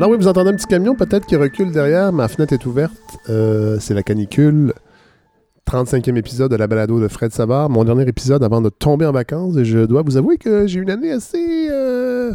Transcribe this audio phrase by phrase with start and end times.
[0.00, 2.10] Alors oui, vous entendez un petit camion peut-être qui recule derrière.
[2.10, 2.94] Ma fenêtre est ouverte.
[3.28, 4.72] Euh, c'est la canicule.
[5.70, 7.68] 35e épisode de la balado de Fred Savard.
[7.68, 9.58] Mon dernier épisode avant de tomber en vacances.
[9.58, 12.32] Et je dois vous avouer que j'ai une année assez, euh,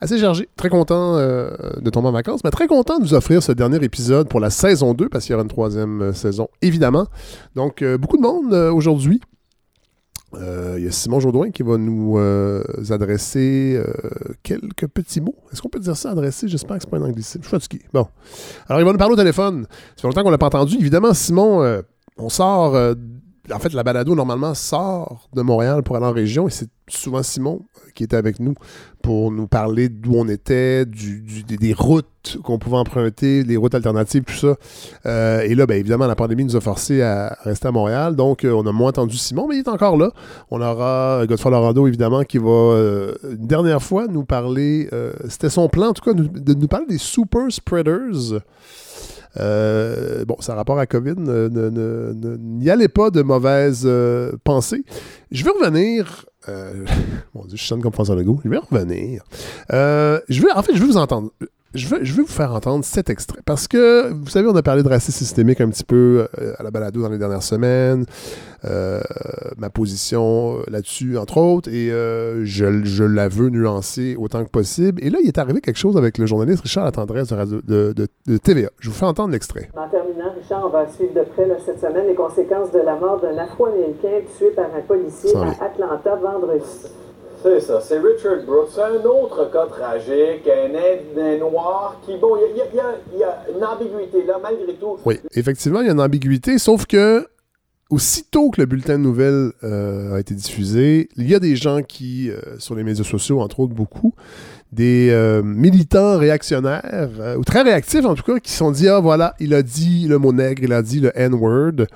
[0.00, 0.48] assez chargée.
[0.56, 3.78] Très content euh, de tomber en vacances, mais très content de vous offrir ce dernier
[3.84, 7.06] épisode pour la saison 2, parce qu'il y aura une troisième saison, évidemment.
[7.54, 8.72] Donc, beaucoup de monde euh,
[10.32, 10.48] aujourd'hui.
[10.48, 13.92] Euh, Il y a Simon Jaudoin qui va nous euh, adresser euh,
[14.42, 15.36] quelques petits mots.
[15.52, 16.48] Est-ce qu'on peut dire ça, adresser?
[16.48, 17.40] J'espère que c'est pas un anglicisme.
[17.42, 17.84] Je suis fatigué.
[17.92, 18.06] Bon.
[18.68, 19.66] Alors, il va nous parler au téléphone.
[19.96, 20.76] Ça fait longtemps qu'on l'a pas entendu.
[20.78, 21.82] Évidemment, Simon,
[22.16, 22.94] on sort...
[23.52, 27.22] en fait, la balado, normalement, sort de Montréal pour aller en région et c'est souvent
[27.22, 28.54] Simon euh, qui était avec nous
[29.02, 34.24] pour nous parler d'où on était, du, des, routes qu'on pouvait emprunter, des routes alternatives,
[34.24, 34.56] tout ça.
[35.06, 38.44] Euh, et là, bien évidemment, la pandémie nous a forcés à rester à Montréal, donc
[38.44, 40.10] euh, on a moins entendu Simon, mais il est encore là.
[40.50, 42.48] On aura Godfrey Lorando, évidemment, qui va
[43.24, 44.88] une dernière fois nous parler,
[45.28, 48.40] c'était son plan, en tout cas, de nous parler des super spreaders.
[49.36, 54.84] Euh, bon, ça a rapport à COVID, n'y allez pas de mauvaises euh, pensées.
[55.30, 56.26] Je vais revenir.
[56.48, 56.84] Euh,
[57.34, 58.40] mon Dieu, je sonne comme François Legault.
[58.44, 59.22] Je vais revenir.
[59.72, 61.30] Euh, je vais, en fait, je vais vous entendre.
[61.74, 64.62] Je veux, je veux vous faire entendre cet extrait parce que, vous savez, on a
[64.62, 68.06] parlé de racisme systémique un petit peu euh, à la balado dans les dernières semaines,
[68.64, 69.00] euh,
[69.58, 74.50] ma position euh, là-dessus, entre autres, et euh, je, je la veux nuancer autant que
[74.50, 75.04] possible.
[75.04, 77.92] Et là, il est arrivé quelque chose avec le journaliste Richard Latendresse de, Radio- de,
[77.94, 78.70] de- de TVA.
[78.80, 79.68] Je vous fais entendre l'extrait.
[79.76, 82.96] En terminant, Richard, on va suivre de près là, cette semaine les conséquences de la
[82.96, 86.64] mort d'un Afro-Américain tué par un policier à Atlanta vendredi.
[87.42, 88.70] C'est ça, c'est Richard Brooks.
[88.74, 93.22] C'est un autre cas tragique, un, Ind- un noir qui, bon, il y y y
[93.22, 94.96] a une ambiguïté là, malgré tout.
[95.04, 97.26] Oui, effectivement, il y a une ambiguïté, sauf que
[97.90, 101.82] aussitôt que le bulletin de nouvelles euh, a été diffusé, il y a des gens
[101.82, 104.12] qui, euh, sur les médias sociaux, entre autres beaucoup,
[104.70, 108.86] des euh, militants réactionnaires, euh, ou très réactifs en tout cas, qui se sont dit
[108.88, 111.86] Ah voilà, il a dit le mot nègre, il a dit le N-word.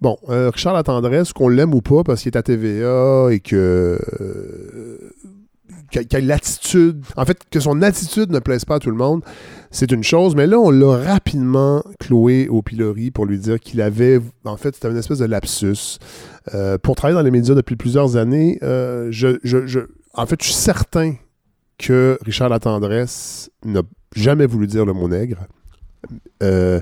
[0.00, 3.98] Bon, euh, Richard Latendresse, qu'on l'aime ou pas parce qu'il est à TVA et que.
[6.20, 9.22] l'attitude, en fait, que son attitude ne plaise pas à tout le monde,
[9.70, 13.80] c'est une chose, mais là, on l'a rapidement cloué au pilori pour lui dire qu'il
[13.80, 15.98] avait, en fait, c'était une espèce de lapsus.
[16.82, 19.80] Pour travailler dans les médias depuis plusieurs années, je, je- je-
[20.14, 21.14] en fait, je suis certain
[21.78, 23.82] que Richard Latendresse n'a
[24.14, 25.46] jamais voulu dire le mot nègre
[26.42, 26.80] euh,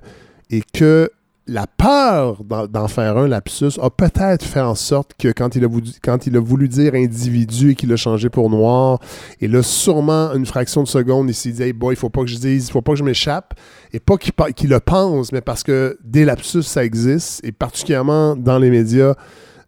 [0.51, 1.11] et que
[1.49, 5.69] la peur d'en faire un lapsus a peut-être fait en sorte que quand il a
[5.69, 8.99] voulu, a dire individu et qu'il a changé pour noir,
[9.41, 12.23] et là, sûrement, une fraction de seconde, il s'est dit, hey boy, il faut pas
[12.23, 13.55] que je dise, il faut pas que je m'échappe.
[13.93, 17.53] Et pas qu'il pa- qu'il le pense, mais parce que des lapsus, ça existe, et
[17.53, 19.15] particulièrement dans les médias,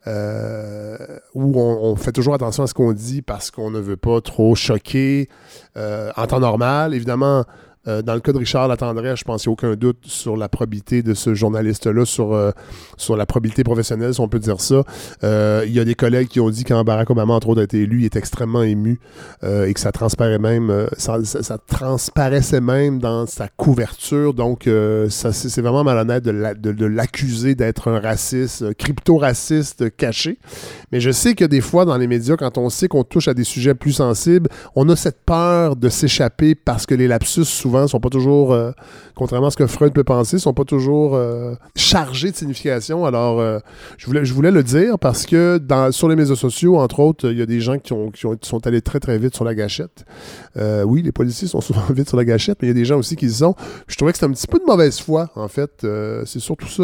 [0.06, 0.96] euh,
[1.34, 4.54] où on, fait toujours attention à ce qu'on dit parce qu'on ne veut pas trop
[4.54, 5.28] choquer
[5.76, 6.94] euh, en temps normal.
[6.94, 7.44] Évidemment,
[7.86, 10.36] euh, dans le cas de Richard Latendresse, je pense qu'il n'y a aucun doute sur
[10.36, 12.50] la probité de ce journaliste-là, sur, euh,
[12.96, 14.82] sur la probité professionnelle, si on peut dire ça.
[15.24, 17.64] Euh, il y a des collègues qui ont dit quand Barack Obama, entre autres, a
[17.64, 18.98] été élu, il est extrêmement ému
[19.44, 21.18] et que ça transparaît même, ça,
[21.66, 24.34] transparaissait même dans sa couverture.
[24.34, 24.68] Donc,
[25.08, 30.38] c'est vraiment malhonnête de de- de l'accuser d'être un raciste, crypto-raciste caché.
[30.92, 33.34] Mais je sais que des fois, dans les médias, quand on sait qu'on touche à
[33.34, 37.77] des sujets plus sensibles, on a cette peur de s'échapper parce que les lapsus, souvent,
[37.86, 38.72] sont pas toujours, euh,
[39.14, 43.04] contrairement à ce que Freud peut penser, sont pas toujours euh, chargés de signification.
[43.06, 43.58] Alors, euh,
[43.96, 47.38] je, voulais, je voulais le dire parce que sur les médias sociaux, entre autres, il
[47.38, 49.44] y a des gens qui, ont, qui ont- qui sont allés très, très vite sur
[49.44, 50.04] la gâchette.
[50.56, 52.98] Oui, les policiers sont souvent vite sur la gâchette, mais il y a des gens
[52.98, 53.54] aussi qui y sont.
[53.86, 55.86] Je trouvais que c'était un petit peu de mauvaise foi, en fait.
[56.26, 56.82] C'est surtout ça,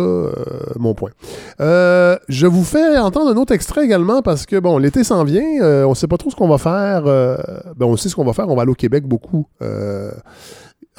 [0.79, 1.11] mon point.
[1.59, 5.43] Je vous fais entendre un autre extrait également parce que, bon, l'été s'en vient.
[5.87, 7.03] on sait pas trop ce qu'on va faire.
[7.05, 8.49] ben, on sait ce qu'on va faire.
[8.49, 9.47] On va aller au Québec beaucoup.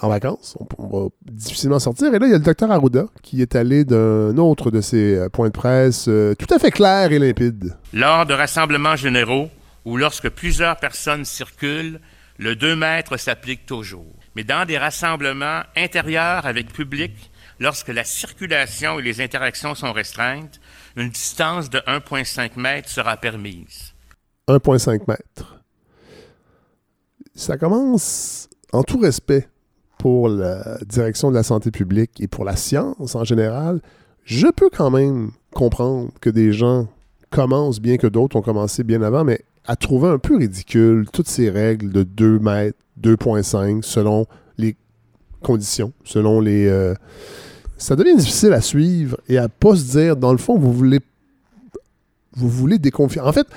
[0.02, 0.58] En vacances.
[0.60, 2.14] On, on va difficilement sortir.
[2.14, 5.16] Et là, il y a le docteur Arruda qui est allé d'un autre de ses
[5.16, 7.76] euh, points de presse euh, tout à fait clair et limpide.
[7.94, 9.50] Lors de rassemblements généraux
[9.86, 12.00] ou lorsque plusieurs personnes circulent,
[12.38, 14.14] le 2 mètres s'applique toujours.
[14.36, 20.60] Mais dans des rassemblements intérieurs avec public, lorsque la circulation et les interactions sont restreintes,
[20.98, 23.94] une distance de 1,5 mètre sera permise.
[24.50, 25.62] 1,5 mètres.
[27.34, 29.48] Ça commence en tout respect
[29.98, 33.82] pour la direction de la santé publique et pour la science en général.
[34.24, 36.88] Je peux quand même comprendre que des gens
[37.30, 41.28] commencent, bien que d'autres ont commencé bien avant, mais à trouver un peu ridicule toutes
[41.28, 44.26] ces règles de 2 mètres, 2,5 selon
[44.58, 44.76] les
[45.42, 46.68] conditions, selon les...
[46.68, 46.94] euh,
[47.78, 51.00] ça devient difficile à suivre et à pas se dire, dans le fond, vous voulez
[52.36, 53.24] vous voulez déconfiner.
[53.24, 53.48] En fait,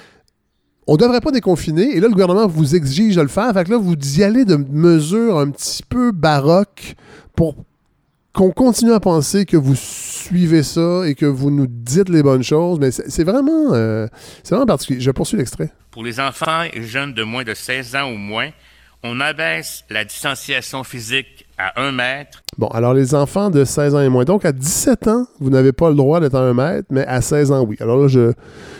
[0.88, 3.52] on devrait pas déconfiner, et là, le gouvernement vous exige de le faire.
[3.52, 6.94] Fait que là, vous y allez de mesures un petit peu baroques
[7.36, 7.56] pour
[8.32, 12.42] qu'on continue à penser que vous suivez ça et que vous nous dites les bonnes
[12.42, 14.06] choses, mais c'est vraiment, euh,
[14.48, 15.00] vraiment particulier.
[15.00, 15.70] Je poursuis l'extrait.
[15.90, 18.48] Pour les enfants et jeunes de moins de 16 ans ou moins,
[19.02, 22.42] on abaisse la distanciation physique à 1 mètre.
[22.56, 24.24] Bon, alors les enfants de 16 ans et moins.
[24.24, 27.20] Donc, à 17 ans, vous n'avez pas le droit d'être à 1 mètre, mais à
[27.20, 27.76] 16 ans, oui.
[27.80, 28.32] Alors là, je,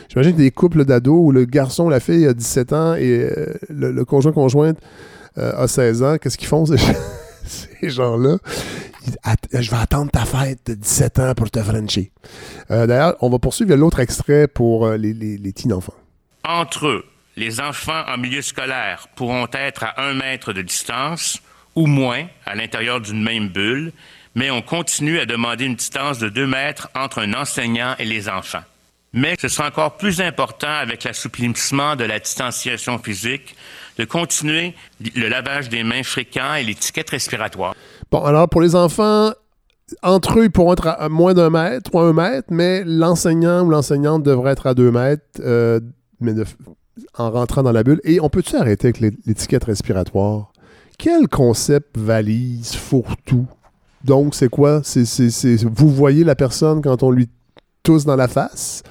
[0.08, 3.54] j'imagine des couples d'ados où le garçon ou la fille a 17 ans et euh,
[3.68, 4.78] le, conjoint conjointe
[5.38, 6.16] euh, a 16 ans.
[6.18, 6.78] Qu'est-ce qu'ils font, ces,
[7.44, 8.38] ces gens-là?
[9.52, 12.12] je vais attendre ta fête de 17 ans pour te frencher.
[12.70, 15.94] Euh, d'ailleurs, on va poursuivre l'autre extrait pour euh, les, les, les teen enfants.
[16.44, 17.04] Entre eux,
[17.36, 21.40] les enfants en milieu scolaire pourront être à un mètre de distance
[21.74, 23.92] ou moins à l'intérieur d'une même bulle,
[24.34, 28.28] mais on continue à demander une distance de deux mètres entre un enseignant et les
[28.28, 28.62] enfants.
[29.12, 33.56] Mais ce sera encore plus important avec l'assouplissement de la distanciation physique,
[33.98, 37.74] de continuer le lavage des mains fréquent et l'étiquette respiratoire.
[38.10, 39.32] Bon, alors pour les enfants,
[40.02, 43.70] entre eux, ils pourront être à moins d'un mètre ou un mètre, mais l'enseignant ou
[43.70, 45.80] l'enseignante devrait être à deux mètres euh,
[46.20, 46.32] mais
[47.16, 48.00] en rentrant dans la bulle.
[48.04, 50.52] Et on peut-tu arrêter avec l'étiquette respiratoire?
[50.98, 53.46] Quel concept valise, fourre-tout?
[54.02, 54.80] Donc, c'est quoi?
[54.82, 57.28] C'est, vous voyez la personne quand on lui
[57.84, 58.82] tousse dans la face?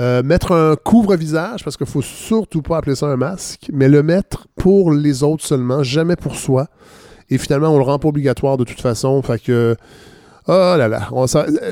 [0.00, 3.90] Euh, mettre un couvre-visage, parce qu'il ne faut surtout pas appeler ça un masque, mais
[3.90, 6.68] le mettre pour les autres seulement, jamais pour soi.
[7.28, 9.20] Et finalement, on le rend pas obligatoire de toute façon.
[9.20, 9.76] Fait que.
[10.48, 11.08] Oh là là.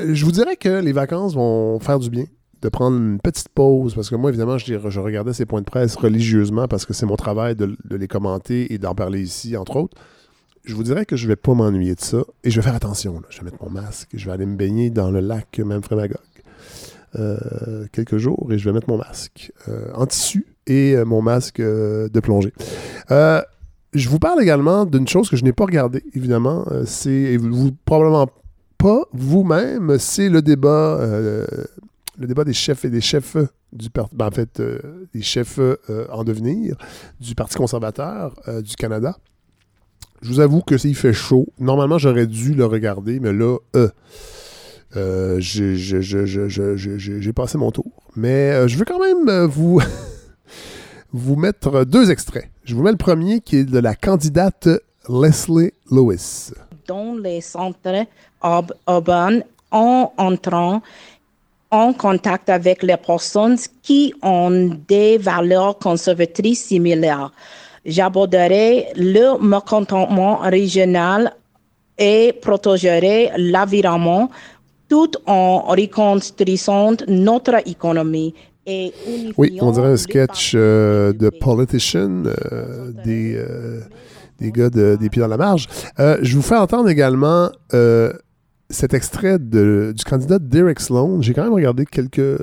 [0.07, 2.25] je vous dirais que les vacances vont faire du bien
[2.63, 5.65] de prendre une petite pause, parce que moi, évidemment, je, je regardais ces points de
[5.65, 9.75] presse religieusement parce que c'est mon travail de, les commenter et d'en parler ici, entre
[9.75, 9.97] autres.
[10.63, 13.21] Je vous dirais que je vais pas m'ennuyer de ça et je vais faire attention.
[13.29, 16.17] Je vais mettre mon masque, je vais aller me baigner dans le lac Memphremagog
[17.15, 21.21] euh, quelques jours et je vais mettre mon masque euh, en tissu et euh, mon
[21.21, 22.53] masque de plongée.
[23.93, 26.65] Je vous parle également d'une chose que je n'ai pas regardée, évidemment.
[26.71, 28.27] Euh, c'est vous probablement
[28.79, 31.45] pas vous-même, c'est le débat, euh,
[32.17, 33.37] le débat des chefs et des chefs
[33.71, 35.59] du parti, ben, en fait, euh, des chefs
[36.09, 36.75] en devenir
[37.19, 39.17] du Parti conservateur du Canada.
[40.21, 43.57] Je vous avoue que s'il fait chaud, normalement j'aurais dû le regarder, mais là,
[45.49, 47.91] j'ai passé mon tour.
[48.15, 49.81] Mais je veux quand même vous
[51.11, 52.49] vous mettre deux extraits.
[52.63, 54.69] Je vous mets le premier qui est de la candidate
[55.09, 56.51] Leslie Lewis.
[56.87, 58.05] Dans les centres
[58.87, 60.81] urbains, en entrant
[61.73, 67.31] en contact avec les personnes qui ont des valeurs conservatrices similaires.
[67.85, 71.33] J'aborderai le mécontentement régional
[71.97, 74.29] et protégerai l'environnement
[74.87, 78.33] tout en reconstruisant notre économie
[78.65, 83.81] oui, on dirait un sketch euh, de Politician, euh, des, euh,
[84.39, 85.67] des gars des pieds dans la marge.
[85.97, 87.49] je vous fais entendre également
[88.73, 91.21] cet extrait du candidat Derek Sloan.
[91.21, 92.39] J'ai quand même regardé quelques.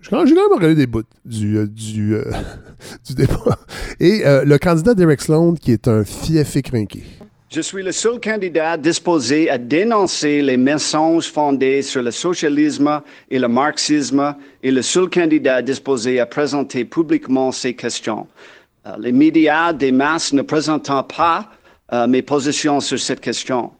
[0.00, 2.16] J'ai quand, même regardé des bouts du, du,
[3.06, 3.58] du débat.
[4.00, 7.04] Et le candidat Derek Sloan, qui est un fief écrinqué.
[7.52, 13.40] Je suis le seul candidat disposé à dénoncer les mensonges fondés sur le socialisme et
[13.40, 18.28] le marxisme et le seul candidat disposé à présenter publiquement ces questions.
[18.86, 21.50] Euh, les médias des masses ne présentant pas
[21.92, 23.72] euh, mes positions sur cette question.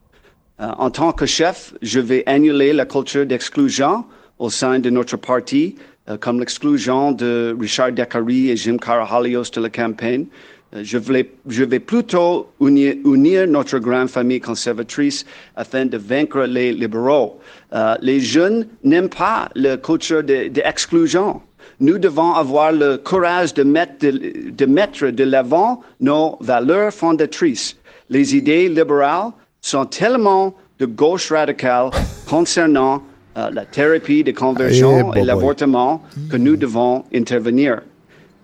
[0.61, 4.05] Euh, en tant que chef, je vais annuler la culture d'exclusion
[4.39, 5.77] au sein de notre parti,
[6.19, 10.27] comme l'exclusion de Richard Deccary et Jim Carahalios de la campagne.
[10.75, 15.25] Euh, je, vais plutôt unir, notre grande famille conservatrice
[15.57, 17.41] afin de vaincre les libéraux.
[17.73, 21.41] Euh, les jeunes n'aiment pas la culture d'exclusion.
[21.81, 27.77] Nous devons avoir le courage de mettre de, de mettre de l'avant nos valeurs fondatrices.
[28.09, 31.91] Les idées libérales sont tellement de gauche radicale
[32.29, 33.03] concernant
[33.37, 37.83] euh, la thérapie de conversion et l'avortement que nous devons intervenir.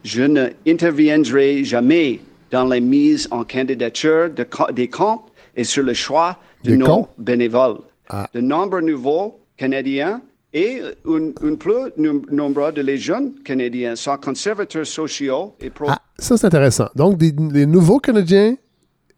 [0.04, 2.20] Je n'interviendrai jamais
[2.50, 7.78] dans la mise en candidature de, des comptes et sur le choix de nos bénévoles.
[8.08, 8.28] Ah.
[8.32, 10.20] De nombreux nouveaux Canadiens
[10.52, 11.92] et un, plus
[12.30, 15.86] nombre de les jeunes Canadiens sont conservateurs sociaux et pro.
[15.88, 16.88] Ah, ça, c'est intéressant.
[16.94, 18.54] Donc, des, les nouveaux Canadiens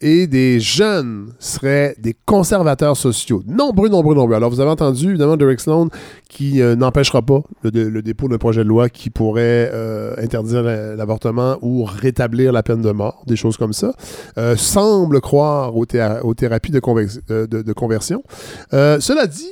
[0.00, 3.42] et des jeunes seraient des conservateurs sociaux.
[3.46, 4.36] Nombreux, nombreux, nombreux.
[4.36, 5.88] Alors, vous avez entendu, évidemment, Derek Sloan
[6.28, 11.56] qui euh, n'empêchera pas le, dépôt d'un projet de loi qui pourrait euh, interdire l'avortement
[11.62, 13.92] ou rétablir la peine de mort, des choses comme ça,
[14.36, 18.22] euh, semble croire aux, thérapies de, de, conversion.
[18.70, 19.50] cela dit,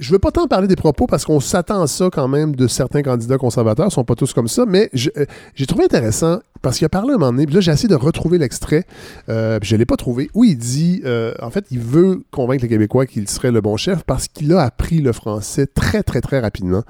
[0.00, 2.66] je veux pas tant parler des propos parce qu'on s'attend à ça quand même de
[2.66, 5.24] certains candidats conservateurs, ils sont pas tous comme ça, mais euh,
[5.54, 7.94] j'ai trouvé intéressant parce qu'il a parlé un moment donné, puis là j'ai essayé de
[7.94, 8.84] retrouver l'extrait,
[9.28, 12.68] euh, je l'ai pas trouvé, où il dit, euh, en fait, il veut convaincre les
[12.68, 16.40] Québécois qu'il serait le bon chef parce qu'il a appris le français très très très
[16.40, 16.82] rapidement.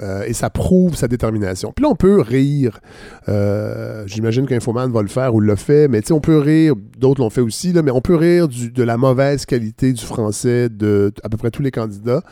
[0.00, 1.72] Euh, et ça prouve sa détermination.
[1.74, 2.80] Puis là, on peut rire.
[3.28, 7.30] Euh, j'imagine qu'Infoman va le faire ou le fait, mais on peut rire, d'autres l'ont
[7.30, 11.28] fait aussi, là, mais on peut rire de la mauvaise qualité du français de à
[11.28, 12.22] peu près tous les candidats.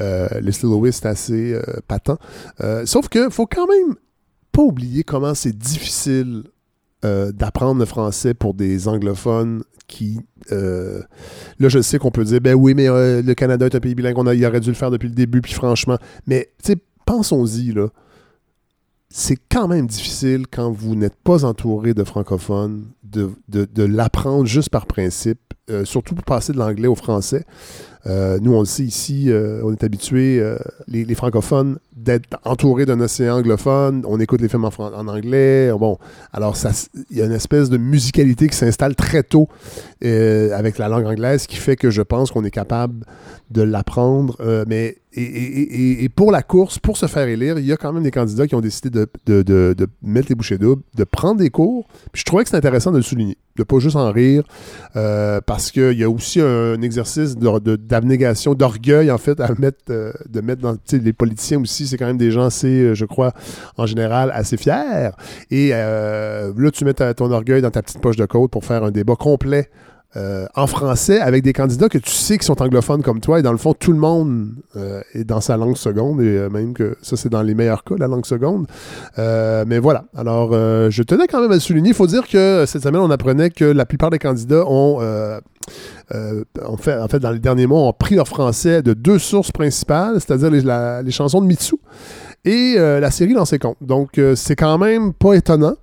[0.00, 2.18] Euh, Leslie c'est assez euh, patent.
[2.84, 3.96] sauf que faut quand même
[4.52, 6.44] pas oublier comment c'est difficile
[7.02, 10.18] d'apprendre le français pour des anglophones qui.
[10.50, 14.18] là, je sais qu'on peut dire, ben oui, mais le Canada est un pays bilingue,
[14.18, 15.98] on a, il aurait dû le faire depuis le début, puis franchement.
[16.26, 17.88] Mais, tu sais, pensons-y, là.
[19.08, 24.86] C'est quand même difficile quand vous n'êtes pas entouré de francophones de, l'apprendre juste par
[24.86, 25.38] principe,
[25.70, 27.44] euh, surtout pour passer de l'anglais au français.
[28.06, 30.40] Euh, nous, on le sait ici, euh, on est habitués,
[30.86, 34.04] les, francophones, d'être entourés d'un océan anglophone.
[34.06, 35.72] On écoute les films en, anglais.
[35.78, 35.98] Bon,
[36.32, 36.56] alors
[37.10, 39.48] il y a une espèce de musicalité qui s'installe très tôt
[40.02, 43.04] avec la langue anglaise qui fait que je pense qu'on est capable
[43.50, 44.36] de l'apprendre.
[44.68, 48.10] mais et, pour la course, pour se faire élire, il y a quand même des
[48.10, 51.86] candidats qui ont décidé de, mettre les bouchées doubles, de prendre des cours.
[52.12, 54.42] Puis je trouvais que c'est intéressant de le souligner, de pas juste en rire,
[54.96, 60.12] euh, parce qu'il y a aussi un, exercice d'abnégation, d'orgueil, en fait, à mettre, euh,
[60.28, 60.76] de mettre dans.
[60.92, 63.32] Les politiciens aussi, c'est quand même des gens assez, euh, je crois,
[63.76, 65.10] en général, assez fiers.
[65.50, 68.90] Et là, tu mets ton orgueil dans ta petite poche de côte pour faire un
[68.90, 69.70] débat complet
[70.16, 73.38] euh, en français avec des candidats que tu sais qui sont anglophones comme toi.
[73.38, 76.22] Et dans le fond, tout le monde euh, est dans sa langue seconde.
[76.22, 78.66] Et euh, même que ça, c'est dans les meilleurs cas, la langue seconde.
[79.18, 80.04] mais voilà.
[80.16, 81.90] Alors, je tenais quand même à le souligner.
[81.90, 85.00] Il faut dire que cette semaine, on apprenait que la plupart des candidats ont.
[85.02, 89.52] en, fait, en fait, dans les derniers mois, ont pris leur français de deux sources
[89.52, 90.62] principales, c'est-à-dire les,
[91.04, 91.76] les, chansons de Mitsu
[92.44, 93.76] et la série Dans ses comptes.
[93.82, 95.74] Donc, c'est quand même pas étonnant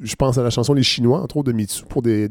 [0.00, 2.30] je pense à la chanson Les Chinois, entre autres de Mitsu, pour des,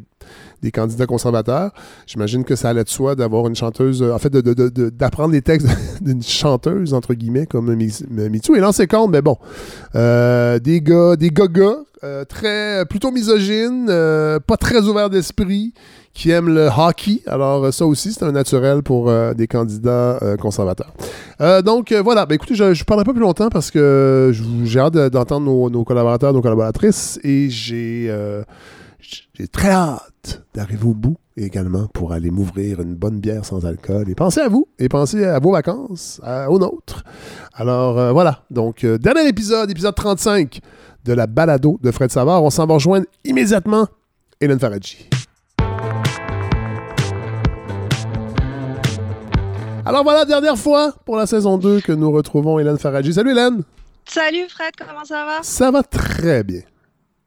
[0.73, 1.71] candidats conservateurs.
[2.07, 5.67] J'imagine que ça allait de soi d'avoir une chanteuse, en fait, d'apprendre les textes
[6.01, 8.57] d'une chanteuse, entre guillemets, comme Mitsu.
[8.57, 9.37] Et là, c'est compte, mais bon,
[9.95, 15.73] euh, des gars, des gagas, euh, plutôt misogynes, euh, pas très ouverts d'esprit,
[16.13, 17.21] qui aiment le hockey.
[17.27, 20.93] Alors, ça aussi, c'est un naturel pour des candidats conservateurs.
[21.63, 22.25] donc, voilà.
[22.25, 24.31] Ben, écoutez, je ne parlerai pas plus longtemps parce que
[24.63, 28.09] j'ai hâte d'entendre nos, collaborateurs, nos collaboratrices et j'ai
[29.51, 34.15] très hâte d'arriver au bout également pour aller m'ouvrir une bonne bière sans alcool et
[34.15, 37.03] penser à vous et penser à vos vacances, aux nôtres.
[37.53, 38.45] Alors, voilà.
[38.51, 40.61] Donc, dernier épisode, épisode 35
[41.05, 42.43] de la balado de Fred Savard.
[42.43, 43.87] On s'en va rejoindre immédiatement
[44.41, 45.07] Hélène Faradji.
[49.85, 53.13] Alors voilà, dernière fois pour la saison 2 que nous retrouvons Hélène Faradji.
[53.13, 53.61] Salut Hélène!
[54.07, 55.43] Salut Fred, comment ça va?
[55.43, 56.61] Ça va très bien.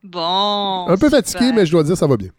[0.03, 0.87] Bon.
[0.89, 2.31] Un peu fatigué, mais je dois dire ça va bien.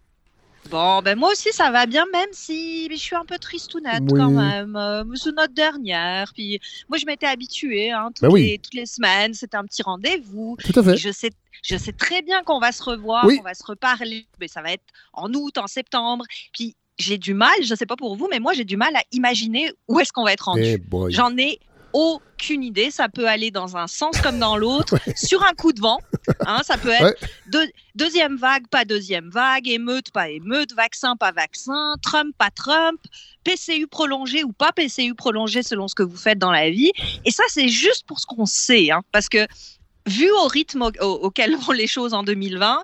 [0.69, 4.29] Bon, ben moi aussi ça va bien, même si je suis un peu tristounette quand
[4.29, 4.75] même.
[4.75, 6.31] Euh, c'est notre dernière.
[6.33, 9.81] Puis moi je m'étais habituée hein, toutes, ben les, toutes les semaines, c'était un petit
[9.81, 10.57] rendez-vous.
[10.63, 10.97] Tout à fait.
[10.97, 11.31] Je sais,
[11.63, 14.27] je sais très bien qu'on va se revoir, qu'on va se reparler.
[14.39, 14.83] Mais ça va être
[15.13, 16.25] en août, en septembre.
[16.53, 18.95] Puis j'ai du mal, je ne sais pas pour vous, mais moi j'ai du mal
[18.95, 20.61] à imaginer où est-ce qu'on va être rendu.
[20.63, 21.59] Eh J'en ai
[21.93, 22.91] aucune idée.
[22.91, 25.99] Ça peut aller dans un sens comme dans l'autre, sur un coup de vent.
[26.45, 27.17] Hein, ça peut être
[27.95, 32.99] deuxième vague, pas deuxième vague, émeute, pas émeute, vaccin, pas vaccin, Trump, pas Trump,
[33.43, 36.91] PCU prolongé ou pas PCU prolongé selon ce que vous faites dans la vie.
[37.25, 38.91] Et ça, c'est juste pour ce qu'on sait.
[38.91, 39.47] Hein, parce que
[40.05, 42.83] vu au rythme auquel vont les choses en 2020,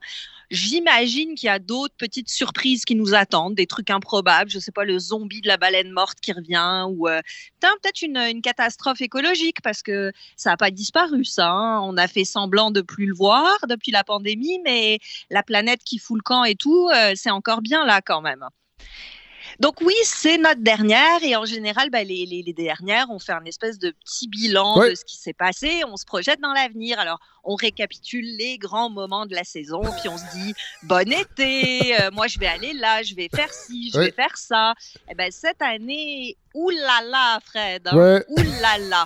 [0.55, 4.49] J'imagine qu'il y a d'autres petites surprises qui nous attendent, des trucs improbables.
[4.49, 7.19] Je sais pas, le zombie de la baleine morte qui revient ou euh,
[7.59, 11.49] peut-être une, catastrophe écologique parce que ça n'a pas disparu, ça.
[11.49, 11.81] Hein.
[11.81, 15.97] On a fait semblant de plus le voir depuis la pandémie, mais la planète qui
[15.97, 18.45] fout le camp et tout, euh, c'est encore bien là quand même.
[19.59, 23.45] Donc oui, c'est notre dernière et en général, bah, les, les, dernières, on fait un
[23.45, 26.99] espèce de petit bilan de ce qui s'est passé, on se projette dans l'avenir.
[26.99, 31.99] Alors on récapitule les grands moments de la saison, puis on se dit bon été,
[31.99, 34.73] euh, moi je vais aller là, je vais faire ci, je vais faire ça.
[35.07, 39.05] Et eh ben cette année, oulala Fred, hein, oulala.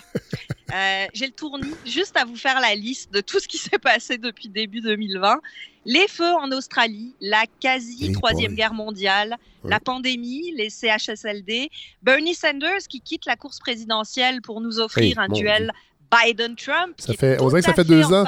[0.74, 3.80] Euh, j'ai le tournis juste à vous faire la liste de tout ce qui s'est
[3.80, 5.40] passé depuis début 2020.
[5.86, 11.70] Les feux en Australie, la quasi troisième guerre mondiale, la pandémie, les CHSLD,
[12.04, 15.72] Bernie Sanders qui quitte la course présidentielle pour nous offrir un duel
[16.12, 16.96] Biden-Trump.
[16.98, 18.26] Ça fait, on dirait que ça fait deux ans.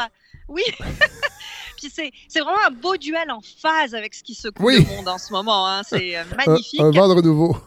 [0.48, 0.64] Oui.
[1.78, 4.84] Puis c'est, vraiment un beau duel en phase avec ce qui se oui.
[4.84, 5.68] le monde en ce moment.
[5.68, 5.82] Hein.
[5.84, 6.80] C'est euh, magnifique.
[6.80, 7.58] Un, un vent de renouveau.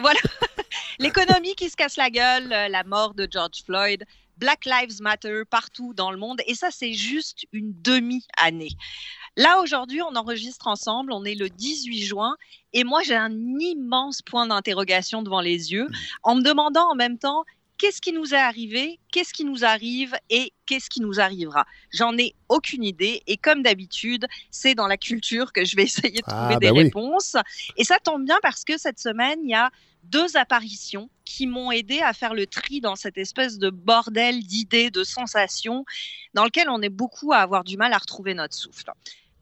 [0.00, 0.20] Voilà.
[0.98, 4.04] L'économie qui se casse la gueule, la mort de George Floyd,
[4.36, 6.40] Black Lives Matter partout dans le monde.
[6.46, 8.72] Et ça, c'est juste une demi-année.
[9.36, 12.36] Là, aujourd'hui, on enregistre ensemble, on est le 18 juin,
[12.74, 15.88] et moi, j'ai un immense point d'interrogation devant les yeux,
[16.22, 17.44] en me demandant en même temps,
[17.82, 21.66] qu'est-ce qui nous est arrivé, qu'est-ce qui nous arrive et qu'est-ce qui nous arrivera.
[21.90, 26.20] J'en ai aucune idée et comme d'habitude, c'est dans la culture que je vais essayer
[26.20, 26.84] de trouver Ah, des ben oui.
[26.84, 27.34] réponses.
[27.76, 29.72] Et ça tombe bien parce que cette semaine, il y a
[30.04, 34.92] deux apparitions qui m'ont aidé à faire le tri dans cette espèce de bordel d'idées,
[34.92, 35.84] de sensations
[36.34, 38.92] dans lequel on est beaucoup à avoir du mal à retrouver notre souffle.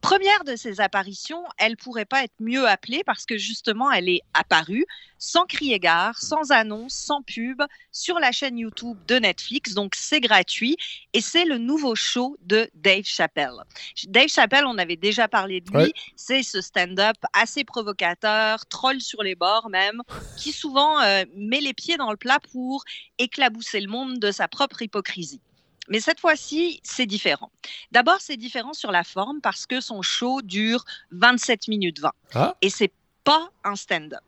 [0.01, 4.21] Première de ces apparitions, elle pourrait pas être mieux appelée parce que justement, elle est
[4.33, 4.85] apparue
[5.19, 9.75] sans crier gare, sans annonce, sans pub, sur la chaîne YouTube de Netflix.
[9.75, 10.75] Donc, c'est gratuit
[11.13, 13.53] et c'est le nouveau show de Dave Chappelle.
[14.07, 15.77] Dave Chappelle, on avait déjà parlé de lui.
[15.77, 15.93] Ouais.
[16.15, 20.01] C'est ce stand-up assez provocateur, troll sur les bords même,
[20.37, 22.83] qui souvent euh, met les pieds dans le plat pour
[23.19, 25.41] éclabousser le monde de sa propre hypocrisie.
[25.91, 27.51] Mais cette fois-ci, c'est différent.
[27.91, 32.11] D'abord, c'est différent sur la forme parce que son show dure 27 minutes 20.
[32.33, 32.55] Ah.
[32.61, 32.93] Et c'est
[33.25, 34.23] pas un stand-up.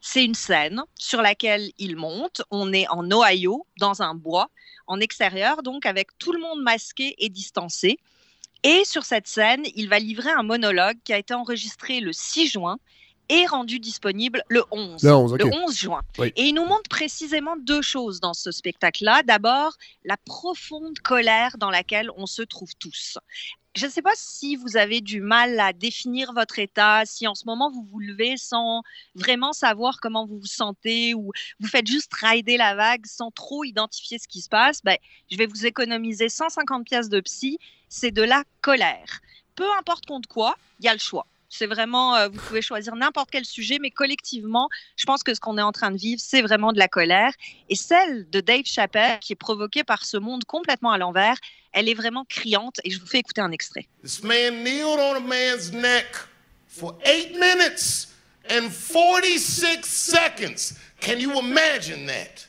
[0.00, 2.42] C'est une scène sur laquelle il monte.
[2.50, 4.50] On est en Ohio, dans un bois,
[4.88, 8.00] en extérieur, donc avec tout le monde masqué et distancé.
[8.64, 12.48] Et sur cette scène, il va livrer un monologue qui a été enregistré le 6
[12.48, 12.78] juin
[13.28, 15.38] et rendu disponible le 11, Le 11, ok.
[15.40, 16.02] le 11 juin.
[16.18, 16.32] Oui.
[16.36, 19.22] Et il nous montre précisément deux choses dans ce spectacle-là.
[19.22, 19.72] D'abord,
[20.04, 23.18] la profonde colère dans laquelle on se trouve tous.
[23.74, 27.34] Je ne sais pas si vous avez du mal à définir votre état, si en
[27.34, 28.82] ce moment vous vous levez sans
[29.16, 33.64] vraiment savoir comment vous vous sentez ou vous faites juste rider la vague sans trop
[33.64, 34.96] identifier ce qui se passe, ben,
[35.28, 37.58] je vais vous économiser 150 pièces de psy.
[37.88, 39.20] C'est de la colère.
[39.56, 41.26] Peu importe contre quoi, il y a le choix.
[41.56, 45.38] C'est vraiment, euh, vous pouvez choisir n'importe quel sujet, mais collectivement, je pense que ce
[45.38, 47.32] qu'on est en train de vivre, c'est vraiment de la colère.
[47.68, 51.36] Et celle de Dave Chappelle, qui est provoquée par ce monde complètement à l'envers,
[51.70, 52.80] elle est vraiment criante.
[52.82, 53.86] Et je vous fais écouter un extrait.
[54.02, 56.06] This man kneeled on a man's neck
[56.66, 58.08] for eight minutes
[58.50, 60.76] and 46 seconds.
[61.00, 62.48] Can you imagine that?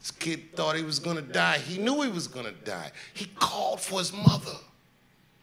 [0.00, 1.58] This kid thought he was gonna die.
[1.58, 2.92] He knew he was gonna die.
[3.12, 4.58] He called for his mother.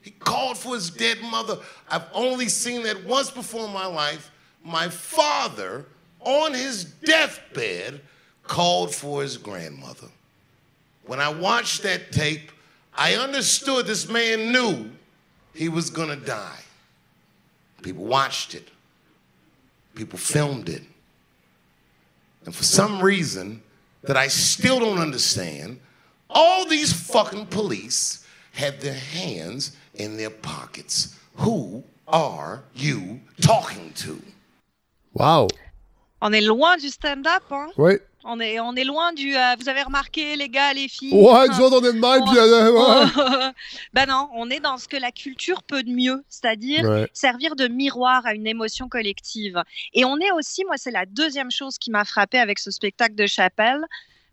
[0.02, 1.58] He called for his dead mother.
[1.90, 4.32] I've only seen that once before in my life.
[4.64, 5.86] My father,
[6.22, 8.02] on his deathbed,
[8.44, 10.08] called for his grandmother.
[11.06, 12.52] When I watched that tape,
[12.96, 14.90] I understood this man knew
[15.54, 16.60] he was gonna die.
[17.82, 18.68] People watched it,
[19.96, 20.84] people filmed it.
[22.46, 23.62] And for some reason
[24.04, 25.80] that I still don't understand,
[26.30, 28.26] all these fucking police
[28.60, 31.16] had their hands in their pockets.
[31.38, 34.20] Who are you talking to?
[35.14, 35.48] Wow.
[36.22, 37.70] On est loin du stand-up, hein?
[38.26, 39.34] On est, on est loin du.
[39.38, 41.14] euh, vous avez remarqué, les gars, les filles?
[41.14, 43.52] Ouais, hein, nous autres, on est de on- puis euh, ouais.
[43.94, 47.10] ben non, on est dans ce que la culture peut de mieux, c'est-à-dire Ouais.
[47.14, 49.64] servir de miroir à une émotion collective.
[49.94, 53.16] Et on est aussi, moi, c'est la deuxième chose qui m'a frappé avec ce spectacle
[53.16, 53.80] de Chapelle,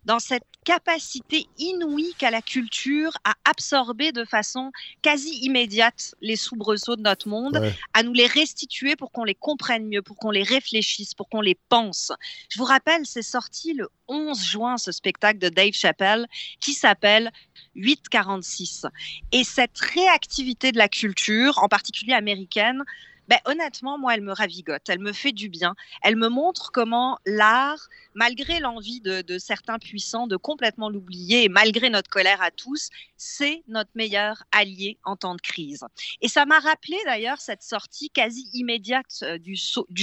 [0.07, 6.95] dans cette capacité inouïe qu'a la culture à absorber de façon quasi immédiate les soubresauts
[6.95, 7.75] de notre monde, Ouais.
[7.93, 11.41] à nous les restituer pour qu'on les comprenne mieux, pour qu'on les réfléchisse, pour qu'on
[11.41, 12.13] les pense.
[12.49, 16.25] Je vous rappelle, c'est sorti le 11 juin, ce spectacle de Dave Chappelle,
[16.61, 17.29] qui s'appelle
[17.75, 18.85] 846.
[19.33, 22.81] Et cette réactivité de la culture, en particulier américaine,
[23.27, 25.75] ben, honnêtement, moi, elle me ravigote, elle me fait du bien.
[26.01, 31.89] Elle me montre comment l'art, malgré l'envie de, certains puissants de complètement l'oublier et malgré
[31.89, 35.83] notre colère à tous, c'est notre meilleur allié en temps de crise.
[36.21, 39.55] Et ça m'a rappelé d'ailleurs cette sortie quasi immédiate euh, du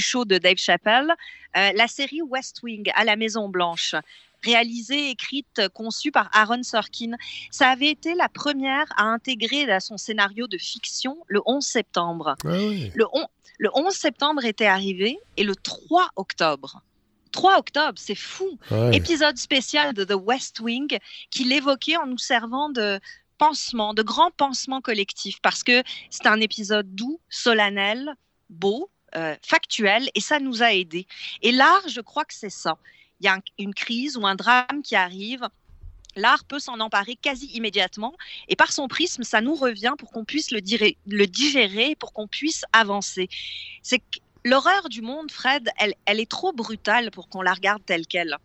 [0.03, 1.13] show de Dave Chappelle,
[1.57, 3.95] euh, la série West Wing à la Maison Blanche
[4.45, 7.13] réalisée, écrite, conçue par Aaron Sorkin.
[7.51, 12.37] Ça avait été la première à intégrer à son scénario de fiction le 11 septembre.
[12.45, 12.49] Ah.
[12.49, 13.27] Le, on-
[13.59, 16.83] le 11 septembre était arrivé et le 3 octobre.
[17.33, 18.59] 3 octobre, c'est fou.
[18.71, 18.97] Ouais.
[18.97, 20.99] Épisode spécial de The West Wing
[21.31, 23.01] qui l'évoquait en nous servant de
[23.39, 28.15] pansement, de grands pansements collectifs parce que c'est un épisode doux, solennel,
[28.51, 31.07] beau, euh, factuel et ça nous a aidés.
[31.43, 32.77] Et l'art, je crois que c'est ça.
[33.25, 35.49] Y a un- une crise ou un drame qui arrive.
[36.17, 38.15] L'art peut s'en emparer quasi immédiatement
[38.49, 42.65] et par son prisme, ça nous revient pour qu'on puisse le, digérer, pour qu'on puisse
[42.73, 43.29] avancer.
[43.83, 44.03] C'est
[44.45, 48.37] l'horreur du monde, Fred, elle, elle est trop brutale pour qu'on la regarde telle qu'elle.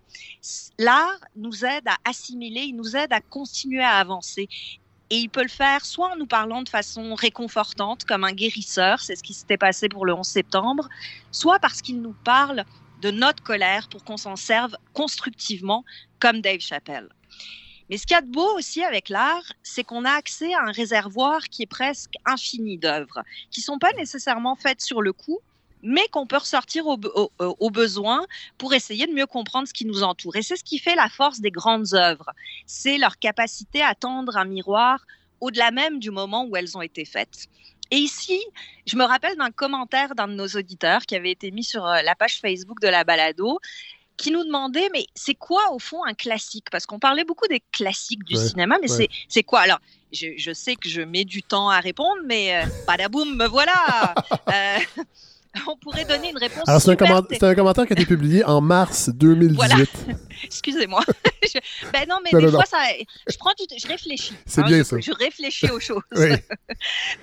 [0.80, 4.48] L'art nous aide à assimiler, il nous aide à continuer à avancer.
[5.12, 9.00] Et il peut le faire soit en nous parlant de façon réconfortante, comme un guérisseur,
[9.02, 10.88] c'est ce qui s'était passé pour le 11 septembre,
[11.32, 12.64] soit parce qu'il nous parle
[13.02, 15.84] de notre colère pour qu'on s'en serve constructivement,
[16.20, 17.10] comme Dave Chappelle.
[17.90, 20.62] Mais ce qu'il y a de beau aussi avec l'art, c'est qu'on a accès à
[20.62, 25.40] un réservoir qui est presque infini d'œuvres, qui sont pas nécessairement faites sur le coup,
[25.82, 28.26] mais qu'on peut ressortir au, au, au, besoin
[28.58, 30.36] pour essayer de mieux comprendre ce qui nous entoure.
[30.36, 32.32] Et c'est ce qui fait la force des grandes œuvres.
[32.66, 35.06] C'est leur capacité à tendre un miroir
[35.40, 37.48] au-delà même du moment où elles ont été faites.
[37.92, 38.40] Et ici,
[38.86, 42.02] je me rappelle d'un commentaire d'un de nos auditeurs qui avait été mis sur euh,
[42.04, 43.60] la page Facebook de la balado
[44.18, 46.68] qui nous demandait, mais c'est quoi au fond un classique?
[46.72, 48.90] Parce qu'on parlait beaucoup des classiques du Ouais, cinéma, mais ouais.
[48.90, 49.62] c'est c'est quoi?
[49.62, 49.80] Alors,
[50.12, 54.18] je, je sais que je mets du temps à répondre, mais euh, badaboum, me voilà!
[54.52, 54.80] Euh,
[55.68, 56.68] On pourrait donner une réponse.
[56.68, 57.22] Alors, c'est un, comment-
[57.56, 59.56] commentaire qui a été publié en mars 2018.
[59.56, 59.84] Voilà.
[60.44, 61.02] Excusez-moi.
[61.44, 61.60] Je-
[61.92, 62.66] Ben non, mais Non, des non, fois, non.
[62.70, 62.84] ça,
[63.28, 64.34] je prends du, je réfléchis.
[64.36, 65.00] hein, C'est bien, je, ça.
[65.00, 66.02] Je réfléchis aux choses.
[66.16, 66.30] Oui.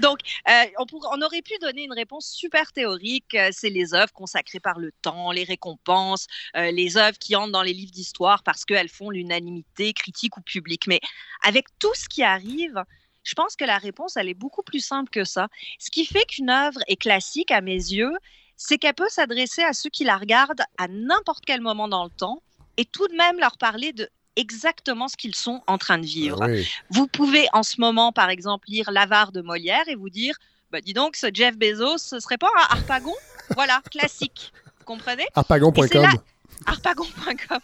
[0.01, 3.35] Donc, euh, on aurait pu donner une réponse super théorique.
[3.35, 7.53] euh, C'est les œuvres consacrées par le temps, les récompenses, euh, les œuvres qui entrent
[7.53, 10.87] dans les livres d'histoire parce qu'elles font l'unanimité critique ou publique.
[10.89, 11.01] Mais
[11.45, 12.83] avec tout ce qui arrive,
[13.27, 15.49] je pense que la réponse, elle est beaucoup plus simple que ça.
[15.81, 18.13] Ce qui fait qu'une œuvre est classique à mes yeux,
[18.57, 22.11] c'est qu'elle peut s'adresser à ceux qui la regardent à n'importe quel moment dans le
[22.11, 22.41] temps
[22.77, 26.39] et tout de même leur parler de exactement ce qu'ils sont en train de vivre.
[26.43, 26.69] Ah oui.
[26.91, 30.37] Vous pouvez en ce moment, par exemple, lire L'avare de Molière et vous dire,
[30.71, 33.15] bah, dis donc, ce Jeff Bezos, ce serait pas un Harpagon?
[33.57, 34.53] Voilà, classique.
[34.79, 35.27] Vous comprenez?
[35.35, 36.07] Harpagon.com.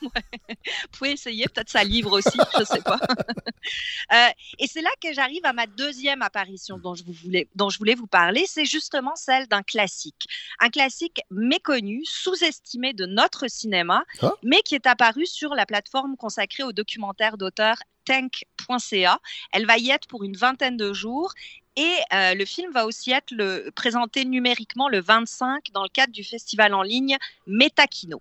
[0.03, 0.23] ouais.
[0.49, 2.99] Vous pouvez essayer, peut-être ça livre aussi, je sais pas.
[4.13, 4.29] Euh,
[4.59, 7.79] et c'est là que j'arrive à ma deuxième apparition dont je, vous voulais, dont je
[7.79, 10.27] voulais vous parler, c'est justement celle d'un classique.
[10.59, 14.33] Un classique méconnu, sous-estimé de notre cinéma, Ah.
[14.43, 19.21] mais qui est apparu sur la plateforme consacrée aux documentaires d'auteur tank.ca.
[19.53, 21.33] Elle va y être pour une vingtaine de jours.
[21.77, 26.13] Et euh, le film va aussi être le, présenté numériquement le 25 dans le cadre
[26.13, 28.21] du festival en ligne Metakino.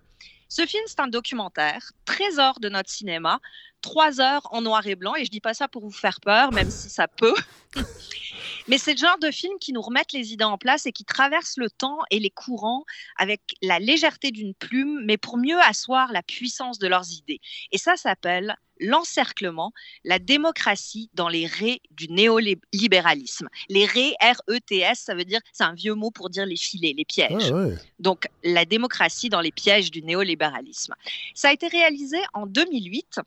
[0.54, 3.40] Ce film, c'est un documentaire, trésor de notre cinéma,
[3.80, 6.52] trois heures en noir et blanc, et je dis pas ça pour vous faire peur,
[6.52, 7.32] même si ça peut.
[8.68, 11.04] Mais c'est le genre de film qui nous remettent les idées en place et qui
[11.04, 12.84] traverse le temps et les courants
[13.16, 17.40] avec la légèreté d'une plume, mais pour mieux asseoir la puissance de leurs idées.
[17.72, 19.72] Et ça s'appelle l'encerclement,
[20.04, 23.48] la démocratie dans les raies du néolibéralisme.
[23.68, 27.04] Les raies, R-E-T-S, ça veut dire, c'est un vieux mot pour dire les filets, les
[27.04, 27.50] pièges.
[27.52, 27.76] Ah ouais.
[27.98, 30.94] Donc, la démocratie dans les pièges du néolibéralisme.
[31.34, 33.20] Ça a été réalisé en 2008.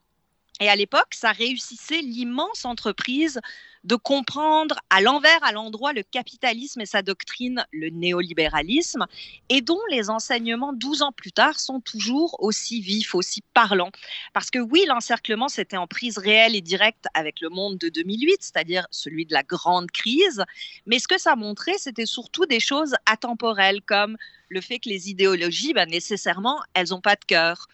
[0.61, 3.41] Et à l'époque, ça réussissait l'immense entreprise
[3.83, 9.05] de comprendre à l'envers, à l'endroit, le capitalisme et sa doctrine, le néolibéralisme,
[9.49, 13.91] et dont les enseignements 12 ans plus tard sont toujours aussi vifs, aussi parlants.
[14.33, 18.37] Parce que oui, l'encerclement, c'était en prise réelle et directe avec le monde de 2008,
[18.39, 20.43] c'est-à-dire celui de la grande crise,
[20.87, 24.17] mais ce que ça montrait, c'était surtout des choses atemporelles, comme
[24.49, 27.67] le fait que les idéologies, ben, nécessairement, elles n'ont pas de cœur.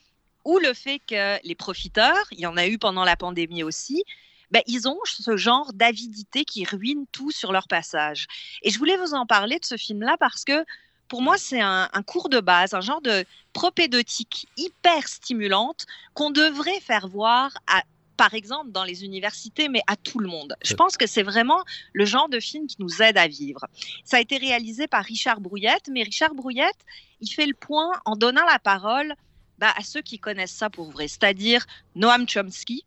[0.46, 4.04] Ou le fait que les profiteurs, il y en a eu pendant la pandémie aussi,
[4.52, 8.28] ben, ils ont ce genre d'avidité qui ruine tout sur leur passage.
[8.64, 10.66] Et je voulais vous en parler de ce film-là parce que
[11.08, 16.32] pour moi, c'est un, un cours de base, un genre de propédeutique hyper stimulante qu'on
[16.32, 17.82] devrait faire voir à
[18.22, 20.56] par exemple dans les universités, mais à tout le monde.
[20.64, 23.66] Je pense que c'est vraiment le genre de film qui nous aide à vivre.
[24.06, 26.78] Ça a été réalisé par Richard Brouillette, mais Richard Brouillette,
[27.20, 29.16] il fait le point en donnant la parole
[29.62, 32.84] bah, à ceux qui connaissent ça pour vrai, c'est-à-dire Noam Chomsky,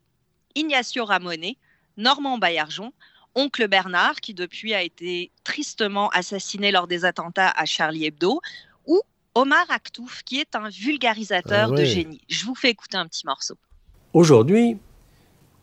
[0.57, 1.57] Ignacio Ramonet,
[1.97, 2.93] Normand Baillargeon,
[3.37, 8.41] Oncle Bernard, qui depuis a été tristement assassiné lors des attentats à Charlie Hebdo,
[8.87, 9.01] ou
[9.37, 11.81] Omar Aktouf, qui est un vulgarisateur Ah ouais.
[11.81, 12.21] de génie.
[12.29, 13.55] Je vous fais écouter un petit morceau.
[14.13, 14.77] Aujourd'hui,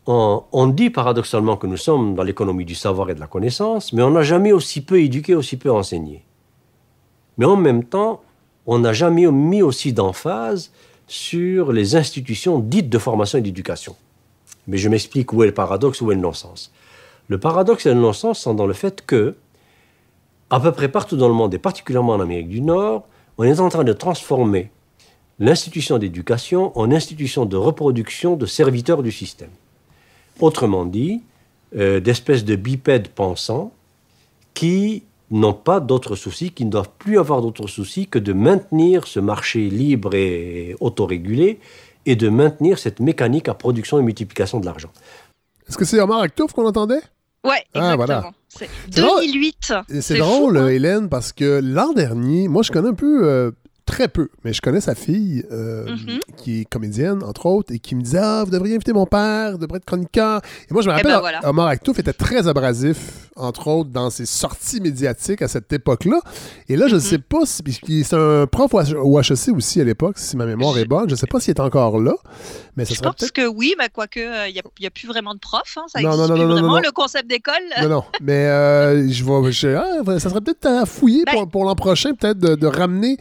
[0.08, 3.92] on, on dit paradoxalement que nous sommes dans l'économie du savoir et de la connaissance,
[3.92, 6.24] mais on n'a jamais aussi peu éduqué, aussi peu enseigné.
[7.38, 8.22] Mais en même temps,
[8.66, 10.72] on n'a jamais mis aussi d'emphase
[11.12, 13.98] sur les institutions dites de formation et d'éducation.
[14.66, 16.72] Mais je m'explique où est le paradoxe, où est le non-sens.
[17.28, 19.36] Le paradoxe et le non-sens sont dans le fait que,
[20.50, 23.06] à peu près partout dans le monde, et particulièrement en Amérique du Nord,
[23.38, 24.72] on est en train de transformer
[25.38, 29.52] l'institution d'éducation en institution de reproduction de serviteurs du système.
[30.40, 31.24] Autrement dit,
[31.76, 33.74] euh, d'espèces de bipèdes pensants
[34.54, 39.08] qui n'ont pas d'autres soucis, qui ne doivent plus avoir d'autres soucis que de maintenir
[39.08, 41.60] ce marché libre et autorégulé
[42.06, 44.92] et de maintenir cette mécanique à production et multiplication de l'argent.
[45.70, 47.02] Est-ce que c'est Omar Aktouf qu'on entendait?
[47.44, 47.96] Ouais, Ah, exactement.
[47.98, 48.32] voilà.
[48.50, 49.22] C'est C'est drôle.
[49.22, 49.74] 2008.
[49.90, 50.68] Et C'est fou, drôle, hein.
[50.68, 53.52] Hélène, parce que l'an dernier, moi, je connais un peu, euh,
[53.86, 56.20] très peu, mais je connais sa fille, euh, Mhm.
[56.38, 59.52] qui est comédienne, entre autres, et qui me disait Ah, vous devriez inviter mon père,
[59.54, 60.42] vous devriez être chroniqueur.
[60.70, 61.40] Et moi, je me Eh rappelle, ben voilà.
[61.48, 62.98] Omar Aktouf était très abrasif
[63.38, 66.20] entre autres, dans ses sorties médiatiques à cette époque-là.
[66.70, 67.04] Et là, je ne Mm-hmm.
[67.04, 68.04] sais pas si.
[68.04, 71.08] C'est un prof au HEC aussi à l'époque, si ma mémoire est bonne.
[71.08, 72.14] Je ne sais pas s'il est encore là,
[72.76, 75.40] mais ça Je serait pense que oui, mais quoique, il n'y a, plus vraiment de
[75.40, 75.78] profs.
[75.78, 76.82] hein, ça Non, existe non, non, plus non, vraiment, non.
[76.84, 77.54] le concept d'école.
[77.82, 81.48] Non, non, mais euh, je vais, je- ah, ça serait peut-être à fouiller Ben- pour,
[81.50, 83.18] pour l'an prochain, peut-être de, de ramener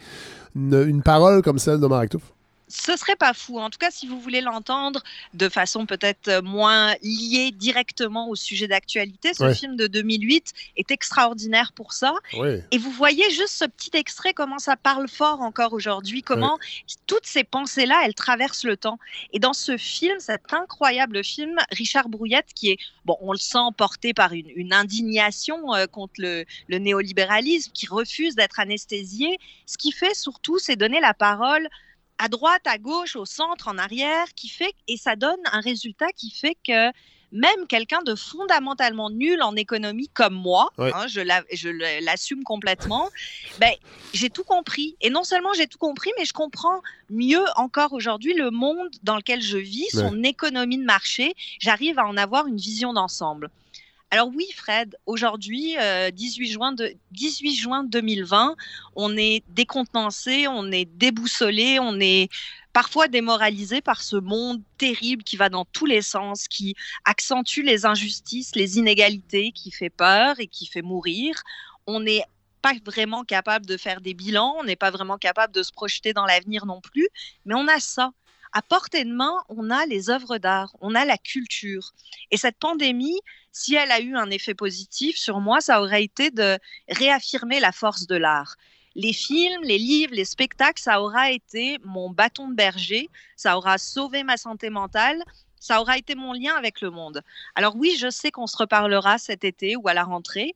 [0.55, 2.33] une, une parole comme celle de Touffe.
[2.71, 3.59] Ce serait pas fou.
[3.59, 5.01] En tout cas, si vous voulez l'entendre
[5.33, 9.55] de façon peut-être euh, moins liée directement au sujet d'actualité, ce Ouais.
[9.55, 12.13] film de 2008 est extraordinaire pour ça.
[12.71, 16.57] Et vous voyez juste ce petit extrait, comment ça parle fort encore aujourd'hui, comment
[17.07, 18.97] toutes ces pensées-là, elles traversent le temps.
[19.33, 23.57] Et dans ce film, cet incroyable film, Richard Brouillette, qui est, bon, on le sent
[23.77, 29.77] porté par une, une indignation euh, contre le, le néolibéralisme, qui refuse d'être anesthésié, ce
[29.77, 31.67] qui fait surtout, c'est donner la parole
[32.21, 36.11] à droite, à gauche, au centre, en arrière, qui fait, et ça donne un résultat
[36.15, 36.91] qui fait que
[37.31, 43.09] même quelqu'un de fondamentalement nul en économie comme moi, hein, je l'assume complètement,
[43.59, 43.71] ben,
[44.13, 44.97] j'ai tout compris.
[45.01, 49.15] Et non seulement j'ai tout compris, mais je comprends mieux encore aujourd'hui le monde dans
[49.15, 51.33] lequel je vis, son économie de marché.
[51.59, 53.49] J'arrive à en avoir une vision d'ensemble.
[54.13, 58.57] Alors oui, Fred, aujourd'hui, euh, 18, juin de, 18 juin 2020,
[58.97, 62.27] on est décontenancé, on est déboussolé, on est
[62.73, 67.85] parfois démoralisé par ce monde terrible qui va dans tous les sens, qui accentue les
[67.85, 71.41] injustices, les inégalités, qui fait peur et qui fait mourir.
[71.87, 72.25] On n'est
[72.61, 76.11] pas vraiment capable de faire des bilans, on n'est pas vraiment capable de se projeter
[76.11, 77.07] dans l'avenir non plus,
[77.45, 78.11] mais on a ça.
[78.53, 81.93] À portée de main, on a les œuvres d'art, on a la culture.
[82.31, 83.19] Et cette pandémie,
[83.53, 86.57] si elle a eu un effet positif sur moi, ça aurait été de
[86.89, 88.57] réaffirmer la force de l'art.
[88.95, 93.77] Les films, les livres, les spectacles, ça aura été mon bâton de berger, ça aura
[93.77, 95.23] sauvé ma santé mentale,
[95.57, 97.21] ça aura été mon lien avec le monde.
[97.55, 100.55] Alors oui, je sais qu'on se reparlera cet été ou à la rentrée.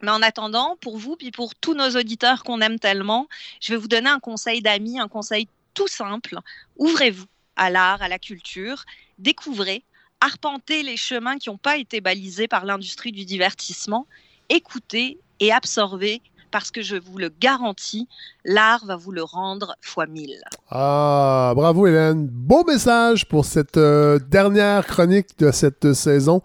[0.00, 3.28] Mais en attendant, pour vous, puis pour tous nos auditeurs qu'on aime tellement,
[3.60, 5.46] je vais vous donner un conseil d'amis, un conseil
[5.80, 6.36] tout simple.
[6.76, 7.24] Ouvrez-vous
[7.56, 8.84] à l'art, à la culture,
[9.18, 9.82] découvrez,
[10.20, 14.06] arpentez les chemins qui n'ont pas été balisés par l'industrie du divertissement,
[14.50, 18.08] écoutez et absorbez, parce que je vous le garantis,
[18.44, 20.40] l'art va vous le rendre fois mille.
[20.70, 22.26] Ah, bravo Hélène.
[22.30, 26.40] Beau message pour cette euh, dernière chronique de cette saison.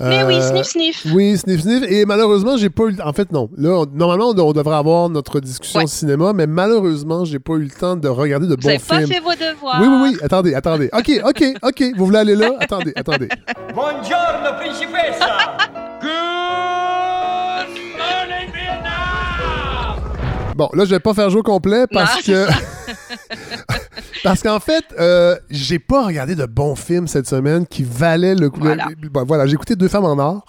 [0.00, 1.06] Mais oui, Euh, sniff, sniff.
[1.14, 1.82] Oui, sniff, sniff.
[1.90, 2.96] Et malheureusement, j'ai pas eu.
[3.04, 3.48] En fait, non.
[3.56, 5.86] Là, on- normalement, on, on devrait avoir notre discussion Ouais.
[5.86, 8.98] cinéma, mais malheureusement, j'ai pas eu le temps de regarder de Vous bons n'avez pas
[8.98, 9.08] films.
[9.12, 9.78] fait vos devoirs.
[9.80, 10.18] Oui, oui, oui.
[10.22, 10.90] Attendez, attendez.
[10.92, 11.82] OK, OK, OK.
[11.96, 12.50] Vous voulez aller là?
[12.60, 13.28] Attendez, attendez.
[13.74, 15.56] Buongiorno, principessa!
[16.00, 16.88] Good
[20.56, 22.46] Bon, là, je vais pas faire jouer au complet parce Non, que.
[24.24, 28.50] parce qu'en fait, euh, j'ai pas regardé de bons films cette semaine qui valaient le
[28.50, 28.60] coup.
[28.60, 28.88] Voilà.
[29.00, 30.44] le- bon, voilà, j'ai écouté Deux femmes en or.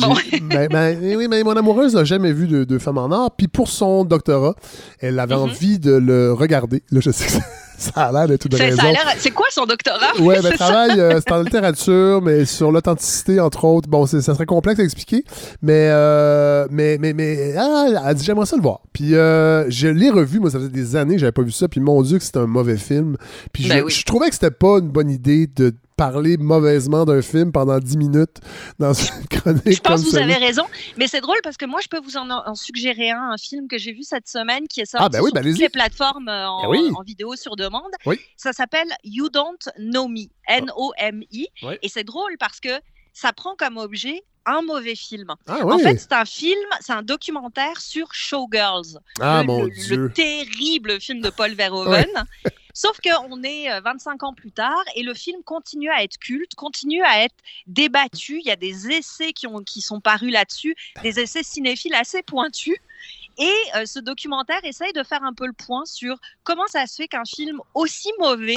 [0.00, 0.14] Bon.
[0.48, 3.30] ben, ben, oui, mais mon amoureuse n'a jamais vu de Deux femmes en or.
[3.36, 4.54] Puis pour son doctorat,
[5.00, 5.42] elle avait Mhm.
[5.42, 6.82] envie de le regarder.
[6.90, 7.44] Là, je sais que
[7.78, 8.82] ça a l'air d'être une raison.
[9.18, 10.16] C'est quoi son doctorat?
[10.20, 13.88] Ouais, ben, travail, euh, c'est en littérature, mais sur l'authenticité, entre autres.
[13.88, 15.24] Bon, c'est- ça serait complexe à expliquer,
[15.62, 18.80] mais, euh, mais, mais, mais, ah, elle a dit, j'aimerais ça le voir.
[18.92, 21.68] Puis, euh, je l'ai revu, moi, ça faisait des années que j'avais pas vu ça,
[21.68, 23.16] puis mon Dieu, que c'était un mauvais film.
[23.52, 23.92] Puis, je, Ben oui.
[23.92, 27.96] je trouvais que c'était pas une bonne idée de parler mauvaisement d'un film pendant 10
[27.96, 28.38] minutes
[28.78, 30.64] dans une chronique Je pense que vous avez raison,
[30.96, 33.68] mais c'est drôle parce que moi je peux vous en, en suggérer un, un film
[33.68, 35.68] que j'ai vu cette semaine qui est sorti Ah, ben oui, sur ben toutes les
[35.68, 36.90] plateformes euh, en, Ben oui.
[36.96, 37.92] en vidéo sur demande.
[38.06, 38.18] Oui.
[38.36, 41.74] Ça s'appelle You Don't Know Me, N-O-M-I, Oui.
[41.82, 42.70] et c'est drôle parce que
[43.12, 45.28] ça prend comme objet un mauvais film.
[45.46, 49.70] Ah, En fait, c'est un film, c'est un documentaire sur Showgirls, Ah, le, mon le-
[49.70, 49.96] Dieu.
[49.96, 52.08] le terrible film de Paul Verhoeven.
[52.74, 56.56] Sauf qu'on est euh, 25 ans plus tard et le film continue à être culte,
[56.56, 57.36] continue à être
[57.68, 58.40] débattu.
[58.40, 62.22] Il y a des essais qui, ont, qui sont parus là-dessus, des essais cinéphiles assez
[62.22, 62.76] pointus.
[63.38, 66.94] Et euh, ce documentaire essaye de faire un peu le point sur comment ça se
[66.96, 68.54] fait qu'un film aussi mauvais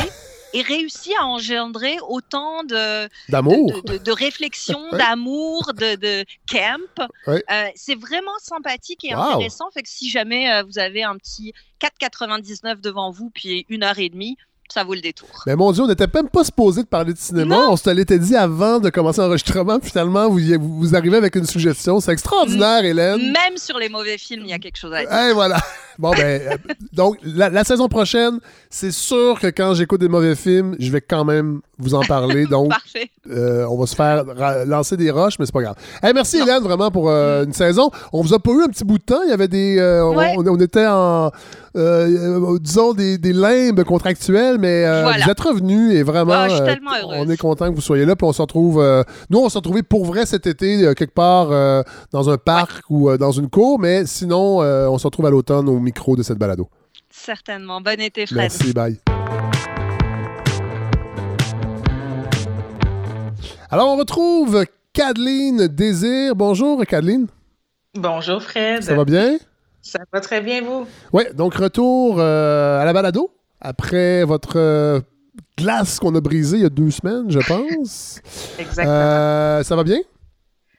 [0.53, 3.81] ait réussi à engendrer autant de, D'amour.
[3.83, 4.97] de, de- de réflexion, Ouais.
[4.97, 7.09] d'amour, de, de camp.
[7.27, 7.43] Ouais.
[7.51, 9.21] Euh, c'est vraiment sympathique et Wow.
[9.21, 9.69] intéressant.
[9.71, 13.99] Fait que si jamais euh, vous avez un petit 4,99 devant vous, puis une heure
[13.99, 14.37] et demie,
[14.73, 15.27] ça vaut le détour.
[15.45, 17.55] Mais mon Dieu, on n'était même pas supposé de parler de cinéma.
[17.55, 17.71] Non.
[17.71, 19.79] On se l'était dit avant de commencer l'enregistrement.
[19.81, 21.99] Finalement, vous, vous arrivez avec une suggestion.
[21.99, 23.19] C'est extraordinaire, Hélène.
[23.21, 25.29] Même sur les mauvais films, il y a quelque chose à dire.
[25.29, 25.57] Et voilà.
[25.99, 26.19] Bon, ben,
[26.51, 26.55] euh,
[26.93, 28.37] donc, la, la saison prochaine,
[28.69, 32.45] c'est sûr que quand j'écoute des mauvais films, je vais quand même vous en parler.
[32.51, 33.09] Donc, Parfait.
[33.31, 34.23] euh, on va se faire
[34.67, 35.75] lancer des roches, mais c'est pas grave.
[36.03, 37.89] Hey, merci, Hélène, vraiment, pour euh, une saison.
[38.13, 39.23] On vous a pas eu un petit bout de temps.
[39.25, 39.79] Il y avait des.
[39.79, 40.35] euh, on- Ouais.
[40.37, 41.31] on, on était en.
[42.59, 45.23] disons, des, des limbes contractuelles, mal, mais euh, Voilà.
[45.25, 47.17] vous êtes revenu et vraiment, Ah, je suis euh, tellement heureuse.
[47.19, 48.15] on est content que vous soyez là.
[48.15, 48.81] Puis on se retrouve.
[48.81, 52.37] euh, nous, on s'est retrouvés pour vrai cet été, euh, quelque part euh, dans un
[52.37, 55.79] parc ou euh, dans une cour, mais sinon, euh, on se retrouve à l'automne au
[55.79, 56.67] micro de cette balado.
[57.09, 57.81] Certainement.
[57.81, 58.37] Bon été, Fred.
[58.37, 58.99] Merci, bye.
[63.69, 66.35] Alors, on retrouve Kadeline Désir.
[66.35, 67.27] Bonjour, Kadeline.
[67.95, 68.83] Bonjour Fred.
[68.83, 69.37] Ça va bien?
[69.81, 70.85] Ça va très bien, vous?
[71.13, 74.99] Oui, donc retour euh, à la balado après votre euh,
[75.57, 78.21] glace qu'on a brisée il y a deux semaines, je pense.
[78.59, 78.93] Exactement.
[78.95, 79.99] Euh, ça va bien?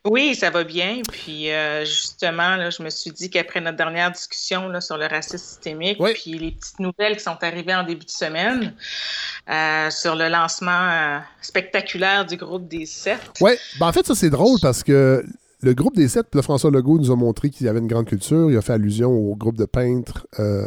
[0.05, 1.03] Oui, ça va bien.
[1.11, 5.07] Puis euh, justement, là, je me suis dit qu'après notre dernière discussion là, sur le
[5.07, 8.75] racisme systémique, puis les petites nouvelles qui sont arrivées en début de semaine
[9.51, 13.21] euh, sur le lancement euh, spectaculaire du groupe des sept.
[13.41, 15.25] Oui, ben en fait, ça c'est drôle parce que
[15.63, 18.07] le groupe des sept, là, François Legault nous a montré qu'il y avait une grande
[18.07, 18.51] culture.
[18.51, 20.67] Il a fait allusion au groupe de peintres euh,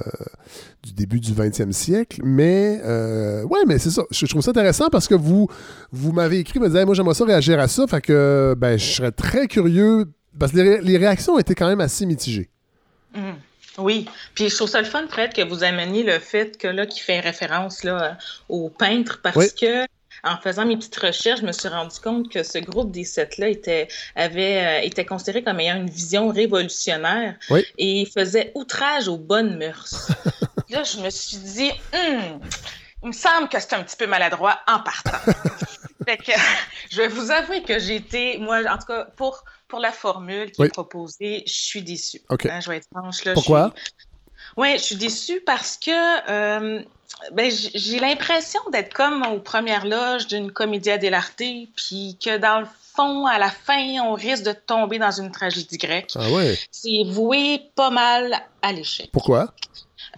[0.84, 2.20] du début du 20e siècle.
[2.24, 4.04] Mais, euh, ouais, mais c'est ça.
[4.12, 5.48] Je, trouve ça intéressant parce que vous,
[5.92, 7.88] vous m'avez écrit, vous me Hey, moi j'aimerais ça réagir à ça.
[7.88, 10.06] Fait que, ben, je serais très curieux
[10.38, 12.50] parce que les, ré- les réactions étaient quand même assez mitigées.
[13.16, 13.36] Mhm.
[13.78, 16.86] Oui, puis je trouve ça le fun, Fred, que vous ameniez le fait que là,
[16.86, 18.18] qui fait référence là,
[18.50, 19.46] aux peintres, parce Oui.
[19.60, 19.86] que
[20.24, 23.50] en faisant mes petites recherches, je me suis rendu compte que ce groupe des sept-là
[23.50, 27.66] était, avait, euh, était considéré comme ayant une vision révolutionnaire Oui.
[27.78, 30.12] et faisait outrage aux bonnes mœurs.
[30.70, 32.40] là, je me suis dit, Hmm,
[33.04, 35.18] il me semble que c'est un petit peu maladroit en partant.
[36.08, 36.32] fait que
[36.92, 40.52] je vais vous avouer que j'ai été, moi, en tout cas, pour, pour la formule
[40.52, 40.68] qui Oui.
[40.68, 42.22] est proposée, je suis déçue.
[42.30, 42.46] OK.
[42.46, 43.32] Hein, je vais être franche, là.
[43.32, 43.74] je Pourquoi?
[44.58, 45.92] Oui, je suis déçue parce que
[46.30, 46.84] euh,
[47.32, 51.44] ben, j'ai l'impression d'être comme aux premières loges d'une comédia dell'arte,
[51.76, 55.78] puis que dans le fond, à la fin, on risque de tomber dans une tragédie
[55.78, 56.12] grecque.
[56.16, 56.58] Ah ouais?
[56.72, 59.10] C'est voué pas mal à l'échec.
[59.12, 59.54] Pourquoi?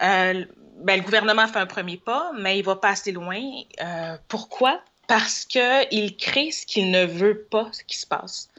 [0.02, 0.46] Euh,
[0.78, 3.42] ben, le gouvernement fait un premier pas, mais il va pas assez loin.
[3.82, 4.82] Euh, pourquoi?
[5.08, 8.50] Parce qu'il crée ce qu'il ne veut pas ce qui se passe.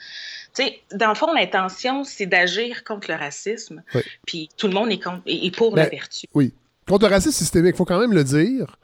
[0.56, 4.02] Sais, dans le fond, l'intention, c'est d'agir contre le racisme, Oui.
[4.26, 6.26] puis tout le monde est, contre, est est pour Ben, la vertu.
[6.32, 6.52] Oui.
[6.88, 8.76] Contre le racisme systémique, il faut quand même le dire.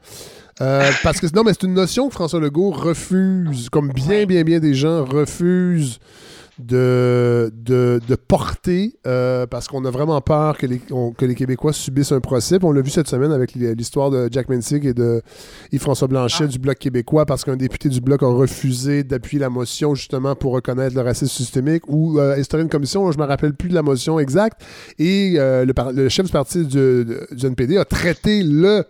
[0.59, 4.43] Euh, parce que non, mais c'est une notion que François Legault refuse, comme bien, bien,
[4.43, 5.99] bien des gens refusent
[6.59, 11.35] de, de, de porter euh, parce qu'on a vraiment peur que les, on- que les
[11.35, 12.59] Québécois subissent un procès.
[12.59, 15.21] Puis on l'a vu cette semaine avec l'histoire de Jack Mensig et de
[15.71, 19.95] Yves-François Blanchet du Bloc québécois parce qu'un député du Bloc a refusé d'appuyer la motion
[19.95, 23.53] justement pour reconnaître le racisme systémique ou euh, instaurer une commission, je ne me rappelle
[23.53, 24.61] plus de la motion exacte.
[24.99, 28.83] Et euh, le chef du parti du, du NPD a traité le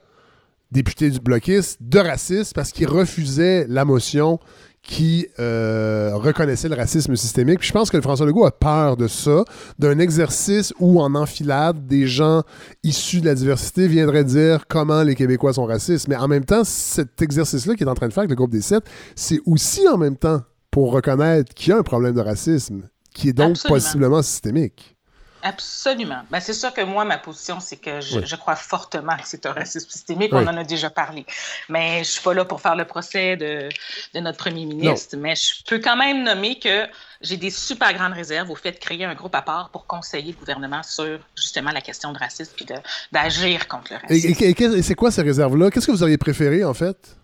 [0.71, 4.39] député du bloquiste de raciste parce qu'il refusait la motion
[4.83, 7.59] qui euh, reconnaissait le racisme systémique.
[7.59, 9.43] Puis je pense que le François Legault a peur de ça,
[9.77, 12.43] d'un exercice où en enfilade, des gens
[12.83, 16.07] issus de la diversité viendraient dire comment les Québécois sont racistes.
[16.07, 18.51] Mais en même temps, cet exercice-là qu'il est en train de faire avec le groupe
[18.51, 18.83] des sept,
[19.15, 20.41] c'est aussi en même temps
[20.71, 23.75] pour reconnaître qu'il y a un problème de racisme qui est donc Absolument.
[23.75, 24.97] possiblement systémique.
[25.43, 26.21] Absolument.
[26.29, 28.23] Ben, c'est sûr que moi, ma position, c'est que je, Oui.
[28.25, 30.31] je crois fortement que c'est un racisme systémique.
[30.33, 30.43] Oui.
[30.43, 31.25] On en a déjà parlé.
[31.69, 33.69] Mais je suis pas là pour faire le procès de,
[34.13, 35.17] de notre premier ministre.
[35.17, 36.87] Mais je peux quand même nommer que
[37.21, 40.31] j'ai des super grandes réserves au fait de créer un groupe à part pour conseiller
[40.33, 42.65] le gouvernement sur justement la question de racisme puis
[43.11, 44.27] d'agir contre le racisme.
[44.43, 45.69] et- et qu'est- et c'est quoi ces réserves-là?
[45.71, 47.15] Qu'est-ce que vous auriez préféré, en fait?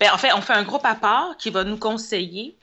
[0.00, 2.56] Ben, en fait, on fait un groupe à part qui va nous conseiller,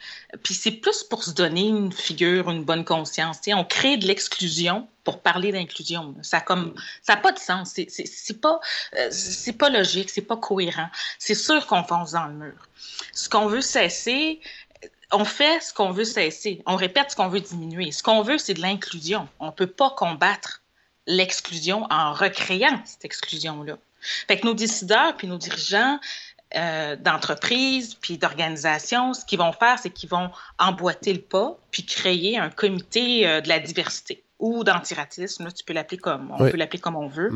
[0.43, 3.41] puis c'est plus pour se donner une figure, une bonne conscience.
[3.41, 6.15] Tu sais, on crée de l'exclusion pour parler d'inclusion.
[6.21, 7.71] Ça comme ça n'a pas de sens.
[7.73, 8.59] C'est- pas,
[8.97, 9.09] euh,
[9.57, 10.89] pas logique, c'est pas cohérent.
[11.19, 12.67] C'est sûr qu'on fonce dans le mur.
[13.13, 14.39] Ce qu'on veut cesser,
[15.11, 16.61] on fait ce qu'on veut cesser.
[16.65, 17.91] On répète ce qu'on veut diminuer.
[17.91, 19.27] Ce qu'on veut, c'est de l'inclusion.
[19.39, 20.61] On ne peut pas combattre
[21.07, 23.77] l'exclusion en recréant cette exclusion-là.
[24.27, 25.99] Fait que nos décideurs puis nos dirigeants
[26.55, 31.85] euh, d'entreprises puis d'organisations, ce qu'ils vont faire, c'est qu'ils vont emboîter le pas puis
[31.85, 35.51] créer un comité euh, de la diversité ou d'antiracisme.
[35.53, 36.51] Tu peux l'appeler comme on Oui.
[36.51, 37.31] peut l'appeler comme on veut.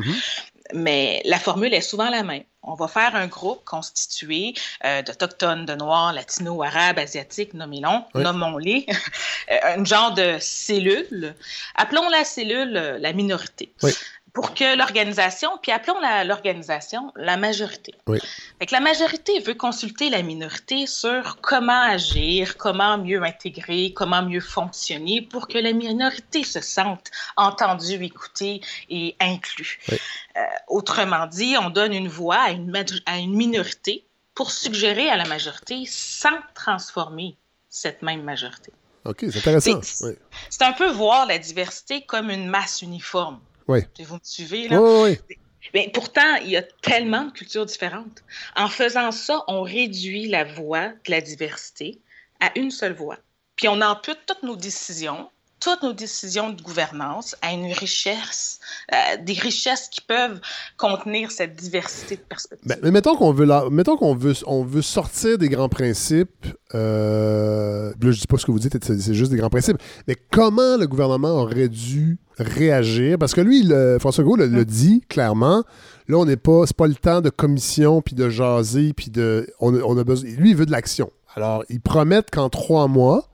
[0.74, 2.42] Mais la formule est souvent la même.
[2.64, 8.22] On va faire un groupe constitué euh, d'Autochtones, de Noirs, Latinos, Arabes, Asiatiques, nommez-les, Oui.
[8.24, 8.86] nommons-les,
[9.62, 11.36] un genre de cellule.
[11.76, 13.72] Appelons la cellule la minorité.
[13.84, 13.92] Oui.
[14.36, 17.94] Pour que l'organisation, puis appelons l'organisation la majorité.
[18.06, 18.18] Oui.
[18.58, 24.22] Fait que la majorité veut consulter la minorité sur comment agir, comment mieux intégrer, comment
[24.22, 28.60] mieux fonctionner pour que la minorité se sente entendue, écoutée
[28.90, 29.78] et inclue.
[29.90, 29.98] Oui.
[30.36, 34.04] Euh, autrement dit, on donne une voix à une, maj- à une minorité
[34.34, 37.36] pour suggérer à la majorité sans transformer
[37.70, 38.70] cette même majorité.
[39.06, 39.80] OK, c'est intéressant.
[39.82, 40.12] C'est- Oui.
[40.50, 43.40] C'est un peu voir la diversité comme une masse uniforme.
[43.68, 43.80] Oui.
[44.00, 44.80] Vous me suivez, là?
[44.80, 45.36] Oui, oui.
[45.74, 48.22] Mais pourtant, il y a tellement de cultures différentes.
[48.54, 52.00] En faisant ça, on réduit la voix de la diversité
[52.40, 53.18] à une seule voix.
[53.56, 55.30] Puis on ampute toutes nos décisions
[55.66, 58.60] toutes nos décisions de gouvernance à une richesse,
[58.92, 60.40] euh, des richesses qui peuvent
[60.76, 62.68] contenir cette diversité de perspectives.
[62.68, 66.46] Ben, mais mettons qu'on veut, la, mettons qu'on veut, on veut sortir des grands principes.
[66.76, 69.78] Euh, là, je dis pas ce que vous dites, c'est, juste des grands principes.
[70.06, 73.18] Mais comment le gouvernement aurait dû réagir?
[73.18, 75.64] Parce que lui, le, François Legault le, le, dit clairement.
[76.06, 79.52] Là, on n'est pas, c'est pas le temps de commission puis de jaser puis de,
[79.58, 80.30] on, on a besoin.
[80.30, 81.10] Lui, il veut de l'action.
[81.34, 83.28] Alors, ils promettent qu'en trois mois,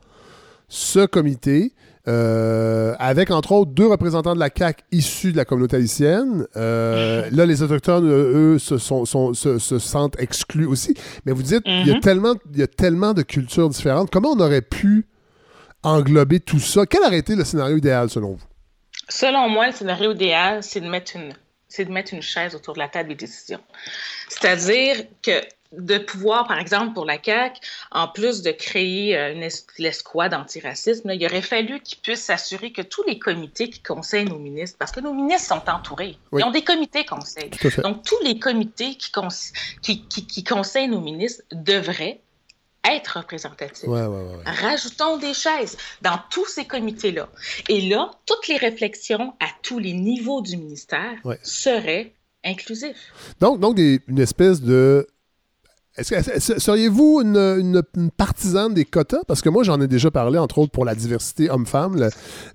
[0.69, 1.75] ce comité
[2.09, 6.47] euh, avec entre autres deux représentants de la CAC issus de la communauté haïtienne.
[6.57, 10.95] Euh, là, les autochtones, eux, se, sont, sont, se, se, sentent exclus aussi.
[11.25, 14.11] Mais vous dites, il, y a tellement, il y a tellement de cultures différentes.
[14.11, 15.07] Comment on aurait pu
[15.85, 16.87] englober tout ça?
[16.87, 18.45] Quel aurait été le scénario idéal selon vous?
[19.09, 21.33] Selon moi, le scénario idéal, c'est de mettre une
[21.69, 23.61] c'est de mettre une chaise autour de la table des décisions.
[24.29, 25.41] C'est-à-dire que
[25.73, 27.61] de pouvoir, par exemple, pour la CAQ,
[27.91, 29.49] en plus de créer une
[29.79, 34.39] l'escouade antiracisme, il aurait fallu qu'ils puissent s'assurer que tous les comités qui conseillent nos
[34.39, 36.43] ministres, parce que nos ministres sont entourés, oui.
[36.43, 37.51] ils ont des comités conseils.
[37.83, 39.11] Donc, tous les comités qui,
[39.83, 42.21] qui, qui, qui, conseillent nos ministres devraient
[42.85, 43.89] être représentatifs.
[43.89, 44.43] Ouais, ouais, ouais.
[44.45, 47.29] Rajoutons des chaises dans tous ces comités-là.
[47.69, 52.13] Et là, toutes les réflexions à tous les niveaux du ministère seraient
[52.45, 52.97] inclusives.
[53.41, 55.07] Donc, donc des, une espèce de
[56.01, 57.83] seriez-vous une,
[58.17, 59.23] partisane des quotas?
[59.27, 62.09] Parce que moi, j'en ai déjà parlé, entre autres, pour la diversité homme-femme,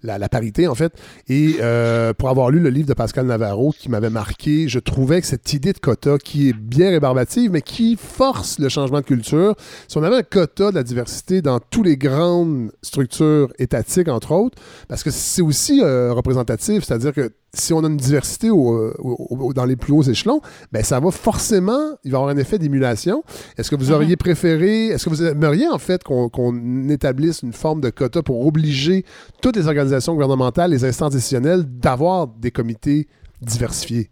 [0.03, 0.93] la, la, parité, en fait.
[1.27, 5.21] Et euh, pour avoir lu le livre de Pascal Navarro qui m'avait marqué, je trouvais
[5.21, 9.05] que cette idée de quota, qui est bien rébarbative, mais qui force le changement de
[9.05, 9.55] culture,
[9.87, 14.31] si on avait un quota de la diversité dans toutes les grandes structures étatiques, entre
[14.31, 14.57] autres,
[14.87, 19.53] parce que c'est aussi euh, représentatif, c'est-à-dire que si on a une diversité au, au,
[19.53, 20.41] dans les plus hauts échelons,
[20.71, 23.23] ben ça va forcément, il va y avoir un effet d'émulation.
[23.57, 24.17] Est-ce que vous auriez mm-hmm.
[24.17, 28.45] préféré, est-ce que vous aimeriez en fait qu'on qu établisse une forme de quota pour
[28.45, 29.05] obliger
[29.41, 33.07] toutes les organisations gouvernementales, les instances décisionnelles d'avoir des comités
[33.41, 34.09] diversifiés?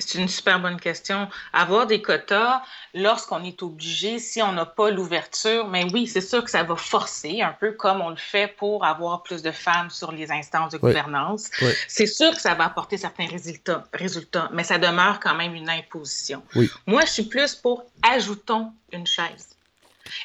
[0.00, 1.28] C'est une super bonne question.
[1.52, 2.62] Avoir des quotas
[2.94, 6.76] lorsqu'on est obligé, si on n'a pas l'ouverture, mais oui, c'est sûr que ça va
[6.76, 10.72] forcer, un peu comme on le fait pour avoir plus de femmes sur les instances
[10.72, 10.88] de oui.
[10.88, 11.50] gouvernance.
[11.62, 11.72] Oui.
[11.88, 15.70] C'est sûr que ça va apporter certains résultats, résultats, mais ça demeure quand même une
[15.70, 16.42] imposition.
[16.54, 16.70] Oui.
[16.86, 19.49] Moi, je suis plus pour ajoutons une chaise.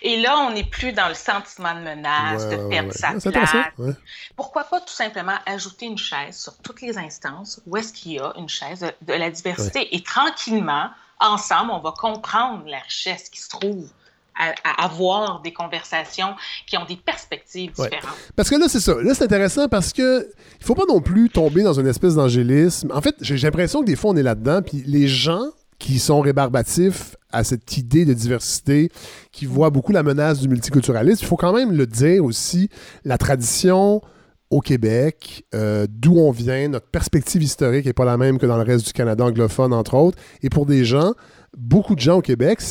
[0.02, 3.14] Et là, on n'est plus dans le sentiment de menace, ouais, de perdre ouais, sa
[3.14, 3.32] ouais.
[3.32, 3.96] place.
[4.36, 8.20] Pourquoi pas tout simplement ajouter une chaise sur toutes les instances où est-ce qu'il y
[8.20, 9.96] a une chaise de, de la diversité?
[9.96, 13.90] Et tranquillement, ensemble, on va comprendre la richesse qui se trouve
[14.38, 16.36] à, à, avoir des conversations
[16.68, 17.90] qui ont des perspectives ouais.
[17.90, 18.18] différentes.
[18.36, 18.96] Parce que là, c'est ça.
[19.02, 20.30] Là, c'est intéressant parce que
[20.60, 22.92] il faut pas non plus tomber dans une espèce d'angélisme.
[22.94, 25.46] En fait, j'ai l'impression que des fois, on est là-dedans, puis les gens
[25.86, 28.90] qui sont rébarbatifs à cette idée de diversité,
[29.32, 31.20] qui voient beaucoup la menace du multiculturalisme.
[31.22, 32.70] Il faut quand même le dire aussi,
[33.04, 34.02] la tradition
[34.50, 38.58] au Québec, euh, d'où on vient, notre perspective historique n'est pas la même que dans
[38.58, 40.18] le reste du Canada anglophone, entre autres.
[40.42, 41.14] Et pour des gens,
[41.56, 42.62] beaucoup de gens au Québec,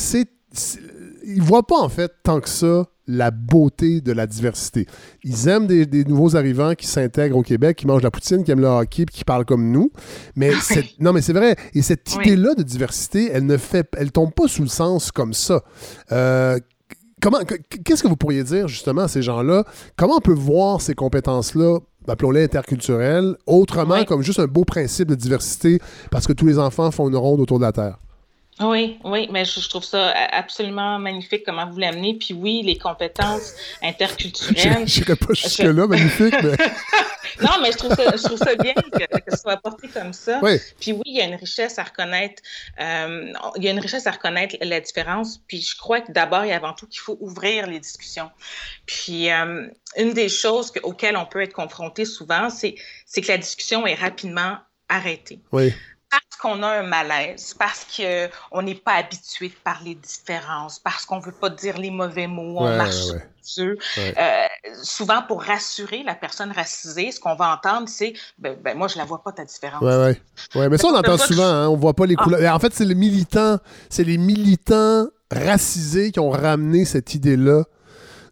[1.23, 4.87] ils ne voient pas en fait tant que ça la beauté de la diversité.
[5.23, 8.51] Ils aiment des, des nouveaux arrivants qui s'intègrent au Québec, qui mangent la poutine, qui
[8.51, 9.91] aiment le hockey, qui parlent comme nous.
[10.35, 10.95] Mais oui.
[10.99, 11.55] non, mais c'est vrai.
[11.73, 12.27] Et cette oui.
[12.27, 15.61] idée-là de diversité, elle ne fait, elle tombe pas sous le sens comme ça.
[16.11, 16.57] Euh,
[17.21, 17.39] comment,
[17.83, 19.63] qu'est-ce que vous pourriez dire justement à ces gens-là?
[19.95, 24.05] Comment on peut voir ces compétences-là appelons-les interculturelles, autrement oui.
[24.05, 25.79] comme juste un beau principe de diversité
[26.11, 27.97] parce que tous les enfants font une ronde autour de la Terre?
[28.61, 32.17] Oui, oui, mais je, je, trouve ça absolument magnifique comment vous l'amenez.
[32.17, 33.53] Puis oui, les compétences
[33.83, 34.55] interculturelles.
[34.87, 36.55] Je n'irai pas jusque-là, magnifique, mais.
[37.41, 40.13] non, mais je trouve ça, je trouve ça bien que, que ce soit apporté comme
[40.13, 40.39] ça.
[40.41, 40.57] Oui.
[40.79, 42.41] Puis oui, il y a une richesse à reconnaître.
[42.79, 45.39] Euh, il y a une richesse à reconnaître la différence.
[45.47, 48.29] Puis je crois que d'abord et avant tout qu'il faut ouvrir les discussions.
[48.85, 53.37] Puis euh, une des choses que, auxquelles on peut être confronté souvent, c'est que la
[53.37, 55.39] discussion est rapidement arrêtée.
[55.51, 55.73] Oui
[56.09, 61.05] parce qu'on a un malaise, parce qu'on n'est pas habitué de parler de différence, parce
[61.05, 63.29] qu'on ne veut pas dire les mauvais mots, on ouais, marche ouais.
[63.41, 63.75] sur.
[63.97, 64.13] Ouais.
[64.17, 64.47] Euh,
[64.83, 68.95] souvent, pour rassurer la personne racisée, ce qu'on va entendre, c'est ben, ben, moi, je
[68.95, 69.81] ne la vois pas ta différence.
[69.81, 70.59] Oui, oui.
[70.59, 72.41] Ouais, mais ça, on entend souvent, hein, on ne voit pas les couleurs.
[72.45, 72.55] Ah.
[72.55, 77.63] En fait, c'est les militants, c'est les militants racisés qui ont ramené cette idée-là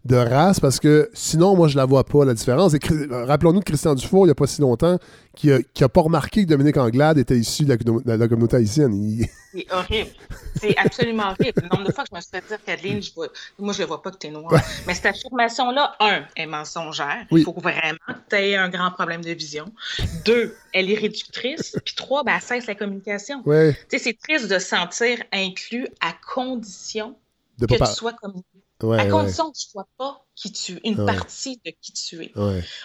[0.04, 2.74] de race parce que sinon, moi, je la vois pas, la différence.
[2.74, 4.98] Et Chri- Rappelons-nous de Christian Dufour, il n'y a pas si longtemps,
[5.34, 8.28] qui a, qui a pas remarqué que Dominique Anglade était issu de la, de la
[8.28, 8.94] communauté haïtienne.
[8.94, 10.10] Il- C'est horrible.
[10.60, 11.62] C'est absolument horrible.
[11.62, 13.28] Le nombre de fois que je me suis fait dire, Kathleen, je vois-
[13.58, 14.52] moi, je ne vois pas que tu es noire.
[14.52, 14.60] Ouais.
[14.86, 17.24] Mais cette affirmation-là, un, est mensongère.
[17.30, 17.40] Oui.
[17.40, 19.64] Il faut vraiment que tu aies un grand problème de vision.
[20.26, 21.78] Deux, elle est réductrice.
[21.82, 23.40] Puis trois, ben, elle cesse la communication.
[23.46, 23.74] Ouais.
[23.88, 27.16] C'est triste de se sentir inclus à condition
[27.58, 28.12] De que tu sois
[28.84, 29.10] Ouais, à ouais.
[29.10, 31.06] condition que tu ne sois pas qui tu une Ouais.
[31.06, 32.32] partie de qui tu es.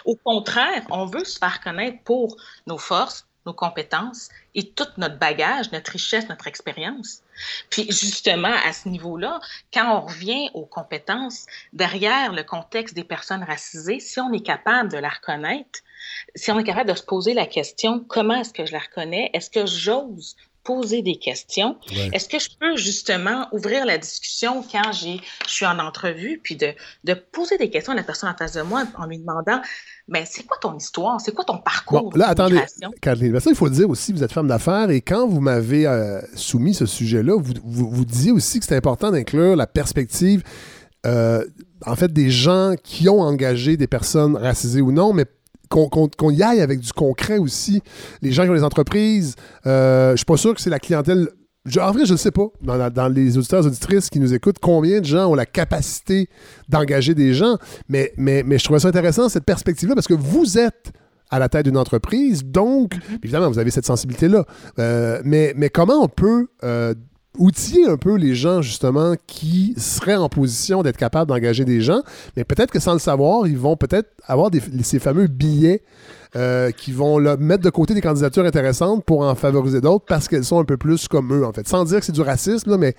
[0.04, 2.36] Au contraire, on veut se faire connaître pour
[2.66, 7.22] nos forces, nos compétences et tout notre bagage, notre richesse, notre expérience.
[7.70, 9.40] Puis justement, à ce niveau-là,
[9.72, 14.90] quand on revient aux compétences, derrière le contexte des personnes racisées, si on est capable
[14.92, 15.80] de la reconnaître,
[16.34, 19.30] si on est capable de se poser la question, comment est-ce que je la reconnais?
[19.32, 20.36] Est-ce que j'ose
[20.70, 21.76] poser des questions?
[21.90, 22.10] Ouais.
[22.12, 26.56] Est-ce que je peux justement ouvrir la discussion quand j'ai, je suis en entrevue, puis
[26.56, 26.68] de,
[27.04, 29.60] de poser des questions à la personne en face de moi en lui demandant,
[30.06, 31.20] mais c'est quoi ton histoire?
[31.20, 32.10] C'est quoi ton parcours?
[32.10, 32.60] Bon, là, attendez,
[33.02, 36.74] il faut le dire aussi, vous êtes femme d'affaires et quand vous m'avez euh, soumis
[36.74, 40.42] ce sujet-là, vous, vous, vous disiez aussi que c'est important d'inclure la perspective,
[41.06, 41.44] euh,
[41.84, 45.24] en fait, des gens qui ont engagé des personnes racisées ou non, mais
[45.70, 47.80] qu'on y aille avec du concret aussi.
[48.22, 51.28] Les gens qui ont des entreprises, euh, je suis pas sûr que c'est la clientèle.
[51.66, 54.18] Je- en vrai, je ne sais pas, dans, la- dans les auditeurs et auditrices qui
[54.18, 56.28] nous écoutent, combien de gens ont la capacité
[56.68, 57.56] d'engager des gens.
[57.88, 60.92] Mais, mais, mais je trouvais ça intéressant, cette perspective-là, parce que vous êtes
[61.30, 64.44] à la tête d'une entreprise, donc, évidemment, vous avez cette sensibilité-là.
[64.80, 66.94] Euh, mais, mais comment on peut euh,
[67.38, 72.02] outiller un peu les gens, justement, qui seraient en position d'être capables d'engager des gens,
[72.36, 75.82] mais peut-être que sans le savoir, ils vont peut-être avoir des- ces fameux billets
[76.36, 80.28] euh, qui vont là, mettre de côté des candidatures intéressantes pour en favoriser d'autres parce
[80.28, 81.66] qu'elles sont un peu plus comme eux, en fait.
[81.66, 82.94] Sans dire que c'est du racisme, là, mais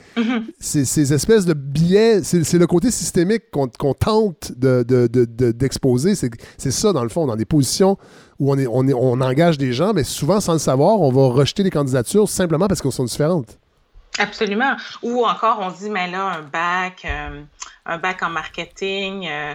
[0.59, 5.51] c'est ces espèces de billets, c'est le côté systémique qu'on tente de- de- de- de-
[5.53, 6.15] d'exposer.
[6.15, 7.97] c'est c'est ça, dans le fond, dans des positions
[8.39, 11.11] où on, est, on, est, on engage des gens, mais souvent, sans le savoir, on
[11.11, 13.57] va rejeter les candidatures simplement parce qu'elles sont différentes.
[14.19, 14.75] Absolument.
[15.01, 17.41] Ou encore, on dit, mais là, un bac, euh,
[17.85, 19.53] un bac en marketing, euh,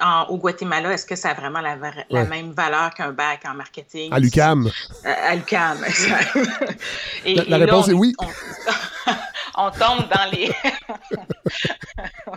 [0.00, 1.76] en- au Guatemala, est-ce que ça a vraiment la,
[2.08, 4.12] la même valeur qu'un bac en marketing?
[4.12, 4.66] À l'UCAM.
[5.04, 5.78] Euh, à.
[7.24, 8.14] Et- La- la réponse on- est oui.
[8.18, 8.26] On,
[9.56, 10.52] on tombe dans les...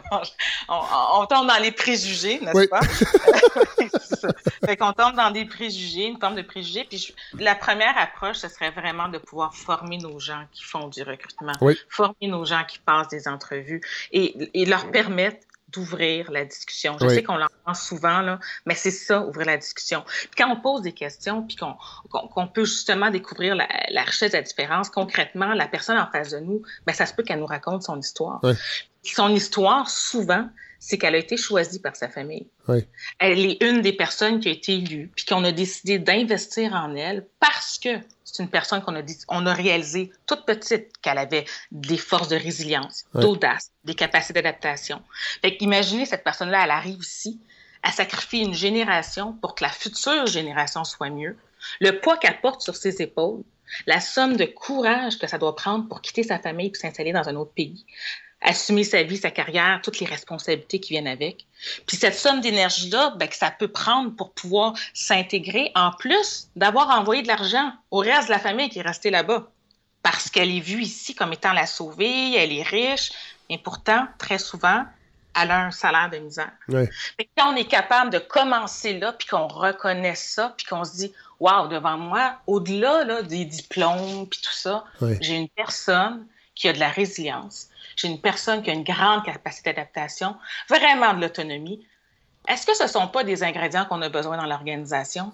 [0.69, 0.81] on,
[1.21, 2.67] on tombe dans les préjugés, n'est-ce Oui.
[2.67, 2.81] pas?
[4.65, 6.85] Fait qu'on tombe dans des préjugés, une forme de préjugés.
[6.85, 10.87] Puis je- la première approche, ce serait vraiment de pouvoir former nos gens qui font
[10.87, 11.77] du recrutement, Oui.
[11.89, 13.81] former nos gens qui passent des entrevues
[14.11, 15.37] et, et leur permettre
[15.73, 16.97] d'ouvrir la discussion.
[16.99, 17.15] Je Oui.
[17.15, 20.03] sais qu'on l'entend souvent, là, mais c'est ça, ouvrir la discussion.
[20.05, 24.37] Puis quand on pose des questions, puis qu'on peut justement découvrir la, la richesse de
[24.37, 27.45] la différence, concrètement, la personne en face de nous, ben, ça se peut qu'elle nous
[27.45, 28.41] raconte son histoire.
[29.03, 30.47] Son histoire, souvent,
[30.85, 32.45] c'est qu'elle a été choisie par sa famille.
[32.67, 32.85] Oui.
[33.17, 36.93] Elle est une des personnes qui a été élue, puis qu'on a décidé d'investir en
[36.93, 37.89] elle parce que
[38.25, 42.27] c'est une personne qu'on a, dit, on a réalisé toute petite qu'elle avait des forces
[42.27, 45.01] de résilience, d'audace, des capacités d'adaptation.
[45.41, 47.39] Fait qu'imaginez cette personne-là, elle arrive ici,
[47.81, 51.37] à sacrifier une génération pour que la future génération soit mieux.
[51.79, 53.43] Le poids qu'elle porte sur ses épaules,
[53.87, 57.29] la somme de courage que ça doit prendre pour quitter sa famille et s'installer dans
[57.29, 57.85] un autre pays,
[58.43, 61.45] assumer sa vie, sa carrière, toutes les responsabilités qui viennent avec.
[61.87, 66.89] Puis cette somme d'énergie-là, ben, que ça peut prendre pour pouvoir s'intégrer, en plus d'avoir
[66.89, 69.47] envoyé de l'argent au reste de la famille qui est restée là-bas.
[70.01, 73.11] Parce qu'elle est vue ici comme étant la sauvée, elle est riche,
[73.49, 74.83] mais pourtant, très souvent,
[75.39, 76.51] elle a un salaire de misère.
[76.67, 76.89] Ouais.
[77.17, 80.95] Que quand on est capable de commencer là, puis qu'on reconnaît ça, puis qu'on se
[80.95, 85.17] dit, waouh, devant moi, au-delà là, des diplômes, puis tout ça, Ouais.
[85.21, 89.23] j'ai une personne qui a de la résilience, j'ai une personne qui a une grande
[89.23, 90.35] capacité d'adaptation,
[90.69, 91.85] vraiment de l'autonomie.
[92.47, 95.31] Est-ce que ce ne sont pas des ingrédients qu'on a besoin dans l'organisation?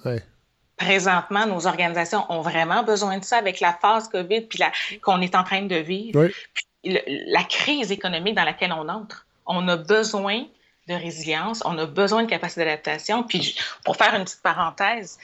[0.78, 4.60] Présentement, nos organisations ont vraiment besoin de ça avec la phase COVID puis
[5.02, 6.22] qu'on est en train de vivre.
[6.22, 6.32] Oui.
[6.54, 9.26] Puis le- la crise économique dans laquelle on entre.
[9.46, 10.46] On a besoin
[10.88, 13.24] de résilience, on a besoin de capacité d'adaptation.
[13.24, 15.18] Puis pour faire une petite parenthèse,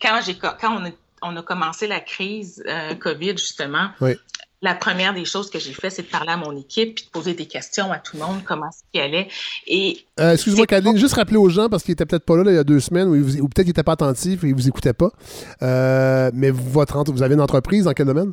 [0.00, 0.20] quand,
[0.62, 0.90] on, a,
[1.22, 4.16] on a commencé la crise euh, COVID, justement, Oui.
[4.62, 7.10] La première des choses que j'ai fait, c'est de parler à mon équipe puis de
[7.10, 9.28] poser des questions à tout le monde, comment ce qui allait.
[9.66, 12.52] Et Euh, Excuse-moi, Kathleen, juste rappeler aux gens, parce qu'il était peut-être pas là, là,
[12.52, 14.94] il y a deux semaines, ou, peut-être qu'il n'était pas attentif et il vous écoutait
[14.94, 15.10] pas.
[15.62, 18.32] Euh, mais votre, vous avez une entreprise dans quel domaine?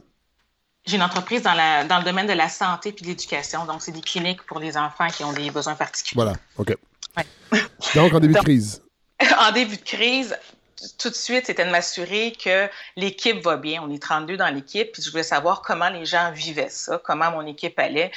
[0.86, 3.66] J'ai une entreprise dans, la, dans le domaine de la santé puis de l'éducation.
[3.66, 6.24] Donc, c'est des cliniques pour les enfants qui ont des besoins particuliers.
[6.24, 6.76] Voilà, OK.
[7.18, 7.60] Ouais.
[7.96, 8.82] Donc, en début de crise.
[9.38, 10.36] en début de crise,
[10.98, 13.84] tout de suite, c'était de m'assurer que l'équipe va bien.
[13.84, 17.32] On est 32 dans l'équipe, puis je voulais savoir comment les gens vivaient ça, comment
[17.32, 18.12] mon équipe allait.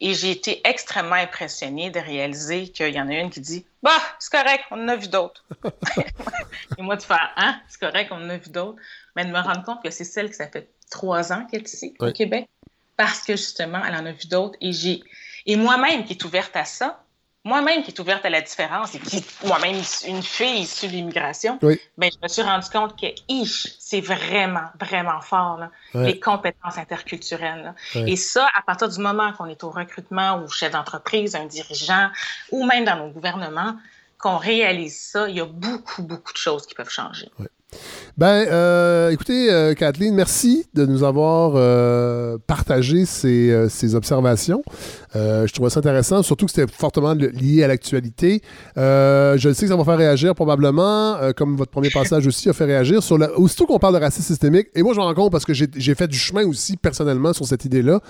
[0.00, 3.90] Et j'ai été extrêmement impressionnée de réaliser qu'il y en a une qui dit Bah,
[4.20, 5.44] c'est correct, on en a vu d'autres.
[6.78, 8.78] Et moi, de faire Hein, c'est correct, on en a vu d'autres.
[9.16, 11.72] Mais de me rendre compte que c'est celle qui, ça fait trois ans qu'elle est
[11.72, 12.48] ici, au Québec,
[12.96, 14.56] parce que justement, elle en a vu d'autres.
[14.60, 15.02] Et, j'ai...
[15.46, 17.02] et moi-même qui est ouverte à ça,
[17.48, 19.76] moi-même qui est ouverte à la différence et qui, moi-même,
[20.06, 23.06] une fille issue de l'immigration, ben, je me suis rendu compte que
[23.80, 27.74] c'est vraiment, vraiment fort, là, les compétences interculturelles.
[27.94, 32.10] Et ça, à partir du moment qu'on est au recrutement ou chef d'entreprise, un dirigeant,
[32.52, 33.76] ou même dans nos gouvernements,
[34.18, 37.30] qu'on réalise ça, il y a beaucoup, beaucoup de choses qui peuvent changer.
[38.18, 44.62] Ben, euh, écoutez, euh, Kathleen, merci de nous avoir euh, partagé ces, observations.
[45.14, 48.42] je trouvais ça intéressant, surtout que c'était fortement lié à l'actualité.
[48.76, 52.64] je sais que ça va faire réagir probablement, comme votre premier passage aussi a fait
[52.64, 53.02] réagir.
[53.02, 53.30] Sur la...
[53.38, 55.94] Aussitôt qu'on parle de racisme systémique, et moi je me rends compte parce que j'ai
[55.94, 58.00] fait du chemin aussi personnellement sur cette idée-là.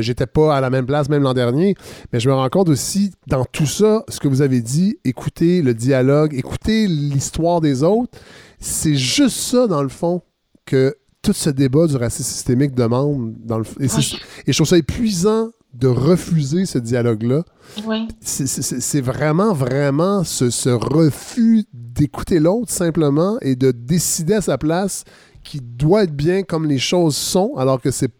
[0.00, 1.74] J'étais pas à la même place même l'an dernier,
[2.12, 5.62] mais je me rends compte aussi dans tout ça, ce que vous avez dit, écoutez
[5.62, 8.18] le dialogue, écoutez l'histoire des autres.
[8.60, 10.22] C'est juste ça, dans le fond,
[10.64, 13.34] que tout ce débat du racisme systémique demande.
[13.44, 13.64] Dans le...
[13.80, 17.44] et, et je trouve ça épuisant de refuser ce dialogue-là.
[17.86, 18.08] Oui.
[18.20, 25.04] C'est vraiment, vraiment ce, ce refus d'écouter l'autre simplement et de décider à sa place
[25.44, 28.12] qui doit être bien comme les choses sont, alors que c'est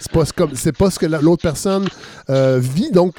[0.00, 1.88] c'est pas, comme, c'est pas ce que l'autre personne
[2.30, 2.90] euh, vit.
[2.90, 3.14] Donc,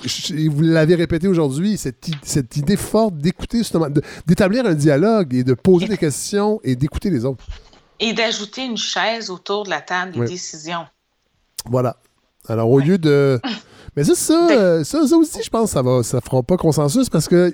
[0.49, 3.87] vous l'avez répété aujourd'hui, cette, cette, idée forte d'écouter, justement,
[4.25, 7.45] d'établir un dialogue et de poser des questions et d'écouter les autres.
[7.99, 10.85] Et d'ajouter une chaise autour de la table des décisions.
[11.65, 11.97] Voilà.
[12.47, 13.39] Alors, au lieu de.
[13.95, 17.27] Mais ça, ça, ça, ça, aussi, je pense, ça va, ça fera pas consensus parce
[17.27, 17.53] que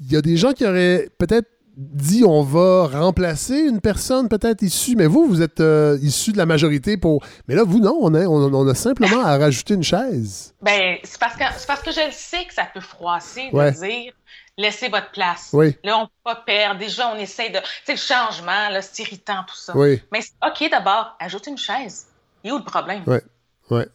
[0.00, 1.48] il y a des gens qui auraient peut-être
[1.78, 6.36] dit on va remplacer une personne peut-être issue, mais vous, vous êtes euh, issu de
[6.36, 7.24] la majorité pour.
[7.46, 10.54] Mais là, vous, non, on a, on, a simplement à rajouter une chaise.
[10.60, 14.12] Ben, c'est parce, que, parce que je le sais que ça peut froisser de dire
[14.56, 15.50] laissez votre place.
[15.52, 15.76] Oui.
[15.84, 16.80] Là, on peut pas perdre.
[16.80, 17.58] Déjà, on essaie de.
[17.58, 19.76] Tu sais, le changement, là, c'est irritant, tout ça.
[19.76, 20.02] Oui.
[20.12, 22.08] Mais OK, d'abord, ajoute une chaise.
[22.42, 23.04] Il y a où le problème?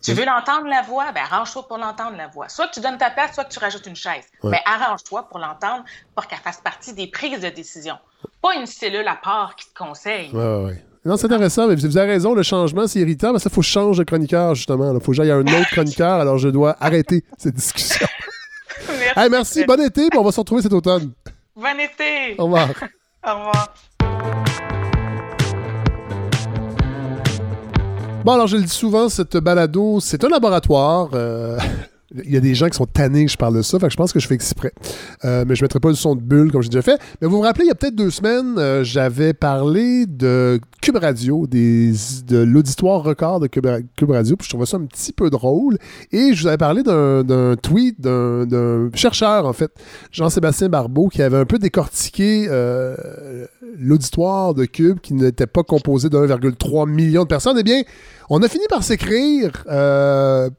[0.01, 1.11] Tu veux l'entendre la voix?
[1.13, 2.49] Ben, arrange-toi pour l'entendre la voix.
[2.49, 4.25] Soit que tu donnes ta place, soit que tu rajoutes une chaise.
[4.43, 5.83] Mais arrange-toi pour l'entendre
[6.15, 7.95] pour qu'elle fasse partie des prises de décision.
[8.41, 10.29] Pas une cellule à part qui te conseille.
[10.33, 10.73] Oui, oui.
[11.05, 13.61] Non, c'est intéressant, mais vous avez raison, le changement, c'est irritant, mais ça, il faut
[13.61, 14.93] changer de chroniqueur, justement.
[14.93, 18.07] Il faut que j'aille à un autre chroniqueur, alors je dois arrêter cette discussion.
[18.87, 19.29] merci.
[19.29, 21.11] merci, bon été, puis on va se retrouver cet automne.
[21.55, 22.35] Bon été!
[22.37, 22.69] Au revoir.
[23.25, 23.73] Au revoir.
[28.23, 31.09] Bon, alors je le dis souvent, cette balado, c'est un laboratoire.
[31.13, 31.59] Euh,
[32.25, 33.91] il y a des gens qui sont tannés que je parle de ça, fait que
[33.91, 34.71] je pense que je fais exprès.
[35.25, 37.01] Euh, mais je ne mettrai pas le son de bulle comme j'ai déjà fait.
[37.21, 40.97] Mais vous me rappelez, il y a peut-être deux semaines, euh, j'avais parlé de Cube
[40.97, 41.93] Radio, des,
[42.27, 43.65] de l'auditoire record de Cube,
[44.09, 45.77] Radio, puis je trouvais ça un petit peu drôle.
[46.11, 49.71] Et je vous avais parlé d'un tweet d'un chercheur, en fait,
[50.11, 52.95] Jean-Sébastien Barbeau, qui avait un peu décortiqué euh,
[53.79, 57.57] l'auditoire de Cube, qui n'était pas composé de 1,3 million de personnes.
[57.59, 57.81] Eh bien,
[58.29, 59.63] on a fini par s'écrire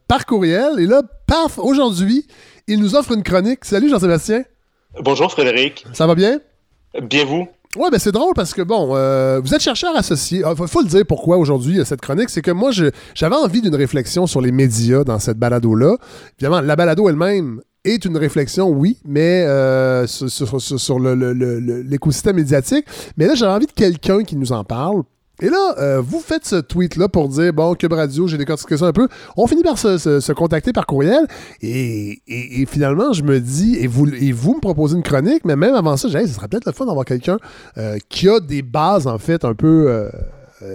[0.07, 2.25] par courriel et là, paf, aujourd'hui,
[2.67, 3.65] il nous offre une chronique.
[3.65, 4.43] Salut Jean-Sébastien.
[5.01, 5.85] Bonjour Frédéric.
[5.93, 6.39] Ça va bien?
[7.01, 7.47] Bien vous?
[7.75, 10.39] Ouais, ben c'est drôle parce que bon, euh, vous êtes chercheur associé.
[10.39, 12.71] Il ah, faut, le dire pourquoi aujourd'hui cette chronique, c'est que moi
[13.13, 15.97] j'avais envie d'une réflexion sur les médias dans cette balado-là.
[16.39, 22.85] Évidemment, la balado elle-même est une réflexion, oui, mais euh, sur, sur l'écosystème médiatique.
[23.17, 25.03] Mais là, j'avais envie de quelqu'un qui nous en parle
[25.41, 28.85] et là, euh, vous faites ce tweet-là pour dire, bon, Cube Radio, j'ai décortiqué ça
[28.85, 29.07] un peu.
[29.35, 31.27] On finit par se, contacter par courriel.
[31.61, 32.21] Et,
[32.67, 35.97] finalement, je me dis, et vous, et vous me proposez une chronique, mais même avant
[35.97, 37.37] ça, j'ai ce serait peut-être le fun d'avoir quelqu'un
[37.77, 40.09] euh, qui a des bases, en fait, un peu, euh,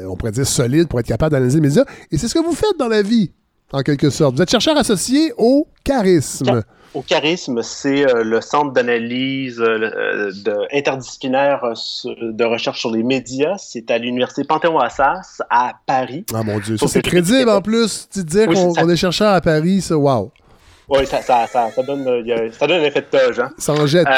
[0.06, 1.84] on pourrait dire, solides pour être capable d'analyser les médias.
[2.10, 3.30] Et c'est ce que vous faites dans la vie,
[3.72, 4.36] en quelque sorte.
[4.36, 6.62] Vous êtes chercheur associé au charisme
[6.94, 10.30] au charisme, c'est euh, le centre d'analyse euh,
[10.72, 13.56] interdisciplinaire euh, de recherche sur les médias.
[13.58, 16.24] C'est à l'université Panthéon-Assas à Paris.
[16.34, 18.08] Ah mon Dieu, ça c'est crédible en plus.
[18.12, 20.30] Tu dire qu'on est chercheur à Paris, ça, wow.
[20.88, 22.04] Oui, ça, ça, ça, donne,
[22.52, 23.38] ça donne un effet de toge.
[23.38, 23.50] Hein.
[23.58, 24.08] Ça en jette.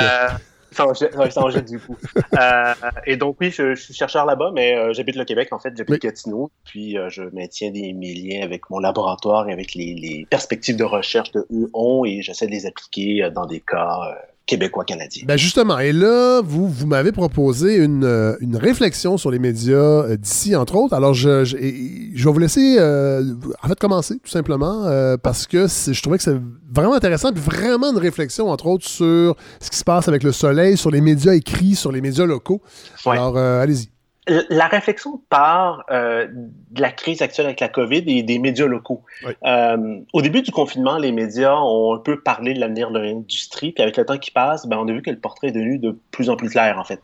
[0.73, 1.97] Ça en jette du coup.
[2.39, 2.73] Euh,
[3.07, 5.77] et donc, oui, je, suis chercheur là-bas, mais euh, j'habite le Québec, en fait.
[5.77, 6.51] J'habite Gatineau.
[6.65, 10.77] Puis, euh, je maintiens des, mes liens avec mon laboratoire et avec les, les perspectives
[10.77, 14.17] de recherche de eux ont et j'essaie de les appliquer dans des cas
[14.47, 15.25] québécois-canadiens.
[15.27, 19.77] Ben justement, et là, vous, vous m'avez proposé une, euh, une, réflexion sur les médias
[19.77, 20.95] euh, d'ici, entre autres.
[20.95, 23.23] Alors, je, je, je vais vous laisser, euh,
[23.63, 24.85] en fait, commencer, tout simplement,
[25.23, 26.39] parce que je trouvais que c'est
[26.75, 30.33] vraiment intéressant, puis vraiment une réflexion, entre autres, sur ce qui se passe avec le
[30.33, 32.63] soleil, sur les médias écrits, sur les médias locaux.
[33.07, 33.92] Alors, allez-y.
[34.27, 39.03] La réflexion part euh, de la crise actuelle avec la COVID et des médias locaux.
[39.45, 43.73] Euh, au début du confinement, les médias ont un peu parlé de l'avenir de l'industrie,
[43.73, 45.79] puis avec le temps qui passe, ben, on a vu que le portrait est devenu
[45.79, 47.01] de plus en plus clair, en fait.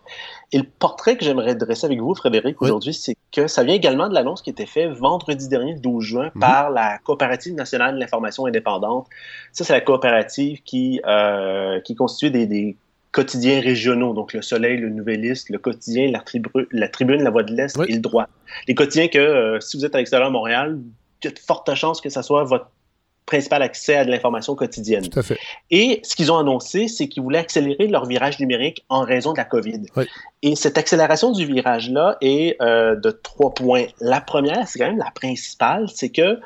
[0.52, 4.08] Et le portrait que j'aimerais dresser avec vous, Frédéric, aujourd'hui, c'est que ça vient également
[4.08, 6.40] de l'annonce qui a été faite vendredi dernier, le 12 juin, Mhm.
[6.40, 9.08] par la Coopérative nationale de l'information indépendante.
[9.52, 12.76] Ça, c'est la coopérative qui, euh, qui constitue des, des
[13.18, 17.42] quotidiens régionaux, donc le Soleil, le Nouvelliste, le Quotidien, la, Tribu- la Tribune, la Voix
[17.42, 18.28] de l'Est et le Droit.
[18.68, 20.78] Les quotidiens que, euh, si vous êtes à l'extérieur de Montréal,
[21.22, 22.70] il y a de fortes chances que ça soit votre
[23.26, 25.06] principal accès à de l'information quotidienne.
[25.08, 25.38] Tout à fait.
[25.70, 29.36] Et ce qu'ils ont annoncé, c'est qu'ils voulaient accélérer leur virage numérique en raison de
[29.36, 29.82] la COVID.
[29.96, 30.04] Oui.
[30.42, 33.86] Et cette accélération du virage-là est euh, de trois points.
[34.00, 36.38] La première, c'est quand même la principale, c'est que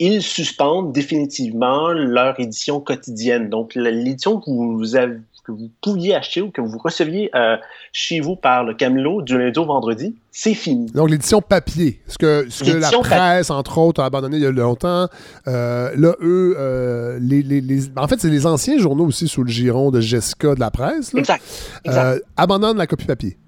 [0.00, 3.48] ils suspendent définitivement leur édition quotidienne.
[3.48, 5.16] Donc, l'édition que vous, avez,
[5.48, 7.56] que vous pouviez acheter ou que vous receviez euh,
[7.92, 10.90] chez vous par le Camelot du lundi au vendredi, c'est fini.
[10.92, 14.46] Donc, l'édition papier, ce que, ce que la presse, entre autres, a abandonné il y
[14.46, 15.08] a longtemps.
[15.46, 19.42] Euh, là, eux, euh, les, les- les- en fait, c'est les anciens journaux aussi sous
[19.42, 21.14] le giron de Jessica de la presse.
[21.14, 21.42] là, Exact.
[21.84, 22.22] exact.
[22.36, 23.38] abandonnent la copie papier.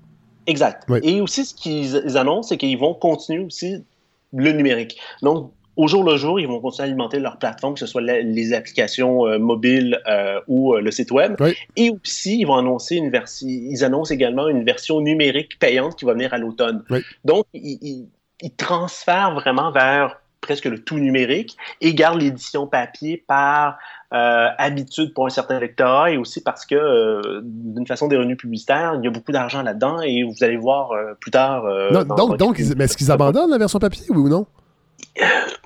[0.47, 0.85] Exact.
[0.89, 1.01] Oui.
[1.03, 3.85] Et aussi, ce qu'ils ils annoncent, c'est qu'ils vont continuer aussi
[4.33, 4.99] le numérique.
[5.23, 8.01] Donc, au jour le jour, ils vont continuer à alimenter leur plateforme, que ce soit
[8.03, 11.37] la- les applications euh, mobiles euh, ou euh, le site web.
[11.41, 11.55] Oui.
[11.77, 16.05] Et aussi, ils vont annoncer une version, ils annoncent également une version numérique payante qui
[16.05, 16.83] va venir à l'automne.
[16.91, 17.01] Oui.
[17.25, 18.09] Donc, ils, ils-
[18.43, 23.77] ils transfèrent vraiment vers presque le tout numérique et gardent l'édition papier par
[24.11, 29.05] habitude pour un certain lectorat et aussi parce que, d'une façon des revenus publicitaires, il
[29.05, 30.91] y a beaucoup d'argent là-dedans et vous allez voir
[31.21, 31.65] plus tard.
[31.93, 34.47] Non, donc, donc ils- mais est-ce qu'ils abandonnent la version papier, oui ou non?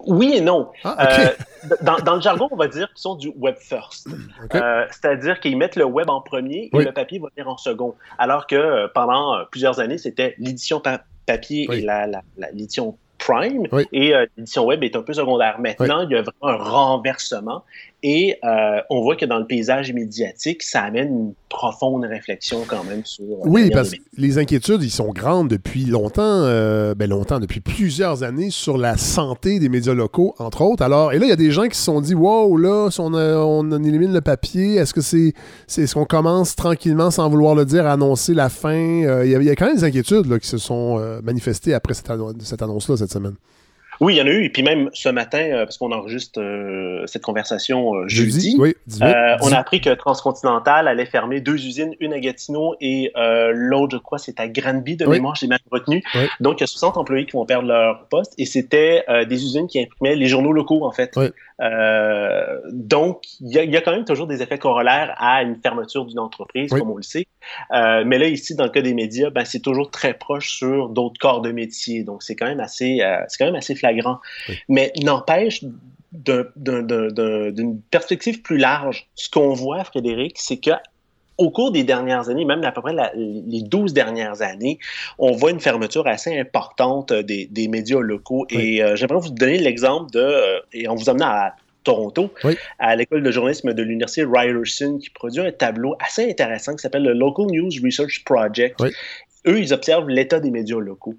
[0.07, 0.71] Oui et non.
[0.85, 1.09] Ah.
[1.21, 1.27] Euh,
[1.83, 4.09] dans, dans le jargon, on va dire qu'ils sont du web first.
[4.55, 6.85] Euh, C'est-à-dire qu'ils mettent le web en premier et Oui.
[6.85, 7.95] le papier va venir en second.
[8.19, 11.79] Alors que euh, pendant euh, plusieurs années, c'était l'édition pa- papier Oui.
[11.79, 13.87] et la- la- la- l'édition Prime Oui.
[13.93, 15.59] et euh, l'édition web est un peu secondaire.
[15.59, 17.65] Maintenant, il y a vraiment un renversement
[18.07, 22.85] et euh, on voit que dans le paysage médiatique, ça amène une profonde réflexion quand
[22.85, 23.25] même sur.
[23.25, 27.61] euh, Oui, parce que les inquiétudes, ils sont grandes depuis longtemps, euh, ben longtemps, depuis
[27.61, 30.83] plusieurs années sur la santé des médias locaux, entre autres.
[30.83, 33.01] Alors, et là, il y a des gens qui se sont dit, wow, là, si
[33.01, 35.33] on, a- on élimine le papier, est-ce que c'est,
[35.67, 38.75] c'est est-ce qu'on commence tranquillement, sans vouloir le dire, à annoncer la fin?
[39.05, 40.99] Euh, Il y, a- il y a quand même des inquiétudes là, qui se sont
[41.23, 42.11] manifestées après cette
[42.63, 43.35] annonce-là cette semaine.
[44.01, 44.45] Oui, il y en a eu.
[44.45, 48.57] Et puis même ce matin, euh, parce qu'on enregistre euh, cette conversation euh, jeudi, Jeudi,
[48.59, 49.55] oui, 18, euh, on 18.
[49.55, 54.03] a appris que Transcontinental allait fermer deux usines, une à Gatineau et euh, l'autre, je
[54.03, 55.13] crois, c'est à Granby de Oui.
[55.17, 56.03] mémoire, j'ai mal retenu.
[56.15, 56.23] Oui.
[56.41, 59.43] Donc, il y a 60 employés qui vont perdre leur poste et c'était euh, des
[59.45, 61.17] usines qui imprimaient les journaux locaux, en fait.
[61.61, 65.43] Euh, donc, il y, a- il y a quand même toujours des effets corollaires à
[65.43, 66.81] une fermeture d'une entreprise, Oui.
[66.81, 67.27] comme on le sait.
[67.73, 70.89] Euh, mais là, ici, dans le cas des médias, ben, c'est toujours très proche sur
[70.89, 72.03] d'autres corps de métier.
[72.03, 74.19] Donc, c'est quand même assez, euh, c'est quand même assez flagrant.
[74.69, 75.65] Mais n'empêche,
[76.13, 80.71] d'un- d'un- d'un- d'un- d'une perspective plus large, ce qu'on voit, Frédéric, c'est que
[81.39, 84.79] au cours des dernières années, même à peu près la- les 12 dernières années,
[85.19, 88.47] on voit une fermeture assez importante euh, des, des médias locaux.
[88.51, 92.57] Et euh, j'aimerais vous donner l'exemple de, euh, et en vous amenant à Toronto, Oui.
[92.79, 97.03] à l'école de journalisme de l'Université Ryerson, qui produit un tableau assez intéressant qui s'appelle
[97.03, 98.81] le Local News Research Project.
[98.81, 98.91] Oui.
[99.47, 101.15] Eux, ils observent l'état des médias locaux.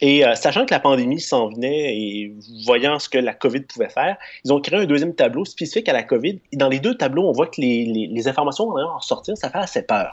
[0.00, 2.34] Et euh, sachant que la pandémie s'en venait et
[2.64, 5.92] voyant ce que la COVID pouvait faire, ils ont créé un deuxième tableau spécifique à
[5.92, 6.38] la COVID.
[6.52, 9.36] Et dans les deux tableaux, on voit que les, les- les informations vont en sortir,
[9.36, 10.10] ça fait assez peur.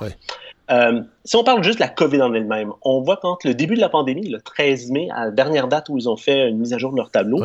[0.71, 3.75] Euh, si on parle juste de la COVID en elle-même, on voit qu'entre le début
[3.75, 6.57] de la pandémie, le 13 mai, à la dernière date où ils ont fait une
[6.59, 7.43] mise à jour de leur tableau,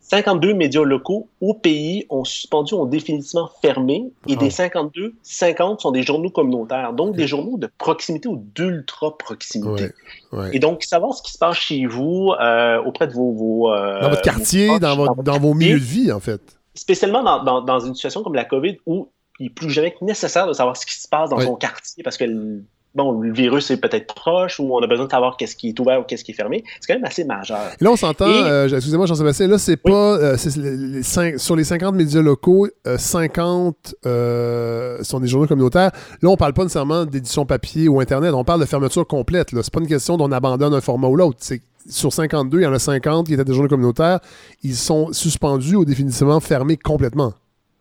[0.00, 5.90] 52 médias locaux au pays ont suspendu, ont définitivement fermé, et des 52, 50 sont
[5.90, 9.90] des journaux communautaires, donc des journaux de proximité ou d'ultra-proximité.
[10.32, 10.50] Ouais, ouais.
[10.52, 13.32] Et donc, savoir ce qui se passe chez vous, euh, auprès de vos...
[13.32, 16.20] vos, euh, Dans votre quartier, vos dans, proches, votre- dans vos milieux de vie, en
[16.20, 16.40] fait.
[16.74, 19.08] spécialement dans, dans- dans une situation comme la COVID où
[19.46, 21.44] est plus jamais nécessaire de savoir ce qui se passe dans Oui.
[21.44, 22.62] son quartier parce que le-
[22.94, 25.78] bon, le virus est peut-être proche ou on a besoin de savoir qu'est-ce qui est
[25.78, 26.64] ouvert ou qu'est-ce qui est fermé.
[26.80, 27.60] C'est quand même assez majeur.
[27.80, 30.16] Là, on s'entend, Et- euh, excusez-moi Jean-Sébastien, là, c'est pas.
[30.18, 35.92] euh, les- sur les 50 médias locaux, euh, 50 euh, sont des journaux communautaires.
[36.22, 39.48] Là, on parle pas nécessairement d'édition papier ou Internet, on parle de fermeture complète.
[39.52, 41.38] C'est pas une question d'on abandonne un format ou l'autre.
[41.40, 44.20] C'est sur 52, il y en a 50 qui étaient des journaux communautaires.
[44.62, 47.32] Ils sont suspendus ou définitivement fermés complètement.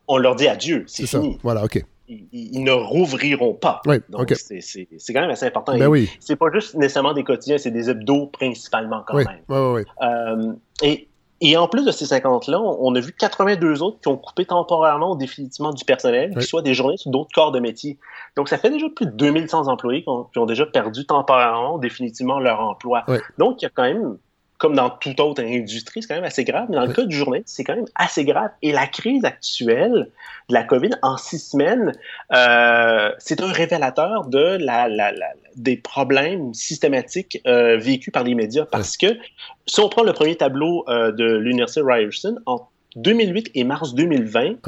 [0.08, 1.22] On leur dit adieu, c'est C'est ça.
[1.22, 1.38] fini.
[1.43, 1.84] Voilà, OK.
[2.10, 3.82] Ils, ne rouvriront pas.
[3.86, 5.78] Oui, Donc, c'est- quand même assez important.
[5.78, 6.10] Ben oui.
[6.22, 9.41] C'est pas juste nécessairement des quotidiens, c'est des hebdos principalement quand Oui, même.
[9.49, 9.84] oui, oui.
[10.01, 14.18] Euh, et Et en plus de ces 50-là, on a vu 82 autres qui ont
[14.18, 17.99] coupé temporairement ou définitivement du personnel, qui soit des journées sur d'autres corps de métier.
[18.36, 22.39] Donc, ça fait déjà plus de 2100 employés qui ont, déjà perdu temporairement ou définitivement
[22.39, 23.05] leur emploi.
[23.38, 24.18] Donc, il y a quand même
[24.58, 26.68] comme dans toute autre industrie, c'est quand même assez grave.
[26.70, 28.49] Mais dans le cas du journaliste, c'est quand même assez grave.
[28.62, 30.10] Et la crise actuelle
[30.49, 31.93] de la COVID en six semaines,
[32.34, 38.34] euh, c'est un révélateur de la, la, la, des problèmes systématiques euh, vécus par les
[38.34, 38.66] médias.
[38.66, 39.18] Parce que
[39.68, 44.62] si on prend le premier tableau euh, de l'Université Ryerson, en 2008 et mars 2020,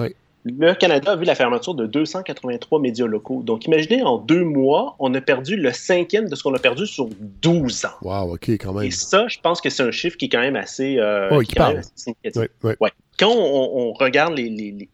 [0.46, 3.42] le Canada a vu la fermeture de 283 médias locaux.
[3.44, 6.86] Donc, imaginez, en deux mois, on a perdu le cinquième de ce qu'on a perdu
[6.88, 7.10] sur
[7.42, 7.90] 12 ans.
[8.02, 8.86] Wow, OK, quand même.
[8.86, 11.30] Et ça, je pense que c'est un chiffre qui est quand même assez, euh,
[11.96, 12.50] significatif.
[13.18, 14.88] Quand on, regarde les,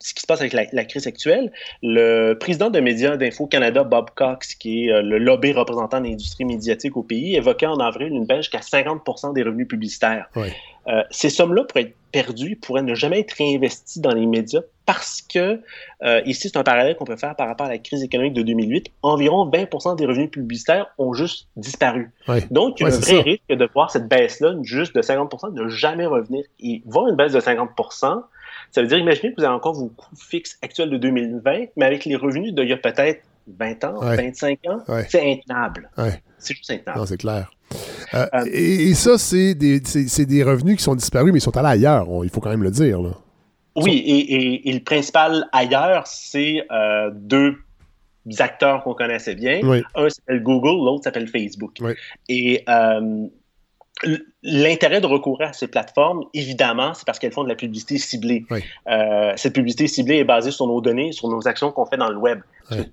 [0.00, 4.10] ce qui se passe avec la, crise actuelle, le président de Médias d'Info Canada, Bob
[4.14, 8.24] Cox, qui est euh, le lobby représentant l'industrie médiatique au pays, évoquait en avril une
[8.24, 10.28] baisse jusqu'à 50% des revenus publicitaires.
[10.88, 15.20] Euh, ces sommes-là pourraient être perdues, pourraient ne jamais être réinvesties dans les médias parce
[15.20, 15.60] que,
[16.02, 18.42] euh, ici, c'est un parallèle qu'on peut faire par rapport à la crise économique de
[18.42, 22.10] 2008, environ 20% des revenus publicitaires ont juste disparu.
[22.50, 25.68] Donc, il y a un vrai risque de voir cette baisse-là, juste de 50% ne
[25.68, 26.42] jamais revenir.
[26.60, 28.22] Et voir une baisse de 50%
[28.70, 31.86] ça veut dire, imaginez que vous avez encore vos coûts fixes actuels de 2020, mais
[31.86, 34.78] avec les revenus d'il y a peut-être 20 ans, 25 ans,
[35.08, 35.90] c'est intenable.
[36.38, 36.98] C'est juste intenable.
[36.98, 37.50] Non, c'est clair.
[38.14, 41.68] Euh, euh, et, ça, c'est des, des, revenus qui sont disparus, mais ils sont allés
[41.68, 43.00] ailleurs, il faut quand même le dire.
[43.00, 43.10] Là.
[43.76, 44.02] Oui,
[44.64, 47.56] et, le principal ailleurs, c'est euh, deux
[48.38, 49.60] acteurs qu'on connaissait bien.
[49.94, 51.78] Un s'appelle Google, l'autre s'appelle Facebook.
[52.28, 52.64] Et
[54.42, 58.44] L'intérêt de recourir à ces plateformes, évidemment, c'est parce qu'elles font de la publicité ciblée.
[58.86, 62.08] Euh, cette publicité ciblée est basée sur nos données, sur nos actions qu'on fait dans
[62.08, 62.40] le web.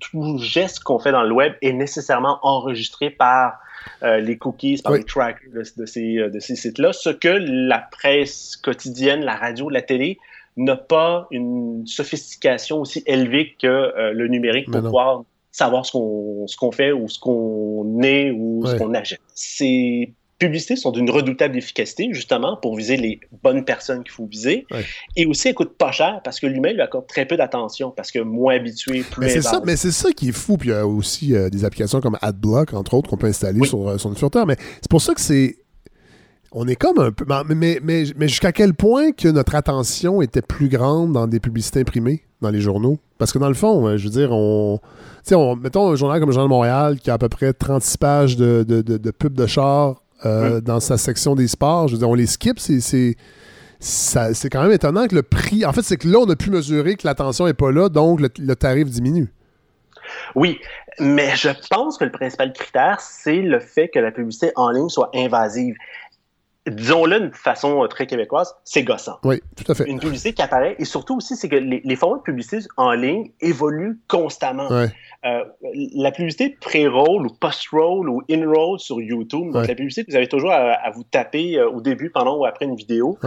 [0.00, 3.60] Tout geste qu'on fait dans le web est nécessairement enregistré par
[4.02, 7.78] euh, les cookies, par les trackers de, ces, euh, de ces sites-là, ce que la
[7.78, 10.18] presse quotidienne, la radio, la télé
[10.56, 16.56] n'a pas une sophistication aussi élevée que le numérique pour pouvoir savoir ce qu'on ce
[16.56, 19.20] qu'on fait ou ce qu'on est ou ce qu'on achète.
[19.34, 24.66] C'est publicités sont d'une redoutable efficacité, justement, pour viser les bonnes personnes qu'il faut viser.
[25.16, 28.10] Et aussi, elles coûtent pas cher parce que l'humain lui accorde très peu d'attention parce
[28.10, 30.56] que moins habitué, plus Mais c'est ça, mais c'est ça qui est fou.
[30.56, 33.64] Puis il y a aussi euh, des applications comme AdBlock, entre autres, qu'on peut installer
[33.66, 34.46] sur, euh, furteur.
[34.46, 35.56] Mais c'est pour ça que c'est.
[36.52, 37.24] On est comme un peu.
[37.48, 41.80] Mais, mais, mais, jusqu'à quel point que notre attention était plus grande dans des publicités
[41.80, 42.98] imprimées dans les journaux?
[43.18, 44.80] Parce que dans le fond, euh, je veux dire, on.
[45.26, 47.52] Tu sais, mettons un journal comme le Journal de Montréal qui a à peu près
[47.52, 51.88] 36 pages de, de, de, de pubs de char euh, dans sa section des sports.
[51.88, 53.16] Je veux dire, on les skip, c'est.
[53.78, 55.66] C'est quand même étonnant que le prix.
[55.66, 58.20] En fait, c'est que là, on a pu mesurer que l'attention n'est pas là, donc
[58.20, 59.30] le, tarif diminue.
[60.34, 60.58] Oui,
[60.98, 64.88] mais je pense que le principal critère, c'est le fait que la publicité en ligne
[64.88, 65.76] soit invasive
[66.66, 69.18] disons-le d'une façon euh, très québécoise, c'est gossant.
[69.24, 69.84] Oui, tout à fait.
[69.84, 72.92] Une publicité qui apparaît, et surtout aussi, c'est que les, les formats de publicité en
[72.92, 74.68] ligne évoluent constamment.
[74.70, 75.44] Euh,
[75.94, 80.28] la publicité pré-roll ou post-roll ou in-roll sur YouTube, donc la publicité que vous avez
[80.28, 83.18] toujours à, vous taper euh, au début, pendant ou après une vidéo,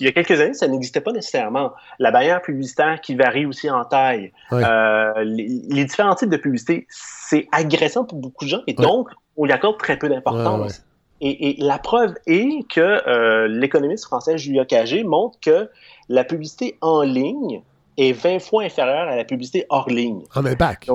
[0.00, 1.72] il y a quelques années, ça n'existait pas nécessairement.
[1.98, 8.04] La barrière publicitaire qui varie aussi en taille, les, différents types de publicité, c'est agressant
[8.04, 10.84] pour beaucoup de gens, et donc, on y accorde très peu d'importance.
[11.20, 15.70] Et, la preuve est que euh, l'économiste français Julia Cagé montre que
[16.08, 17.62] la publicité en ligne
[17.96, 20.22] est 20 fois inférieure à la publicité hors ligne.
[20.34, 20.90] En impact.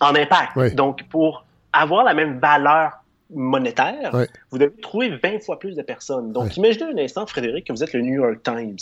[0.00, 0.74] en impact.
[0.74, 2.92] Donc, pour avoir la même valeur
[3.30, 4.12] monétaire,
[4.50, 6.32] vous devez trouver 20 fois plus de personnes.
[6.32, 8.76] Donc, imaginez un instant, Frédéric, que vous êtes le New York Times.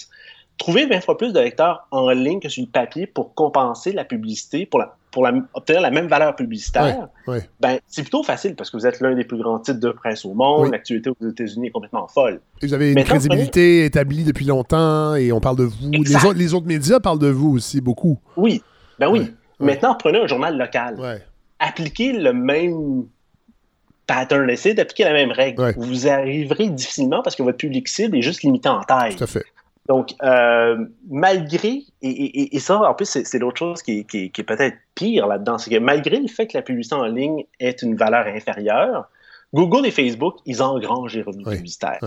[0.59, 4.05] Trouver 20 fois plus de lecteurs en ligne que sur le papier pour compenser la
[4.05, 7.09] publicité, pour la pour obtenir la même valeur publicitaire,
[7.61, 10.25] Ben, c'est plutôt facile parce que vous êtes l'un des plus grands titres de presse
[10.25, 10.73] au monde.
[10.73, 12.41] L'actualité aux États-Unis est complètement folle.
[12.61, 15.91] vous avez une crédibilité établie depuis longtemps et on parle de vous.
[15.91, 18.19] Les autres, les autres, médias parlent de vous aussi beaucoup.
[18.37, 18.63] Oui,
[18.99, 19.31] ben oui.
[19.61, 21.21] Maintenant, prenez un journal local.
[21.59, 23.05] Appliquez le même
[24.07, 25.75] pattern, essayez d'appliquer la même règle.
[25.77, 29.15] Vous arriverez difficilement parce que votre public cible est juste limité en taille.
[29.15, 29.45] Tout à fait.
[29.89, 35.59] Donc, euh, malgré, et, ça, en plus, c'est l'autre chose qui, est peut-être pire là-dedans,
[35.59, 39.09] c'est que malgré le fait que la publicité en ligne est une valeur inférieure,
[39.55, 41.99] Google et Facebook, ils engrangent les revenus publicitaires.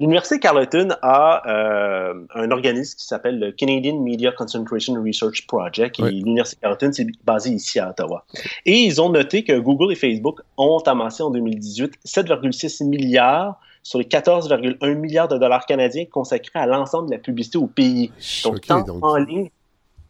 [0.00, 6.10] L'Université Carleton a euh, un organisme qui s'appelle le Canadian Media Concentration Research Project, et
[6.10, 8.24] l'Université Carleton, c'est basé ici à Ottawa.
[8.64, 13.98] Et ils ont noté que Google et Facebook ont amassé en 2018 7,6 milliards sur
[13.98, 18.12] les 14,1 milliards de dollars canadiens consacrés à l'ensemble de la publicité au pays.
[18.44, 19.48] Donc, tant en ligne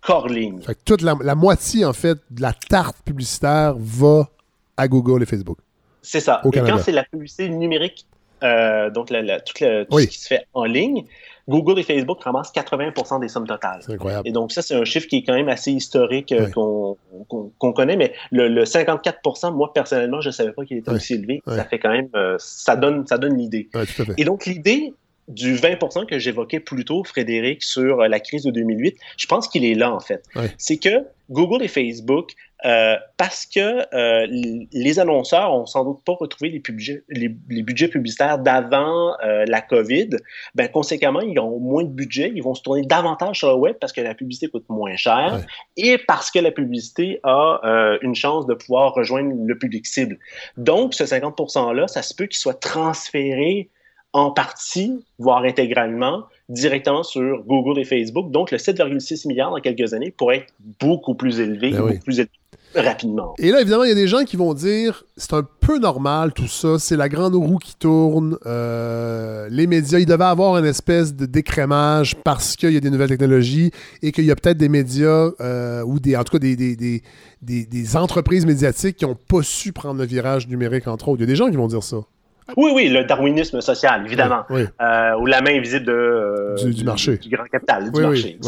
[0.01, 0.61] qu'hors ligne.
[0.63, 4.29] Fait toute la, moitié, en fait, de la tarte publicitaire va
[4.77, 5.59] à Google et Facebook.
[6.03, 6.43] C'est ça.
[6.45, 8.05] et quand c'est la publicité numérique
[8.43, 10.05] euh, donc la, la, tout, le, tout Oui.
[10.05, 11.05] ce qui se fait en ligne,
[11.49, 13.81] Google et Facebook ramassent 80% des sommes totales.
[13.81, 14.29] C'est incroyable.
[14.29, 16.97] Et donc, ça, c'est un chiffre qui est quand même assez historique euh, qu'on
[17.29, 20.91] qu'on- qu'on connaît, mais le, le 54% moi, personnellement, je ne savais pas qu'il était
[20.91, 21.41] aussi élevé.
[21.57, 23.69] Ça fait quand même, euh, ça donne, ça donne l'idée.
[23.75, 24.15] Ouais, tout à fait.
[24.19, 24.93] Et donc, l'idée
[25.29, 29.47] du 20 que j'évoquais plus tôt, Frédéric, sur euh, la crise de 2008, je pense
[29.49, 30.23] qu'il est là, en fait.
[30.57, 32.31] C'est que Google et Facebook,
[32.65, 34.27] euh, parce que euh,
[34.73, 39.45] les annonceurs ont sans doute pas retrouvé les, budgets- les, les budgets publicitaires d'avant euh,
[39.47, 40.09] la COVID,
[40.55, 43.77] ben, conséquemment, ils ont moins de budget, ils vont se tourner davantage sur le web
[43.79, 45.45] parce que la publicité coûte moins cher Ouais.
[45.77, 50.19] et parce que la publicité a euh, une chance de pouvoir rejoindre le public cible.
[50.57, 53.69] Donc, ce 50 %-là, ça se peut qu'il soit transféré
[54.13, 58.31] en partie, voire intégralement, directement sur Google et Facebook.
[58.31, 62.21] Donc, le 7,6 milliards dans quelques années pourrait être beaucoup plus élevé, Ben beaucoup plus
[62.21, 62.31] élevé
[62.75, 63.35] rapidement.
[63.39, 66.33] Et là, évidemment, il y a des gens qui vont dire c'est un peu normal
[66.35, 68.37] tout ça, c'est la grande roue qui tourne.
[68.47, 72.91] euh, les médias, ils devaient avoir une espèce de décrémage parce qu'il y a des
[72.91, 73.71] nouvelles technologies
[74.03, 76.77] et qu'il y a peut-être des médias euh, ou des, en tout cas des, des,
[76.77, 77.03] des,
[77.43, 81.19] des- des entreprises médiatiques qui n'ont pas su prendre le virage numérique, entre autres.
[81.21, 81.99] Il y a des gens qui vont dire ça.
[82.57, 84.43] Oui, oui, le darwinisme social, évidemment.
[84.51, 87.19] Oui, Euh, ou la main invisible de, euh, Du- du marché.
[87.19, 88.39] Du grand capital, du oui, marché.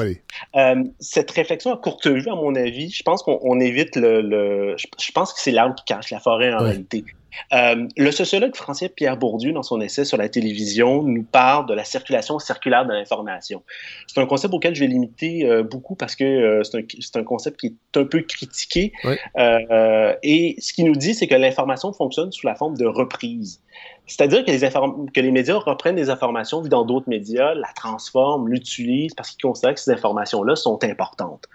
[0.57, 4.23] Euh, cette réflexion à courte vue, à mon avis, je pense qu'on on évite le.
[4.23, 7.05] le- je, pense que c'est l'arbre qui cache la forêt en réalité.
[7.53, 11.75] Euh, le sociologue français Pierre Bourdieu, dans son essai sur la télévision, nous parle de
[11.75, 13.63] la circulation circulaire de l'information.
[14.07, 17.61] C'est un concept auquel je vais limiter euh, beaucoup parce que euh, c'est un, concept
[17.61, 18.93] qui est un peu critiqué.
[20.23, 23.61] Et ce qu'il nous dit, c'est que l'information fonctionne sous la forme de reprise.
[24.07, 24.51] C'est-à-dire que
[25.11, 29.43] que les médias reprennent des informations vues dans d'autres médias, la transforment, l'utilisent parce qu'ils
[29.43, 31.47] considèrent que ces informations-là sont importantes.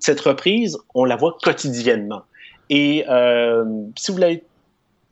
[0.00, 2.22] Cette reprise, on la voit quotidiennement.
[2.70, 3.04] Et
[3.96, 4.42] si vous l'avez,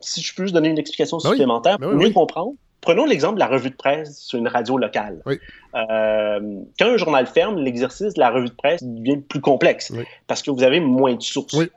[0.02, 1.36] si je peux juste donner une explication Ben oui.
[1.36, 2.12] supplémentaire Ben pour oui, mieux oui.
[2.14, 5.22] comprendre, prenons l'exemple de la revue de presse sur une radio locale.
[5.26, 5.38] Oui.
[5.74, 6.40] Euh,
[6.78, 10.04] quand un journal ferme, l'exercice de la revue de presse devient plus complexe Oui.
[10.26, 11.54] parce que vous avez moins de sources.
[11.54, 11.68] Oui.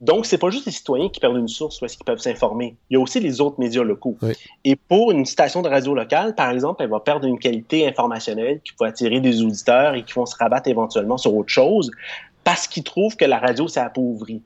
[0.00, 2.76] Donc, c'est pas juste les citoyens qui perdent une source ou est-ce qu'ils peuvent s'informer.
[2.90, 4.16] Il y a aussi les autres médias locaux.
[4.64, 8.60] Et pour une station de radio locale, par exemple, elle va perdre une qualité informationnelle
[8.62, 11.90] qui va attirer des auditeurs et qui vont se rabattre éventuellement sur autre chose
[12.42, 14.42] parce qu'ils trouvent que la radio s'est appauvrie.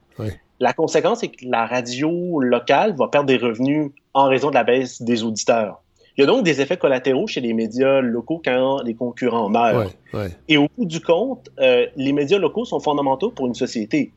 [0.59, 4.63] La conséquence, c'est que la radio locale va perdre des revenus en raison de la
[4.63, 5.81] baisse des auditeurs.
[6.17, 9.87] Il y a donc des effets collatéraux chez les médias locaux quand les concurrents meurent.
[10.13, 10.31] Ouais, ouais.
[10.49, 14.11] Et au bout du compte, euh, les médias locaux sont fondamentaux pour une société.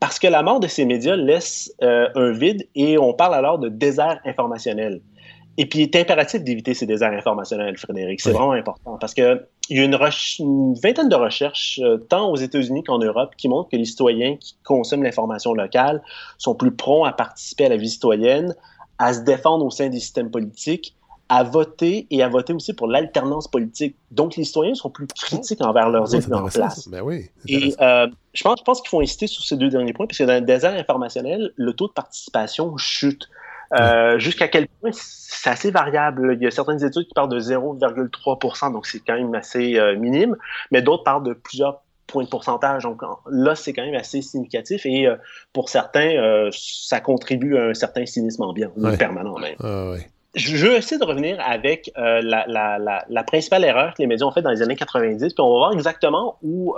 [0.00, 3.60] Parce que la mort de ces médias laisse euh, un vide et on parle alors
[3.60, 5.00] de désert informationnel.
[5.60, 8.20] Et puis, il est impératif d'éviter ces déserts informationnels, Frédéric.
[8.20, 8.36] C'est Oui.
[8.36, 12.84] vraiment important parce que il y a une, vingtaine de recherches, euh, tant aux États-Unis
[12.84, 16.00] qu'en Europe, qui montrent que les citoyens qui consomment l'information locale
[16.38, 18.54] sont plus prompts à participer à la vie citoyenne,
[18.98, 20.94] à se défendre au sein des systèmes politiques,
[21.28, 23.96] à voter et à voter aussi pour l'alternance politique.
[24.12, 26.88] Donc, les citoyens sont plus critiques envers leurs élus en place.
[26.88, 27.26] Ben oui.
[27.48, 30.18] Et euh, je pense, je pense qu'il faut insister sur ces deux derniers points, parce
[30.18, 33.28] que dans le désert informationnel, le taux de participation chute.
[33.78, 36.36] Euh, Jusqu'à quel point c'est assez variable.
[36.40, 39.96] Il y a certaines études qui parlent de 0,3 donc c'est quand même assez euh,
[39.96, 40.36] minime,
[40.70, 42.84] mais d'autres parlent de plusieurs points de pourcentage.
[42.84, 45.16] Donc là, c'est quand même assez significatif et euh,
[45.52, 48.96] pour certains, ça contribue à un certain cynisme ambiant, ou Ouais.
[48.96, 49.56] permanent même.
[49.62, 50.08] Ah, ouais.
[50.34, 54.26] Je veux essayer de revenir avec la, la, la, la principale erreur que les médias
[54.26, 56.74] ont faite dans les années 90, puis on va voir exactement où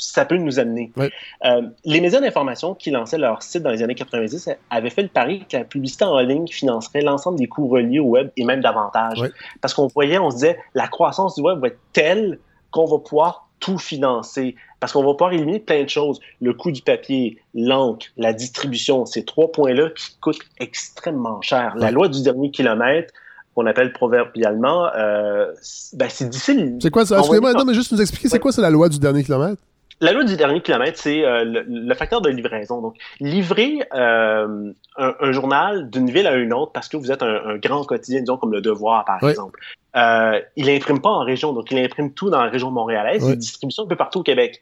[0.00, 0.92] ça peut nous amener.
[0.96, 1.08] Oui.
[1.44, 5.08] Euh, les médias d'information qui lançaient leur site dans les années 90 avaient fait le
[5.08, 8.60] pari que la publicité en ligne financerait l'ensemble des coûts reliés au web et même
[8.60, 9.20] davantage.
[9.20, 9.28] Oui.
[9.60, 12.38] Parce qu'on voyait, on se disait, la croissance du web va être telle
[12.70, 14.56] qu'on va pouvoir tout financer.
[14.80, 16.20] Parce qu'on va pouvoir éliminer plein de choses.
[16.40, 21.74] Le coût du papier, l'encre, la distribution, ces trois points-là qui coûtent extrêmement cher.
[21.76, 23.12] La loi du dernier kilomètre,
[23.54, 25.52] qu'on appelle proverbialement, euh,
[25.92, 26.78] ben, c'est difficile.
[26.80, 27.18] C'est quoi ça?
[27.18, 29.60] Excusez-moi, non, mais juste nous expliquer, c'est quoi, c'est la loi du dernier kilomètre?
[30.02, 32.80] La loi du dernier kilomètre, c'est euh, le, le facteur de livraison.
[32.80, 37.22] Donc, livrer euh, un, un journal d'une ville à une autre parce que vous êtes
[37.22, 39.30] un, un grand quotidien, disons comme Le Devoir, par Oui.
[39.30, 39.60] exemple.
[39.96, 43.22] Euh, il imprime pas en région, donc il imprime tout dans la région montréalaise.
[43.24, 43.32] Oui.
[43.32, 44.60] Il distribue ça un peu partout au Québec.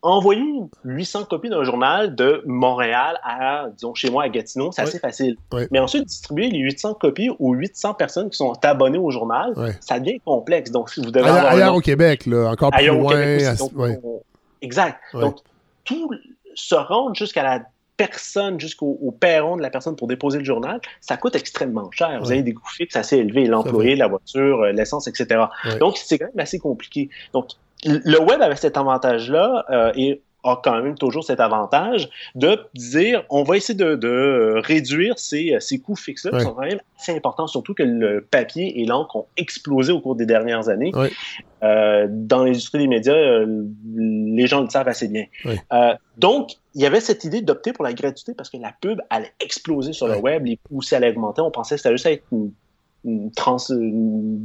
[0.00, 0.44] Envoyer
[0.84, 4.88] 800 copies d'un journal de Montréal à, disons, chez moi à Gatineau, c'est Oui.
[4.88, 5.36] assez facile.
[5.72, 9.98] Mais ensuite, distribuer les 800 copies aux 800 personnes qui sont abonnées au journal, ça
[9.98, 10.70] devient complexe.
[10.70, 13.10] Donc, si vous devez Ailleurs, ailleurs au Québec, là, encore plus ailleurs au loin.
[13.10, 13.46] Québec aussi.
[13.48, 13.98] à- Donc, ouais.
[14.04, 14.20] on-
[14.62, 15.00] Exact.
[15.14, 15.20] Ouais.
[15.20, 15.38] Donc,
[15.84, 16.10] tout
[16.54, 17.62] se rendre jusqu'à la
[17.96, 22.20] personne, jusqu'au au perron de la personne pour déposer le journal, ça coûte extrêmement cher.
[22.20, 25.44] Vous avez des coûts fixes assez élevés, l'employé, la voiture, euh, l'essence, etc.
[25.64, 25.78] Ouais.
[25.78, 27.10] Donc, c'est quand même assez compliqué.
[27.32, 27.50] Donc,
[27.84, 33.24] le web avait cet avantage-là euh, et a quand même toujours cet avantage de dire
[33.28, 37.14] on va essayer de, de réduire ces, ces coûts fixes qui sont quand même assez
[37.14, 40.92] importants, surtout que le papier et l'encre ont explosé au cours des dernières années.
[41.64, 43.64] Euh, dans l'industrie des médias, euh,
[43.96, 45.24] les gens le savent assez bien.
[45.72, 49.00] Euh, donc, il y avait cette idée d'opter pour la gratuité parce que la pub
[49.10, 51.40] allait exploser sur le web, les coûts allaient augmenter.
[51.40, 52.52] On pensait que ça allait juste être une,
[53.36, 53.58] trans,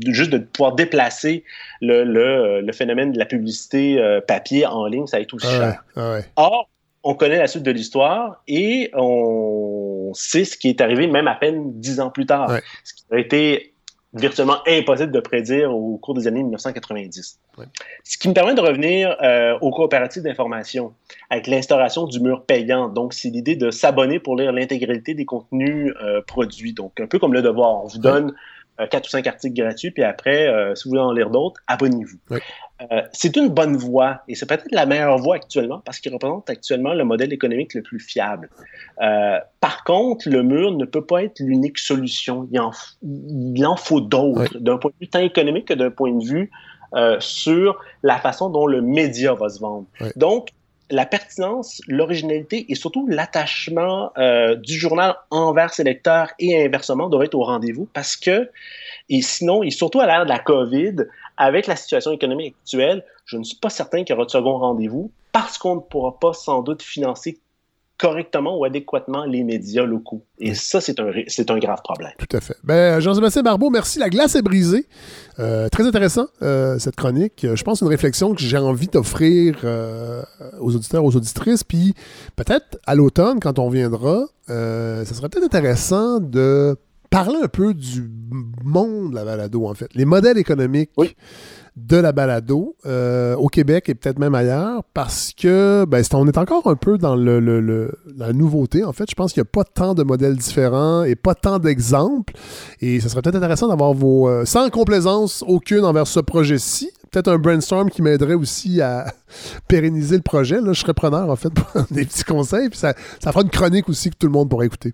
[0.08, 1.44] juste de pouvoir déplacer
[1.82, 5.84] le, le, le, phénomène de la publicité papier en ligne, ça allait tout cher.
[6.36, 6.70] Or,
[7.04, 11.36] on connaît la suite de l'histoire et on sait ce qui est arrivé même à
[11.36, 12.52] peine dix ans plus tard.
[12.84, 13.73] Ce qui a été
[14.14, 17.40] virtuellement impossible de prédire au cours des années 1990.
[18.04, 20.94] Ce qui me permet de revenir euh, aux coopératives d'information
[21.30, 22.90] avec l'instauration du mur payant.
[22.90, 26.74] Donc, c'est l'idée de s'abonner pour lire l'intégralité des contenus euh, produits.
[26.74, 27.84] Donc, un peu comme le devoir.
[27.84, 28.34] On vous donne
[28.90, 32.18] quatre ou cinq articles gratuits, puis après, euh, si vous voulez en lire d'autres, abonnez-vous.
[32.32, 36.50] Euh, c'est une bonne voie, et c'est peut-être la meilleure voie actuellement, parce qu'il représente
[36.50, 38.50] actuellement le modèle économique le plus fiable.
[39.60, 42.48] par contre, le mur ne peut pas être l'unique solution.
[42.52, 42.72] Il en,
[43.04, 46.52] il en faut d'autres, d'un point de vue tant économique que d'un point de vue
[47.20, 49.86] sur la façon dont le média va se vendre.
[50.16, 50.50] Donc,
[50.94, 57.24] la pertinence, l'originalité et surtout l'attachement euh, du journal envers ses lecteurs et inversement doivent
[57.26, 58.52] être au rendez-vous parce que,
[59.10, 60.98] et sinon, et surtout à l'ère de la COVID,
[61.36, 64.60] avec la situation économique actuelle, je ne suis pas certain qu'il y aura de second
[64.60, 67.40] rendez-vous parce qu'on ne pourra pas sans doute financer
[67.98, 70.26] correctement ou adéquatement les médias locaux.
[70.40, 72.12] Et ça, c'est un, c'est un grave problème.
[72.18, 72.56] Tout à fait.
[72.64, 74.00] Ben, Jean-Sébastien Barbeau, merci.
[74.00, 74.88] La glace est brisée.
[75.40, 77.44] Euh, très intéressant, euh, cette chronique.
[77.44, 79.58] Euh, je pense une réflexion que j'ai envie d'offrir
[80.60, 81.64] aux auditeurs, aux auditrices.
[81.64, 81.94] Puis
[82.36, 86.76] peut-être à l'automne, quand on viendra, ça serait peut-être intéressant de
[87.10, 88.10] parler un peu du
[88.64, 89.94] monde de la balado, en fait.
[89.94, 90.90] Les modèles économiques.
[90.98, 91.16] Oui
[91.76, 96.38] de la balado euh, au Québec et peut-être même ailleurs parce que ben, on est
[96.38, 98.84] encore un peu dans le, la nouveauté.
[98.84, 101.58] En fait, je pense qu'il n'y a pas tant de modèles différents et pas tant
[101.58, 102.34] d'exemples.
[102.80, 104.30] Et ce serait peut-être intéressant d'avoir vos.
[104.30, 106.92] Euh, sans complaisance aucune envers ce projet-ci.
[107.12, 109.14] Peut-être un brainstorm qui m'aiderait aussi à
[109.68, 110.62] pérenniser le projet.
[110.62, 112.70] Là, je serais preneur, en fait, pour des petits conseils.
[112.70, 114.94] Puis ça, ça fera une chronique aussi que tout le monde pourrait écouter.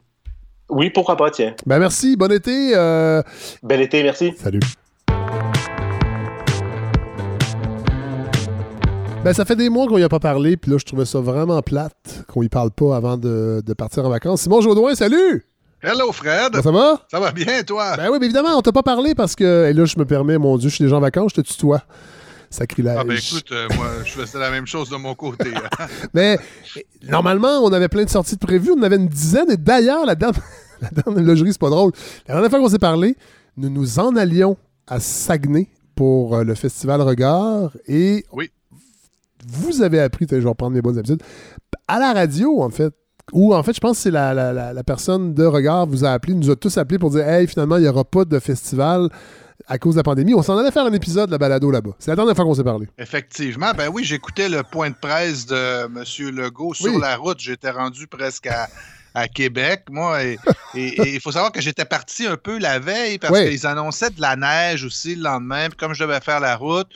[0.69, 1.55] Oui, pourquoi pas, tiens.
[1.65, 2.71] Ben merci, bon été.
[2.75, 3.23] Euh...
[3.63, 4.33] Bel été, merci.
[4.37, 4.59] Salut.
[9.21, 11.19] Ben, ça fait des mois qu'on y a pas parlé, puis là, je trouvais ça
[11.19, 14.43] vraiment plate qu'on y parle pas avant de, partir en vacances.
[14.43, 15.45] Simon Jaudoin, salut!
[15.81, 16.55] Hello Fred!
[16.55, 17.05] ça va?
[17.11, 17.97] Ça va bien, toi?
[17.97, 20.37] Ben oui, mais évidemment, on t'a pas parlé parce que, et là, je me permets,
[20.37, 21.83] mon Dieu, je suis déjà en vacances, je te tutoie.
[22.49, 22.97] Sacrilège.
[22.97, 25.49] Ah ben écoute, euh, moi, je faisais la même chose de mon côté.
[25.53, 25.85] Hein.
[26.13, 26.39] mais
[27.03, 30.15] normalement, on avait plein de sorties de prévues, on avait une dizaine, et d'ailleurs, la
[30.15, 30.33] dame,
[30.81, 31.91] la dame logerie, c'est pas drôle.
[32.25, 33.17] La dernière fois qu'on s'est parlé,
[33.57, 34.55] nous nous en allions
[34.87, 38.49] à Saguenay pour euh, le festival Regard et oui
[39.47, 41.23] vous avez appris, je vais reprendre mes bonnes habitudes,
[41.87, 42.93] à la radio, en fait.
[43.31, 46.49] Ou en fait, je pense que c'est la, personne de Regard vous a appelé, nous
[46.49, 49.09] a tous appelés pour dire Hey, finalement, il n'y aura pas de festival
[49.67, 50.33] à cause de la pandémie.
[50.33, 51.91] On s'en allait faire un épisode de la balado là-bas.
[51.99, 52.87] C'est la dernière fois qu'on s'est parlé.
[52.97, 53.71] Effectivement.
[53.77, 56.35] Ben oui, j'écoutais le point de presse de M.
[56.35, 57.39] Legault sur la route.
[57.39, 58.47] J'étais rendu presque
[59.13, 60.23] à, Québec, moi.
[60.75, 64.21] Et il faut savoir que j'étais parti un peu la veille parce qu'ils annonçaient de
[64.21, 65.67] la neige aussi le lendemain.
[65.67, 66.87] Puis comme je devais faire la route,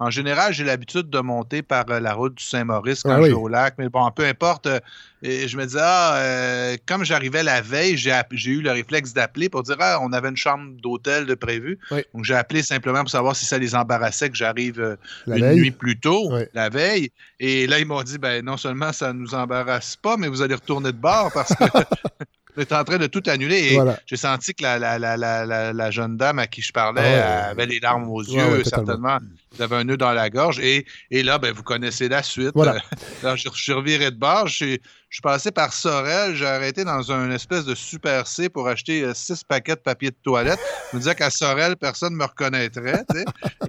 [0.00, 3.28] en général, j'ai l'habitude de monter par euh, la route du Saint-Maurice quand ah je
[3.28, 4.66] vais au lac, mais bon, peu importe.
[4.66, 4.78] Euh,
[5.22, 9.64] je me disais, ah, euh, comme j'arrivais la veille, j'ai eu le réflexe d'appeler pour
[9.64, 11.80] dire, ah, on avait une chambre d'hôtel de prévu.
[12.14, 14.96] Donc, j'ai appelé simplement pour savoir si ça les embarrassait que j'arrive
[15.26, 17.10] une nuit plus tôt, la veille.
[17.40, 20.42] Et là, ils m'ont dit, ben, non seulement ça ne nous embarrasse pas, mais vous
[20.42, 21.64] allez retourner de bord parce que
[22.60, 23.74] est en train de tout annuler.
[23.74, 27.48] Et j'ai senti que la, la, la, la, jeune dame à qui je parlais ah
[27.48, 29.18] avait les larmes aux yeux, certainement.
[29.56, 30.58] Elle avait un nœud dans la gorge.
[30.60, 32.52] Et, et là, ben, vous connaissez la suite.
[32.54, 32.76] là,
[33.36, 34.46] je, suis reviré de bord.
[34.46, 34.78] Je,
[35.10, 39.02] je suis passé par Sorel, j'ai arrêté dans un espèce de Super C pour acheter
[39.02, 40.58] euh, six paquets de papier de toilette.
[40.90, 43.04] Je me disais qu'à Sorel, personne ne me reconnaîtrait.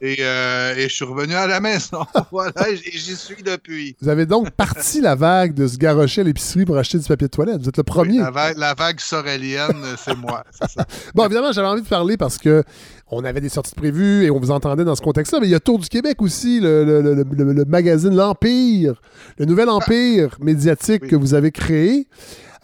[0.01, 2.05] Et, euh, et, je suis revenu à la maison.
[2.31, 3.95] voilà, et j'y suis depuis.
[4.01, 7.27] Vous avez donc parti la vague de se garrocher à l'épicerie pour acheter du papier
[7.27, 7.61] de toilette.
[7.61, 8.19] Vous êtes le premier.
[8.19, 10.43] la, vague, la vague sorélienne, c'est moi.
[10.51, 10.67] Ça.
[11.15, 12.63] Bon, évidemment, j'avais envie de parler parce que
[13.11, 15.55] on avait des sorties prévues et on vous entendait dans ce contexte-là, mais il y
[15.55, 17.23] a Tour du Québec aussi, le,
[17.67, 19.01] magazine L'Empire,
[19.37, 22.07] le nouvel empire médiatique que vous avez créé.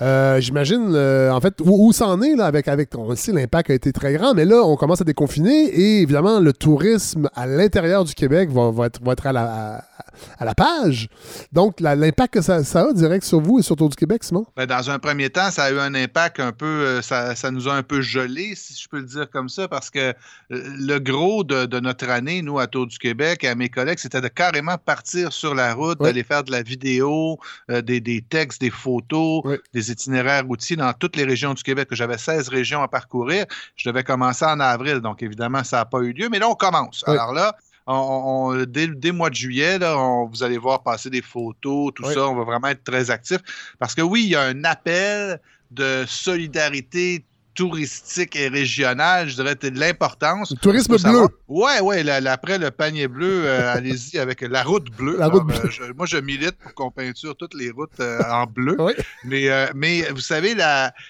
[0.01, 3.31] Euh, j'imagine, euh, en fait, où, où ça en est, là, avec, avec, on sait,
[3.31, 7.29] l'impact a été très grand, mais là, on commence à déconfiner et évidemment, le tourisme
[7.33, 9.43] à l'intérieur du Québec va, va, être, va être à la,
[9.77, 9.83] à,
[10.39, 11.07] à la page.
[11.53, 14.45] Donc, l'impact que ça, ça a direct sur vous et sur Tour du Québec, Simon?
[14.57, 17.51] Ben, dans un premier temps, ça a eu un impact un peu, euh, ça, ça
[17.51, 20.13] nous a un peu gelé, si je peux le dire comme ça, parce que
[20.49, 23.99] le gros de, de notre année, nous, à Tour du Québec, et à mes collègues,
[23.99, 26.07] c'était de carrément partir sur la route, Oui.
[26.07, 27.37] d'aller faire de la vidéo,
[27.71, 29.43] euh, des, des textes, des photos,
[29.73, 31.87] des itinéraires routiers dans toutes les régions du Québec.
[31.91, 33.45] J'avais 16 régions à parcourir.
[33.75, 36.55] Je devais commencer en avril, donc évidemment, ça n'a pas eu lieu, mais là, on
[36.55, 37.03] commence.
[37.07, 37.13] Oui.
[37.13, 37.55] Alors là,
[37.87, 37.93] on-
[38.53, 41.91] on- dès, dès le mois de juillet, là, on- vous allez voir passer des photos,
[41.95, 42.13] tout Oui.
[42.13, 42.27] ça.
[42.27, 43.37] On va vraiment être très actif.
[43.79, 45.39] Parce que oui, il y a un appel
[45.71, 47.23] de solidarité
[47.55, 50.51] touristique et régionale, je dirais, de l'importance.
[50.51, 51.25] Le tourisme bleu.
[51.47, 55.17] Ouais, ouais, la- la- après le panier bleu, euh, allez-y avec la route bleue.
[55.17, 55.55] La route bleue.
[55.65, 58.77] euh, je- moi, je milite pour qu'on peinture toutes les routes euh, en bleu.
[59.23, 60.53] Mais, mais vous savez,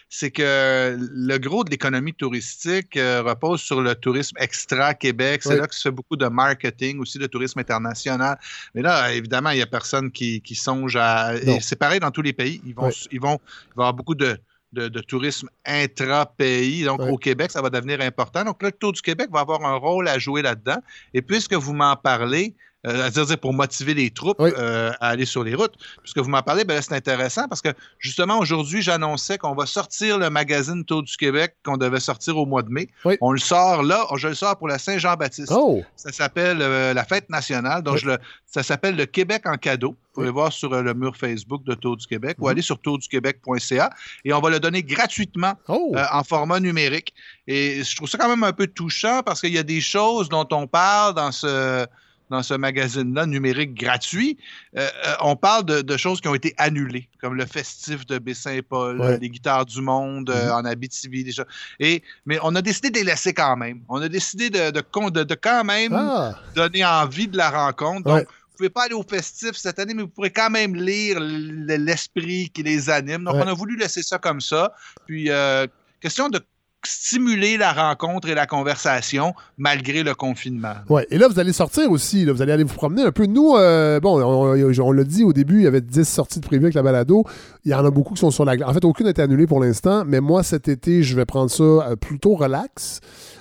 [0.09, 5.41] c'est que le gros de l'économie touristique repose sur le tourisme extra-Québec.
[5.43, 5.59] C'est Oui.
[5.59, 8.38] là que se fait beaucoup de marketing, aussi le tourisme international.
[8.73, 11.31] Mais là, évidemment, il n'y a personne qui, qui songe à.
[11.61, 12.61] C'est pareil dans tous les pays.
[12.65, 13.07] Ils vont, Oui.
[13.11, 14.38] ils vont, il va y avoir beaucoup de,
[14.73, 16.83] de, de tourisme intra-pays.
[16.83, 18.43] Donc, au Québec, ça va devenir important.
[18.43, 20.77] Donc, là, le Tour du Québec va avoir un rôle à jouer là-dedans.
[21.13, 22.55] Et puisque vous m'en parlez,
[22.85, 26.29] euh, à dire pour motiver les troupes euh, à aller sur les routes, puisque vous
[26.29, 30.83] m'en parlez, ben c'est intéressant parce que justement, aujourd'hui, j'annonçais qu'on va sortir le magazine
[30.85, 32.89] Tour du Québec qu'on devait sortir au mois de mai.
[33.21, 35.51] On le sort là, je le sors pour la Saint-Jean-Baptiste.
[35.55, 35.83] Oh!
[35.95, 37.81] Ça s'appelle euh, la fête nationale.
[37.81, 38.01] Donc, Oui.
[38.03, 39.89] je le- ça s'appelle le Québec en cadeau.
[40.13, 42.51] Vous pouvez voir sur euh, le mur Facebook de Tour du Québec ou Mhm.
[42.51, 43.89] aller sur tourduquebec.ca
[44.23, 45.91] et on va le donner gratuitement Oh!
[45.95, 47.13] euh, en format numérique.
[47.47, 50.29] Et je trouve ça quand même un peu touchant parce qu'il y a des choses
[50.29, 51.85] dont on parle dans ce
[52.30, 54.38] dans ce magazine-là numérique gratuit,
[54.77, 58.18] euh, euh, on parle de, de choses qui ont été annulées, comme le festif de
[58.18, 59.19] Baie-Saint-Paul, Ouais.
[59.19, 60.52] les guitares du monde euh, Mhm.
[60.53, 61.45] en Abitibi, déjà.
[61.80, 63.81] Et, mais on a décidé de les laisser quand même.
[63.89, 66.34] On a décidé de, quand même Ah!
[66.56, 68.03] donner envie de la rencontre.
[68.03, 68.23] Donc, Ouais.
[68.26, 72.49] vous pouvez pas aller au festif cette année, mais vous pourrez quand même lire l'esprit
[72.53, 73.23] qui les anime.
[73.23, 73.41] Donc, Ouais.
[73.45, 74.73] on a voulu laisser ça comme ça.
[75.06, 75.68] Puis, euh,
[76.02, 76.39] question de
[76.85, 80.73] stimuler la rencontre et la conversation malgré le confinement.
[80.89, 82.25] Ouais, et là, vous allez sortir aussi.
[82.25, 83.25] là, vous allez aller vous promener un peu.
[83.25, 86.39] Nous, euh, bon, on, on- on l'a dit au début, il y avait 10 sorties
[86.39, 87.23] de prévues avec la balado.
[87.63, 88.69] Il y en a beaucoup qui sont sur la glace.
[88.69, 91.49] En fait, aucune n'a été annulée pour l'instant, mais moi, cet été, je vais prendre
[91.49, 92.99] ça euh, plutôt relax.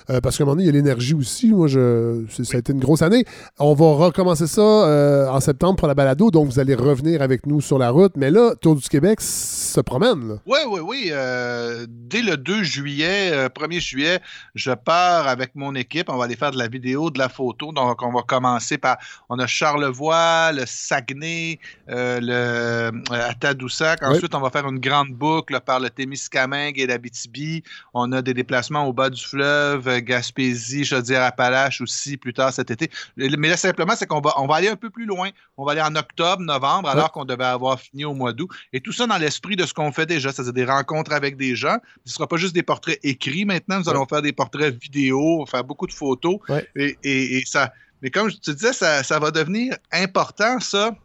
[0.09, 1.51] euh, parce qu'à un moment donné, il y a l'énergie aussi.
[1.51, 3.25] Moi, je, ça a été une grosse année.
[3.59, 7.45] On va recommencer ça euh, en septembre pour la balado, donc vous allez revenir avec
[7.47, 8.13] nous sur la route.
[8.15, 10.27] Mais là, Tour du Québec se promène.
[10.27, 10.35] Là.
[10.45, 11.09] Oui, oui, oui.
[11.11, 14.19] euh, dès le 2 juillet, euh, 1er juillet,
[14.55, 16.09] je pars avec mon équipe.
[16.09, 17.71] On va aller faire de la vidéo, de la photo.
[17.71, 18.97] Donc, on va commencer par.
[19.29, 21.59] On a Charlevoix, le Saguenay,
[21.89, 22.45] euh, le
[22.85, 23.99] euh, à Tadoussac.
[24.01, 24.15] Oui.
[24.15, 27.63] Ensuite, on va faire une grande boucle par le Témiscamingue et l'Abitibi.
[27.93, 32.71] On a des déplacements au bas du fleuve, euh, Gaspésie, Chaudière-Appalaches aussi plus tard cet
[32.71, 32.89] été.
[33.17, 35.29] Mais là, simplement, c'est qu'on va, on va aller un peu plus loin.
[35.57, 38.49] On va aller en octobre, novembre, alors qu'on devait avoir fini au mois d'août.
[38.73, 41.55] Et tout ça dans l'esprit de ce qu'on fait déjà, c'est-à-dire des rencontres avec des
[41.55, 41.77] gens.
[42.05, 43.89] Ce ne sera pas juste des portraits écrits maintenant, nous Ouais.
[43.91, 46.37] allons faire des portraits vidéo, faire beaucoup de photos.
[46.49, 46.67] Ouais.
[46.75, 50.95] Et, et- et ça, mais comme je te disais, ça, ça va devenir important, ça.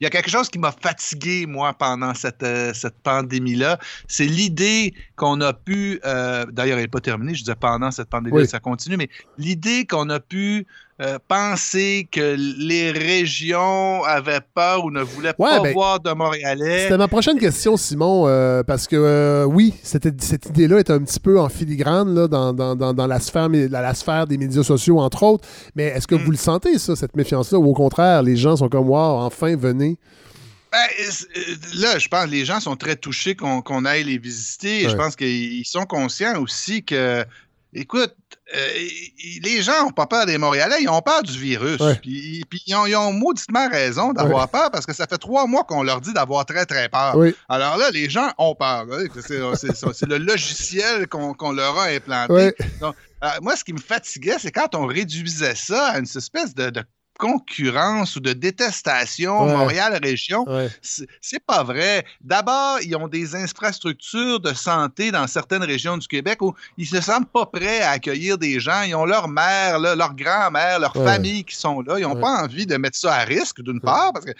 [0.00, 3.78] Il y a quelque chose qui m'a fatigué, moi, pendant cette, euh, cette pandémie-là.
[4.08, 8.08] C'est l'idée qu'on a pu, euh, d'ailleurs, elle n'est pas terminée, je disais pendant cette
[8.08, 8.48] pandémie, Oui.
[8.48, 10.66] ça continue, mais l'idée qu'on a pu
[11.02, 16.10] euh, penser que les régions avaient peur ou ne voulaient Ouais, pas ben, voir de
[16.12, 16.84] Montréalais.
[16.84, 21.00] C'était ma prochaine question, Simon, euh, parce que euh, oui, cette, cette idée-là est un
[21.00, 24.98] petit peu en filigrane là, dans, dans- dans- dans la, sphère, la, des médias sociaux,
[25.00, 25.46] entre autres.
[25.74, 26.24] Mais est-ce que Mm.
[26.24, 29.54] vous le sentez, ça, cette méfiance-là, ou au contraire, les gens sont comme, wow, enfin,
[29.54, 29.98] venez?
[30.72, 30.78] Ben,
[31.78, 34.80] là, je pense que les gens sont très touchés qu'on aille les visiter.
[34.80, 34.90] Et Ouais.
[34.92, 37.24] Je pense qu'ils sont conscients aussi que,
[37.72, 38.14] écoute,
[38.54, 41.80] les gens n'ont pas peur des Montréalais, ils ont peur du virus.
[41.80, 41.96] Ouais.
[41.96, 45.46] Puis, puis ils, ont, ils ont mauditement raison d'avoir peur parce que ça fait trois
[45.46, 47.16] mois qu'on leur dit d'avoir très, très peur.
[47.16, 47.34] Oui.
[47.48, 48.86] Alors là, les gens ont peur.
[48.92, 49.04] hein.
[49.20, 52.32] C'est le logiciel qu'on leur a implanté.
[52.32, 52.54] Ouais.
[52.80, 52.94] Donc,
[53.24, 56.70] euh, moi, ce qui me fatiguait, c'est quand on réduisait ça à une espèce de,
[56.70, 56.84] de
[57.18, 59.52] concurrence ou de détestation Ouais.
[59.56, 60.44] Montréal-Région.
[60.48, 60.68] Ouais.
[60.82, 62.04] C'est pas vrai.
[62.20, 67.00] D'abord, ils ont des infrastructures de santé dans certaines régions du Québec où ils se
[67.00, 68.82] sentent pas prêts à accueillir des gens.
[68.82, 71.04] Ils ont leur mère, là, leur grand-mère, leur Ouais.
[71.04, 71.98] famille qui sont là.
[71.98, 74.32] Ils n'ont pas envie de mettre ça à risque, d'une part, parce que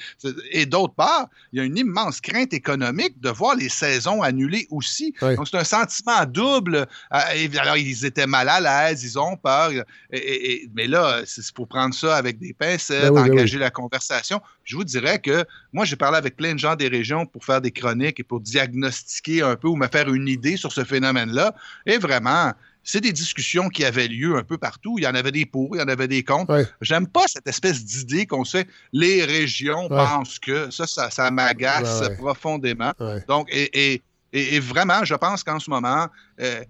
[0.51, 4.67] et d'autre part, il y a une immense crainte économique de voir les saisons annulées
[4.71, 5.15] aussi.
[5.21, 6.77] Donc, c'est un sentiment double.
[7.15, 9.71] Euh, alors, ils étaient mal à l'aise, ils ont peur.
[9.71, 13.33] Et- et- et- mais là, c'est pour prendre ça avec des pincettes, Ben oui, ben
[13.35, 14.41] engager la conversation.
[14.65, 17.61] Je vous dirais que moi, j'ai parlé avec plein de gens des régions pour faire
[17.61, 21.55] des chroniques et pour diagnostiquer un peu ou me faire une idée sur ce phénomène-là.
[21.87, 22.53] Et vraiment,
[22.83, 24.97] c'est des discussions qui avaient lieu un peu partout.
[24.99, 26.65] Il y en avait des pour, il y en avait des contre.
[26.81, 29.97] J'aime pas cette espèce d'idée qu'on se fait les régions Ouais.
[29.97, 30.71] pensent que.
[30.71, 32.93] Ça, ça, ça m'agace Ouais, profondément.
[33.29, 34.03] Donc, et, et-
[34.33, 36.07] et- et vraiment, je pense qu'en ce moment,
[36.41, 36.63] euh,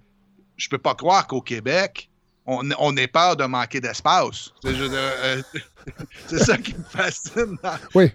[0.56, 2.08] je peux pas croire qu'au Québec,
[2.46, 4.50] on, on ait peur de manquer d'espace.
[4.62, 5.42] C'est euh,
[6.26, 7.56] c'est ça qui me fascine.
[7.62, 8.10] dans- Oui.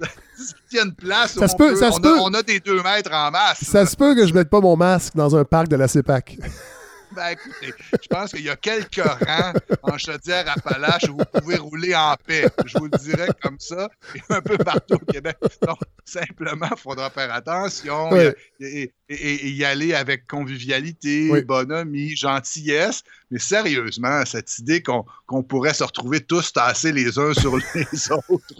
[0.72, 2.02] Il y a une place où Ça se on, peut- peut- ça se on a-
[2.02, 2.18] peut.
[2.20, 3.64] on a des deux mètres en masse.
[3.64, 6.38] Ça se peut que je mette pas mon masque dans un parc de la CEPAC.
[7.16, 11.58] Ben, écoutez, je pense qu'il y a quelques rangs en chaudière Appalaches où vous pouvez
[11.58, 12.46] rouler en paix.
[12.66, 13.90] Je vous le dirais comme ça.
[14.16, 15.38] Et un peu partout au Québec.
[15.62, 21.42] Donc, simplement, il faudra faire attention et, et- et- et y aller avec convivialité, Oui.
[21.44, 23.04] bonhomie, gentillesse.
[23.30, 27.64] Mais sérieusement, cette idée qu'on pourrait se retrouver tous tassés les uns sur les
[28.30, 28.56] autres,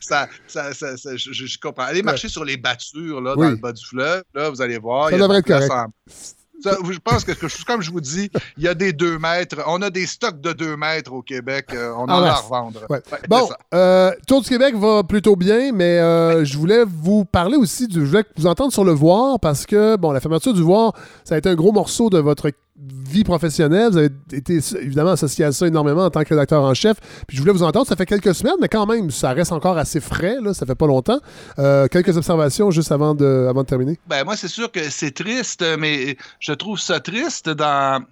[0.00, 1.84] ça, ça, ça- ça- je, comprends.
[1.84, 3.46] Allez marcher sur les battures là, Oui.
[3.46, 4.22] dans le bas du fleuve.
[4.34, 5.10] Là, vous allez voir.
[5.10, 5.72] Ça devrait être correct.
[6.62, 7.32] Ça, je pense que,
[7.64, 9.56] comme je vous dis, il y a des deux mètres.
[9.66, 11.66] On a des stocks de deux mètres au Québec.
[11.74, 12.80] euh, on en En a à revendre.
[12.90, 12.96] Ouais.
[12.96, 17.24] Ouais, c'est Bon, euh, Tour du Québec va plutôt bien, mais euh, je voulais vous
[17.24, 20.52] parler aussi, du, je voulais vous entendre sur le voir parce que, bon, la fermeture
[20.54, 20.92] du voir,
[21.24, 23.90] ça a été un gros morceau de votre vie professionnelle.
[23.90, 26.96] Vous avez été évidemment associé à ça énormément en tant que rédacteur en chef.
[27.26, 29.78] Puis je voulais vous entendre, ça fait quelques semaines, mais quand même, ça reste encore
[29.78, 31.18] assez frais, là, ça fait pas longtemps.
[31.58, 33.98] Euh, quelques observations juste avant de, avant de terminer.
[34.06, 38.02] Ben, moi, c'est sûr que c'est triste, mais je trouve ça triste dans,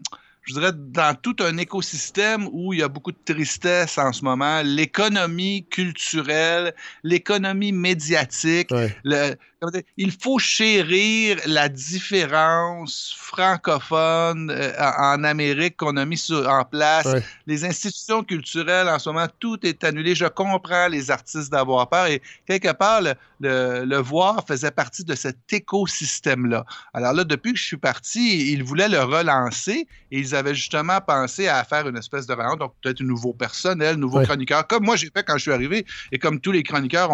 [0.42, 4.24] je dirais, dans tout un écosystème où il y a beaucoup de tristesse en ce
[4.24, 4.62] moment.
[4.64, 6.74] L'économie culturelle,
[7.04, 8.70] l'économie médiatique,
[9.04, 9.34] le-
[9.70, 16.64] dire, il faut chérir la différence francophone euh, en Amérique qu'on a mis sur- en
[16.64, 17.06] place.
[17.06, 17.22] Ouais.
[17.46, 20.14] Les institutions culturelles, en ce moment, tout est annulé.
[20.14, 25.04] Je comprends les artistes d'avoir peur et quelque part, le, le- le voir faisait partie
[25.04, 26.64] de cet écosystème-là.
[26.94, 31.00] Alors là, depuis que je suis parti, ils voulaient le relancer et ils avaient justement
[31.00, 34.24] pensé à faire une espèce de rencontre, donc peut-être un nouveau personnel, nouveau Ouais.
[34.24, 37.10] chroniqueur, comme moi j'ai fait quand je suis arrivé et comme tous les chroniqueurs,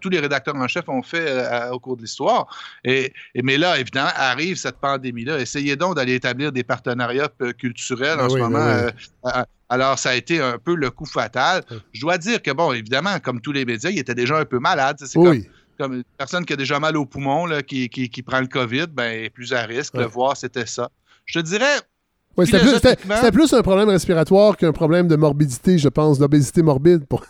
[0.00, 2.46] tous les rédacteurs en chef ont fait euh, au cours de l'histoire.
[2.84, 5.38] Et, et- mais là, évidemment, arrive cette pandémie-là.
[5.40, 8.64] Essayez donc d'aller établir des partenariats euh, culturels en Ben ce oui, ben moment.
[8.64, 8.70] oui.
[8.72, 8.90] euh,
[9.36, 11.62] euh, alors, ça a été un peu le coup fatal.
[11.92, 14.58] Je dois dire que, bon, évidemment, comme tous les médias, il était déjà un peu
[14.58, 14.96] malade.
[15.00, 15.42] C'est Oui.
[15.44, 18.40] comme, comme une personne qui a déjà mal au poumon, là, qui, qui- qui prend
[18.40, 19.94] le COVID, ben, est plus à risque.
[19.94, 20.06] Le Ouais.
[20.06, 20.90] voir, c'était ça.
[21.24, 21.78] Je te dirais,
[22.36, 22.60] Ouais, c'était,
[22.96, 27.06] plus, plus un problème respiratoire qu'un problème de morbidité, je pense, d'obésité morbide.
[27.06, 27.24] Pour...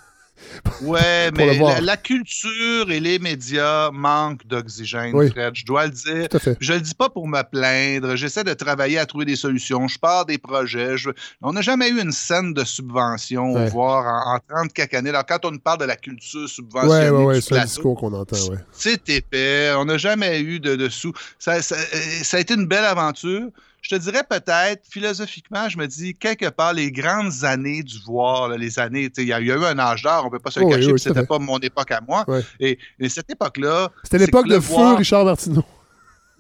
[0.83, 5.31] Ouais, mais la, la culture et les médias manquent d'oxygène, Oui.
[5.31, 5.55] Fred.
[5.55, 6.29] Je dois le dire.
[6.29, 6.57] Tout à fait.
[6.61, 8.17] Je le dis pas pour me plaindre.
[8.17, 9.89] J'essaie de travailler à trouver des solutions.
[9.89, 10.97] Je pars des projets.
[10.97, 11.11] Je-
[11.43, 13.69] On n'a jamais eu une scène de subvention, Ouais.
[13.71, 15.11] voire en, en 30 quelques années.
[15.11, 18.13] Alors, quand on nous parle de la culture subventionnée, ouais, ouais, c'est un discours qu'on
[18.13, 18.37] entend,
[18.73, 19.73] c'est épais.
[19.77, 21.13] On n'a jamais eu de, de sous.
[21.39, 23.49] Ça, ça- euh, ça a été une belle aventure.
[23.89, 28.49] Je te dirais peut-être, philosophiquement, je me dis, quelque part, les grandes années du voir,
[28.49, 30.23] là, les années, tu sais, il y, a il y a eu un âge d'or,
[30.23, 31.93] on ne peut pas se le Oh oui, cacher, oui, à c'était pas mon époque
[31.93, 32.25] à moi.
[32.27, 32.45] Ouais.
[32.59, 33.93] Et, et cette époque-là.
[34.03, 35.65] C'était l'époque que de feu voir- Richard Martineau.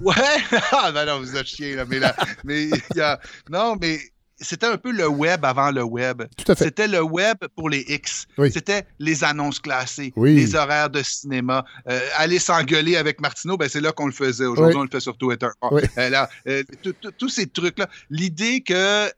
[0.01, 0.13] Ouais,
[0.73, 4.01] ah ben non, vous êtes chien, là, mais là, mais il y a, non, mais
[4.39, 6.23] c'était un peu le web avant le web.
[6.37, 6.65] Tout à fait.
[6.65, 8.27] C'était le web pour les X.
[8.39, 8.51] Oui.
[8.53, 10.35] C'était les annonces classées, Oui.
[10.35, 11.65] les horaires de cinéma.
[11.89, 14.45] Euh, aller s'engueuler avec Martineau, ben c'est là qu'on le faisait.
[14.47, 14.81] Aujourd'hui, Oui.
[14.81, 15.49] on le fait sur Twitter.
[15.63, 15.83] Bon, Oui.
[15.99, 16.63] euh, là, euh,
[17.19, 17.89] tous ces trucs-là.
[18.11, 19.11] L'idée que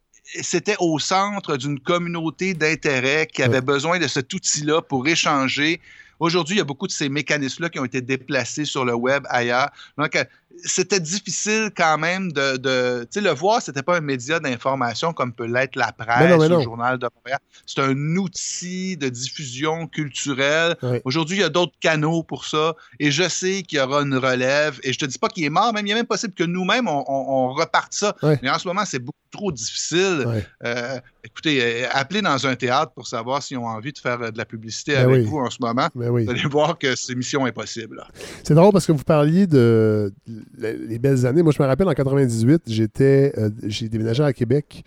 [0.42, 5.80] c'était au centre d'une communauté d'intérêt qui avait besoin de cet outil-là pour échanger.
[6.20, 9.24] Aujourd'hui, il y a beaucoup de ces mécanismes-là qui ont été déplacés sur le web
[9.30, 9.70] ailleurs.
[9.96, 10.18] Donc,
[10.64, 12.56] c'était difficile quand même de.
[12.56, 16.18] de tu sais, le voir, c'était pas un média d'information comme peut l'être la presse
[16.20, 16.58] Mais non, mais ou non.
[16.58, 17.38] le journal de Montréal.
[17.66, 20.76] C'est un outil de diffusion culturelle.
[21.04, 22.74] Aujourd'hui, il y a d'autres canaux pour ça.
[22.98, 24.78] Et je sais qu'il y aura une relève.
[24.82, 26.88] Et je te dis pas qu'il est mort, même il est même possible que nous-mêmes,
[26.88, 28.14] on, on- on reparte ça.
[28.22, 28.38] Ouais.
[28.42, 30.44] Mais en ce moment, c'est beaucoup trop difficile.
[30.64, 30.98] Euh,
[31.28, 34.38] écoutez, euh, appelez dans un théâtre pour savoir s'ils ont envie de faire euh, de
[34.38, 35.24] la publicité Ben avec oui.
[35.30, 35.88] vous en ce moment.
[35.94, 36.24] Ben oui.
[36.24, 38.02] Vous allez voir que c'est mission impossible.
[38.42, 40.12] C'est drôle parce que vous parliez de
[40.56, 41.42] les les belles années.
[41.42, 44.84] Moi, je me rappelle en 98, j'étais, euh, j'ai déménagé à Québec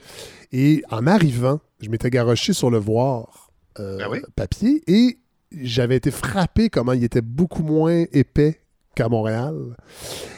[0.52, 4.20] et en arrivant, je m'étais garoché sur le voir euh, Ben oui.
[4.36, 5.18] papier et
[5.52, 8.61] j'avais été frappé comment il était beaucoup moins épais
[8.96, 9.56] qu'à Montréal.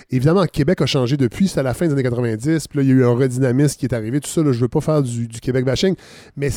[0.09, 2.89] Évidemment, Québec a changé depuis, c'est à la fin des années 90, puis là, il
[2.89, 5.01] y a eu un redynamisme qui est arrivé, tout ça, là, je veux pas faire
[5.01, 5.95] du, Québec bashing,
[6.37, 6.49] mais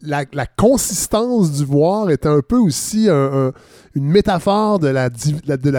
[0.00, 3.52] la, consistance du voir était un peu aussi un- un-
[3.94, 5.08] une métaphore de la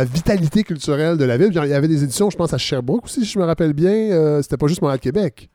[0.05, 1.49] vitalité culturelle de la ville.
[1.51, 3.91] Il y avait des éditions, je pense, à Sherbrooke aussi, si je me rappelle bien,
[3.91, 5.49] euh, c'était pas juste Montréal-Québec.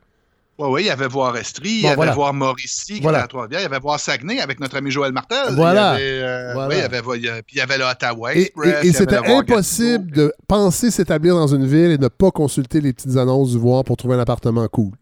[0.58, 2.12] Oui, oui, il y avait voir Estrie, il y Bon, avait voilà.
[2.14, 3.18] voir Mauricie, qui Voilà.
[3.18, 5.54] était à Trois-Rivières, il y avait voir Saguenay avec notre ami Joël Martel.
[5.54, 5.96] Voilà.
[5.98, 6.68] Il y avait, euh, Voilà.
[6.68, 8.96] oui, il y avait, il y a- puis il y avait le Ottawa Et, Express.
[8.96, 13.16] c'était le impossible de penser s'établir dans une ville et ne pas consulter les petites
[13.16, 14.92] annonces du voir pour trouver un appartement cool.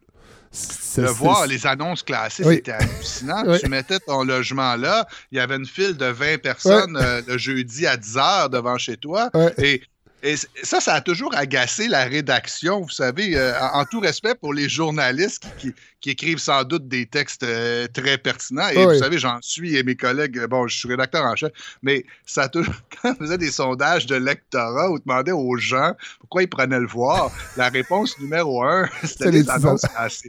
[0.51, 2.57] C'est- voir les annonces classées, Oui.
[2.57, 3.43] c'était hallucinant.
[3.47, 3.59] Oui.
[3.63, 7.37] Tu mettais ton logement là, il y avait une file de 20 personnes euh, le
[7.39, 9.31] jeudi à 10 heures devant chez toi.
[9.59, 9.83] Et,
[10.27, 14.53] et ça, ça a toujours agacé la rédaction, vous savez, euh, en, tout respect pour
[14.53, 15.75] les journalistes qui-
[16.07, 18.69] qui écrivent sans doute des textes euh, très pertinents.
[18.69, 18.95] Et Oui.
[18.95, 21.51] vous savez, j'en suis et mes collègues, bon, je suis rédacteur en chef,
[21.83, 22.73] mais ça toujours,
[23.03, 26.79] quand on faisait des sondages de lectorat où on demandait aux gens pourquoi ils prenaient
[26.79, 29.83] le voir, la réponse numéro un, c'était les annonces.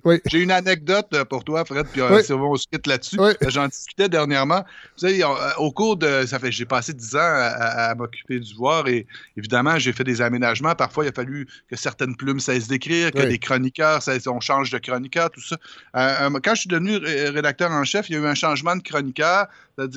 [0.03, 0.19] Oui.
[0.25, 2.23] J'ai une anecdote euh, pour toi, Fred, puis euh, Oui.
[2.31, 3.19] on se quitte là-dessus.
[3.47, 4.61] J'en discutais dernièrement.
[4.95, 5.23] Vous savez,
[5.59, 6.25] au cours de.
[6.25, 9.05] Ça fait j'ai passé 10 ans à, à- à m'occuper du voir et
[9.37, 10.73] évidemment, j'ai fait des aménagements.
[10.73, 14.71] Parfois, il a fallu que certaines plumes cessent d'écrire, que les chroniqueurs, cessent- on change
[14.71, 15.57] de chroniqueur, tout ça.
[15.95, 18.35] Euh, euh, quand je suis devenu ré- rédacteur en chef, il y a eu un
[18.35, 19.48] changement de chroniqueur.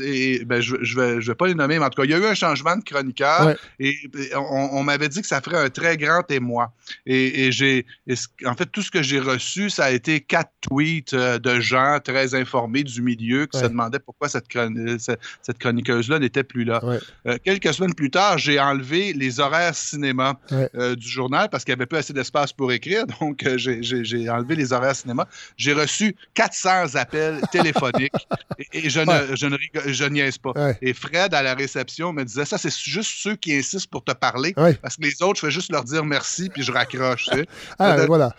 [0.03, 2.11] Et, ben, je ne vais, je vais pas les nommer, mais en tout cas, il
[2.11, 3.57] y a eu un changement de chroniqueur Ouais.
[3.79, 6.71] et, et on, on m'avait dit que ça ferait un très grand émoi.
[7.07, 7.87] Et, j'ai,
[8.45, 11.99] en fait, tout ce que j'ai reçu, ça a été quatre tweets euh, de gens
[12.05, 13.65] très informés du milieu qui Ouais.
[13.65, 16.85] se demandaient pourquoi cette, chron- cette, cette chroniqueuse-là n'était plus là.
[16.85, 16.99] Ouais.
[17.27, 21.73] Euh, quelques semaines plus tard, j'ai enlevé les horaires cinéma euh, du journal parce qu'il
[21.73, 23.07] n'y avait plus assez d'espace pour écrire.
[23.21, 25.27] Donc, euh, j'ai enlevé les horaires cinéma.
[25.61, 28.12] J'ai reçu 400 appels téléphoniques
[28.73, 30.53] et, et je, ne, je, ne rigole- je niaise pas.
[30.57, 30.78] Ouais.
[30.81, 34.12] Et Fred, à la réception, me disait ça, c'est juste ceux qui insistent pour te
[34.12, 34.73] parler Ouais.
[34.74, 37.27] parce que les autres, je fais juste leur dire merci puis je raccroche.
[37.31, 37.47] tu sais.
[37.78, 38.35] Ah, Euh, voilà.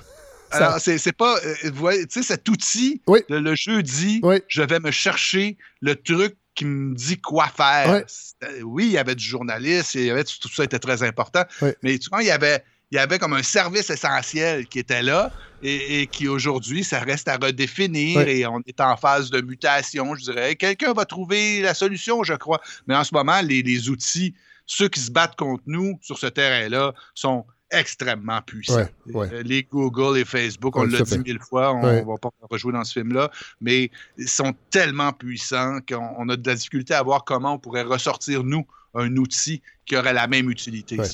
[0.49, 1.37] Alors, c'est c'est pas.
[1.45, 3.19] euh, tu sais, cet outil, Oui.
[3.29, 4.37] le, le jeudi, Oui.
[4.47, 8.03] je vais me chercher le truc qui me dit quoi faire.
[8.07, 11.43] C'était- Oui, il y avait du journaliste, il y avait, tout ça était très important,
[11.83, 12.63] mais tu vois, il y avait.
[12.91, 15.31] Il y avait comme un service essentiel qui était là
[15.63, 18.23] et, et qui aujourd'hui, ça reste à redéfinir Oui.
[18.29, 20.55] et on est en phase de mutation, je dirais.
[20.55, 22.59] Quelqu'un va trouver la solution, je crois.
[22.87, 24.33] Mais en ce moment, les, les outils,
[24.65, 28.75] ceux qui se battent contre nous sur ce terrain-là sont extrêmement puissants.
[28.75, 29.29] Ouais, ouais.
[29.31, 32.03] Euh, Les Google et Facebook, on l'a dit mille fois, on Ouais.
[32.03, 33.31] va pas rejouer dans ce film-là,
[33.61, 37.59] mais ils sont tellement puissants qu'on on a de la difficulté à voir comment on
[37.59, 41.05] pourrait ressortir, nous, un outil qui aurait la même utilité, Ouais.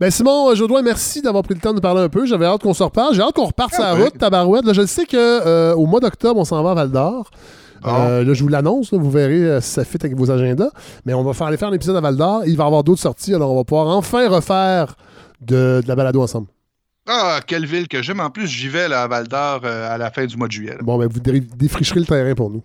[0.00, 2.26] Ben Simon Jodoin, merci d'avoir pris le temps de parler un peu.
[2.26, 3.14] J'avais hâte qu'on se reparle.
[3.14, 4.04] J'ai hâte qu'on reparte sur la Ah ouais.
[4.04, 4.64] route, tabarouette.
[4.64, 7.30] Là, je sais que euh, au mois d'octobre, on s'en va à Val d'Or.
[7.84, 10.70] Euh, là, je vous l'annonce, vous verrez euh, si ça fit avec vos agendas.
[11.04, 12.42] Mais on va faire aller faire un épisode à Val d'Or.
[12.46, 14.94] Il va y avoir d'autres sorties, alors on va pouvoir enfin refaire
[15.40, 16.46] de, de la balado ensemble.
[17.08, 18.20] Ah, quelle ville que j'aime.
[18.20, 20.52] En plus, j'y vais là, à Val d'Or euh, à la fin du mois de
[20.52, 20.70] juillet.
[20.74, 20.78] là.
[20.82, 22.62] Bon, ben vous dé- défricherez le terrain pour nous.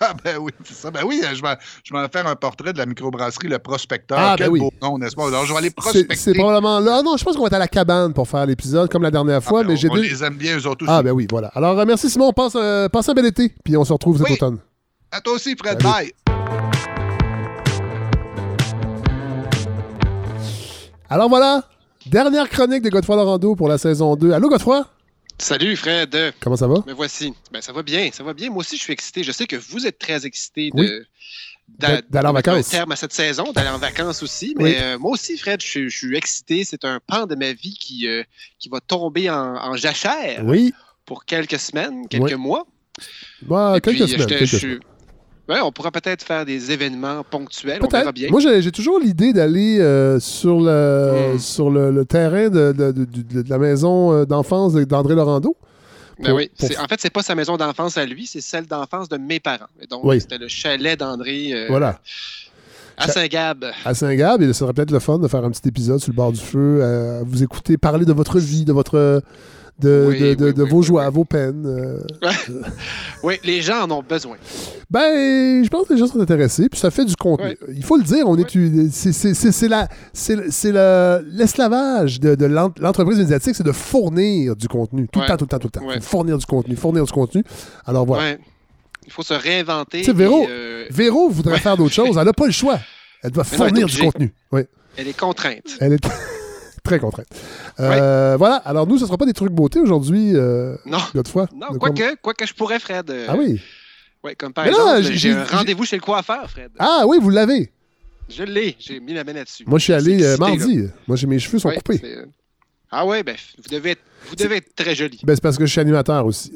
[0.00, 0.90] Ah, ben oui, c'est ça.
[0.90, 4.18] Ben oui, je vais, je vais faire un portrait de la microbrasserie Le Prospecteur.
[4.18, 4.58] Ah, Quel ben oui.
[4.60, 5.28] beau nom, n'est-ce pas?
[5.28, 6.16] Alors, je vais aller prospecter.
[6.16, 6.96] c'est probablement là.
[6.98, 9.10] Ah non, je pense qu'on va être à la cabane pour faire l'épisode comme la
[9.12, 9.62] dernière fois.
[9.62, 10.92] Ben, mais j'ai on les aime bien, eux autres aussi.
[10.92, 11.48] Ah, ben oui, voilà.
[11.54, 12.32] Alors, euh, merci Simon.
[12.32, 13.52] Passe, euh, passe un bel été.
[13.64, 14.32] Puis on se retrouve cet Oui.
[14.34, 14.58] automne.
[15.12, 15.80] À toi aussi, Fred.
[15.82, 16.12] Bye.
[21.10, 21.62] Alors voilà,
[22.06, 24.32] dernière chronique de Godefroy Lorando pour la saison 2.
[24.32, 24.84] Allô, Godefroy?
[25.38, 26.34] Salut Fred.
[26.40, 26.82] Comment ça va?
[26.86, 27.32] Me voici.
[27.52, 28.50] Ben, ça va bien, ça va bien.
[28.50, 29.22] Moi aussi, je suis excité.
[29.22, 31.06] Je sais que vous êtes très excité de
[31.68, 32.68] D'a- d'a- d'aller en vacances.
[32.68, 34.54] un terme à cette saison, d'aller en vacances aussi.
[34.56, 34.74] Mais Oui.
[34.78, 36.64] euh, moi aussi, Fred, je, suis- je suis excité.
[36.64, 38.22] C'est un pan de ma vie qui, euh,
[38.58, 40.72] qui va tomber en, en jachère Oui.
[41.04, 42.34] pour quelques semaines, quelques Oui.
[42.34, 42.66] mois.
[43.42, 44.26] Bah, Et quelques puis, semaines.
[44.26, 44.80] quelques je semaines.
[45.48, 47.78] Ouais, on pourra peut-être faire des événements ponctuels.
[47.82, 48.14] On verra Peut-être.
[48.14, 48.28] bien.
[48.30, 51.38] Moi, j'ai toujours l'idée d'aller euh, sur, le, Hmm.
[51.38, 55.56] sur le, le terrain de, de- de- de- de la maison euh, d'enfance d'André Laurando.
[56.22, 56.50] Ben oui.
[56.58, 59.40] pour- En fait, c'est pas sa maison d'enfance à lui, c'est celle d'enfance de mes
[59.40, 59.68] parents.
[59.80, 60.20] Et donc, Oui.
[60.20, 62.00] c'était le chalet d'André euh, Voilà.
[62.98, 63.64] à Saint-Gab.
[63.84, 66.16] À Saint-Gab, et ce serait peut-être le fun de faire un petit épisode sur le
[66.16, 66.82] bord du feu,
[67.24, 69.22] vous écouter parler de votre vie, de votre
[69.78, 71.64] de, Oui, de, de- oui, de oui, vos joies, vos peines.
[71.66, 72.00] euh.
[73.22, 74.36] Oui, les gens en ont besoin.
[74.90, 77.56] Ben, je pense que les gens sont intéressés, puis ça fait du contenu.
[77.74, 78.48] Il faut le dire, on est,
[78.92, 83.64] c'est, c'est, c'est, c'est la, c'est, c'est le- l'esclavage de, de l'en- l'entreprise médiatique, c'est
[83.66, 86.00] de fournir du contenu, tout le temps, tout le temps, tout le temps.
[86.00, 87.42] Fournir du contenu, fournir du contenu.
[87.86, 88.36] Alors voilà.
[89.06, 90.00] Il faut se réinventer.
[90.00, 92.78] Tu sais, Véro, euh, Véro voudrait faire d'autres choses, elle n'a pas le choix.
[93.22, 94.32] Elle doit elle fournir du contenu.
[94.52, 94.62] Oui.
[94.96, 95.76] Elle est contrainte.
[95.80, 96.06] Elle est
[96.88, 97.26] très contrainte.
[97.80, 98.56] Euh, Voilà.
[98.56, 100.98] Alors, nous, ce ne sera pas des trucs beauté aujourd'hui, euh, Non.
[101.14, 101.46] Godefroy.
[101.54, 103.10] Non, De quoique, comme- quoique je pourrais, Fred.
[103.10, 103.60] euh, Ah oui.
[104.24, 106.70] Ouais, comme par Mais exemple, j'ai- un rendez-vous chez le coiffeur, Fred.
[106.78, 107.70] Ah oui, vous l'avez.
[108.28, 108.76] Je l'ai.
[108.78, 109.64] J'ai mis la main là-dessus.
[109.66, 110.76] Moi, je suis allé euh, excité, mardi.
[110.82, 110.88] là.
[111.06, 112.00] Moi, j'ai mes cheveux sont coupés.
[112.90, 115.20] Ah ouais, ben, vous devez être, vous devez être très joli.
[115.22, 116.52] Ben, c'est parce que je suis animateur aussi.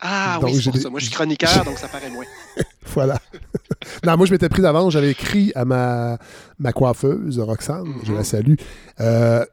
[0.00, 0.88] Ah Donc, oui, c'est des- ça.
[0.90, 2.24] Moi, je suis chroniqueur, donc ça paraît moins.
[2.92, 3.18] Voilà.
[4.04, 4.92] non, moi, je m'étais pris d'avance.
[4.92, 6.18] J'avais écrit à ma,
[6.58, 8.54] ma coiffeuse, Roxane, je la salue.
[9.00, 9.44] Euh,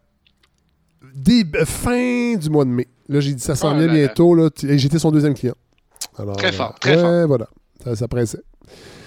[1.56, 2.88] euh, fin du mois de mai.
[3.10, 4.35] Là, j'ai dit ça s'en Oh vient bientôt.
[4.35, 5.56] Là, et J'étais son deuxième client.
[6.18, 7.27] Alors, Très euh, fort, très ouais, fort.
[7.27, 7.48] voilà.
[7.84, 8.41] Ça, ça pressait.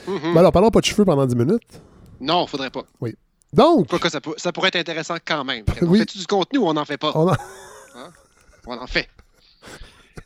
[0.07, 1.62] Ben alors, parlons pas de cheveux pendant 10 minutes.
[2.20, 2.82] Non, faudrait pas.
[3.01, 3.15] Oui.
[3.53, 5.65] Donc, Quoique ça, pour- ça pourrait être intéressant quand même.
[5.82, 5.99] On Oui.
[6.01, 7.12] fait-tu du contenu ou on n'en fait pas?
[7.15, 7.37] on a-
[7.97, 8.09] Hein?
[8.66, 9.09] On en fait.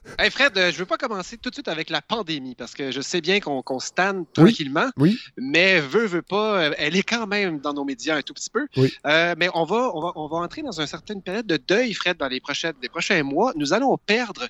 [0.18, 2.90] Hey Fred, euh, je veux pas commencer tout de suite avec la pandémie parce que
[2.90, 5.18] je sais bien qu'on stanne tranquillement, Oui.
[5.38, 8.50] mais veut, veut pas, euh, elle est quand même dans nos médias un tout petit
[8.50, 8.66] peu.
[8.76, 8.92] Oui.
[9.06, 11.94] Euh, mais on va, on, va, on va entrer dans une certaine période de deuil,
[11.94, 13.52] Fred, dans les, prochaines, les prochains mois.
[13.56, 14.46] Nous allons perdre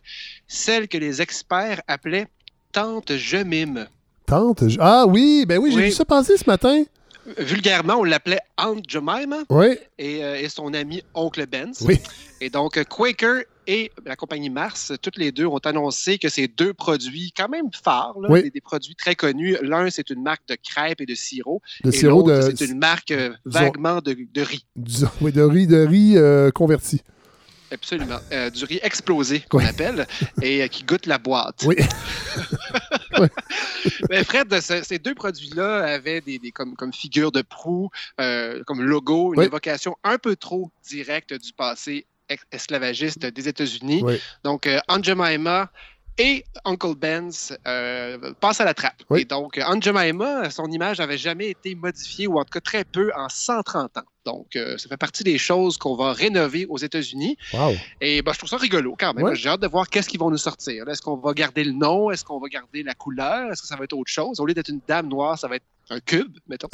[0.48, 2.26] celle que les experts appelaient
[2.72, 3.86] Tante Je mime.
[4.26, 4.68] tante.
[4.68, 6.82] je- Ah oui, ben oui, j'ai vu ça passer ce matin.
[7.38, 9.38] Vulgairement, on l'appelait Aunt Jemima.
[9.48, 9.78] Oui.
[9.98, 11.78] et, euh, et son ami Oncle Benz.
[11.86, 12.00] Oui.
[12.40, 16.74] Et donc, Quaker et la compagnie Mars, toutes les deux ont annoncé que ces deux
[16.74, 18.42] produits, quand même phares, là, Oui.
[18.44, 21.88] des, des produits très connus, l'un, c'est une marque de crêpes et de sirop, De
[21.90, 24.64] et sirop l'autre, de- c'est une marque euh, vaguement de, de riz.
[24.76, 27.02] Du- oui, de riz, de riz euh, converti.
[27.72, 28.18] Absolument.
[28.30, 29.64] Euh, du riz explosé, qu'on Oui.
[29.66, 30.06] appelle,
[30.42, 31.64] et euh, qui goûte la boîte.
[31.66, 31.74] Oui.
[34.10, 38.62] Mais Fred, ce- ces deux produits-là avaient des, des- comme, comme figure de proue, euh,
[38.66, 39.46] comme logo, une Oui.
[39.46, 44.02] évocation un peu trop directe du passé ex- esclavagiste des États-Unis.
[44.04, 44.20] Oui.
[44.44, 45.70] Donc, euh, Aunt Jemima
[46.16, 49.02] et Uncle Ben's euh, passent à la trappe.
[49.10, 49.22] Oui.
[49.22, 52.84] Et donc, Aunt Jemima, son image n'avait jamais été modifiée, ou en tout cas très
[52.84, 54.02] peu, en 130 ans.
[54.24, 57.36] Donc, euh, ça fait partie des choses qu'on va rénover aux États-Unis.
[57.52, 57.74] Wow.
[58.00, 59.24] Et ben, je trouve ça rigolo quand même.
[59.24, 59.34] Ouais.
[59.36, 60.88] J'ai hâte de voir qu'est-ce qu'ils vont nous sortir.
[60.88, 62.10] Est-ce qu'on va garder le nom?
[62.10, 63.50] Est-ce qu'on va garder la couleur?
[63.50, 64.38] Est-ce que ça va être autre chose?
[64.40, 66.68] Au lieu d'être une dame noire, ça va être un cube, mettons.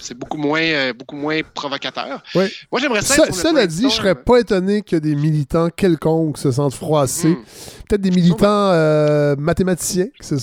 [0.00, 2.22] C'est beaucoup moins, euh, beaucoup moins provocateur.
[2.34, 2.50] Ouais.
[2.72, 3.14] Moi, j'aimerais ça.
[3.14, 7.28] Ça- cela dit, je serais pas étonné que des militants quelconques se sentent froissés.
[7.28, 7.44] Mhm.
[7.88, 10.34] Peut-être des militants euh, mathématiciens qui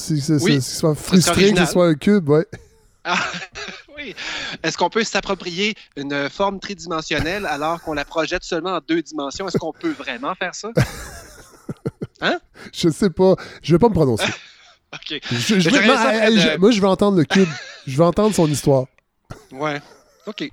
[0.42, 0.62] Oui.
[0.62, 2.30] soient frustrés que ce soit un cube.
[2.30, 2.46] Ouais.
[3.04, 3.18] Ah,
[3.98, 4.16] oui.
[4.64, 9.48] Est-ce qu'on peut s'approprier une forme tridimensionnelle alors qu'on la projette seulement en deux dimensions?
[9.48, 10.70] Est-ce qu'on peut vraiment faire ça?
[12.22, 12.40] Hein?
[12.74, 13.36] Je sais pas.
[13.62, 14.24] Je vais pas me prononcer.
[14.94, 15.20] OK.
[15.32, 17.50] Je- non, je- moi, je vais entendre le cube.
[17.88, 18.86] Je vais entendre son histoire.
[19.52, 19.82] Ouais.
[20.26, 20.48] OK.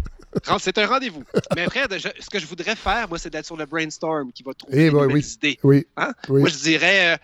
[0.58, 1.22] C'est un rendez-vous.
[1.54, 4.42] Mais Fred, je- ce que je voudrais faire, moi, c'est d'être sur le brainstorm qui
[4.42, 5.36] va trouver Eh des ben nouvelles oui.
[5.36, 5.58] idées.
[5.62, 5.86] Oui.
[5.96, 6.12] Hein?
[6.28, 6.40] Oui.
[6.40, 7.16] Moi, je dirais, euh,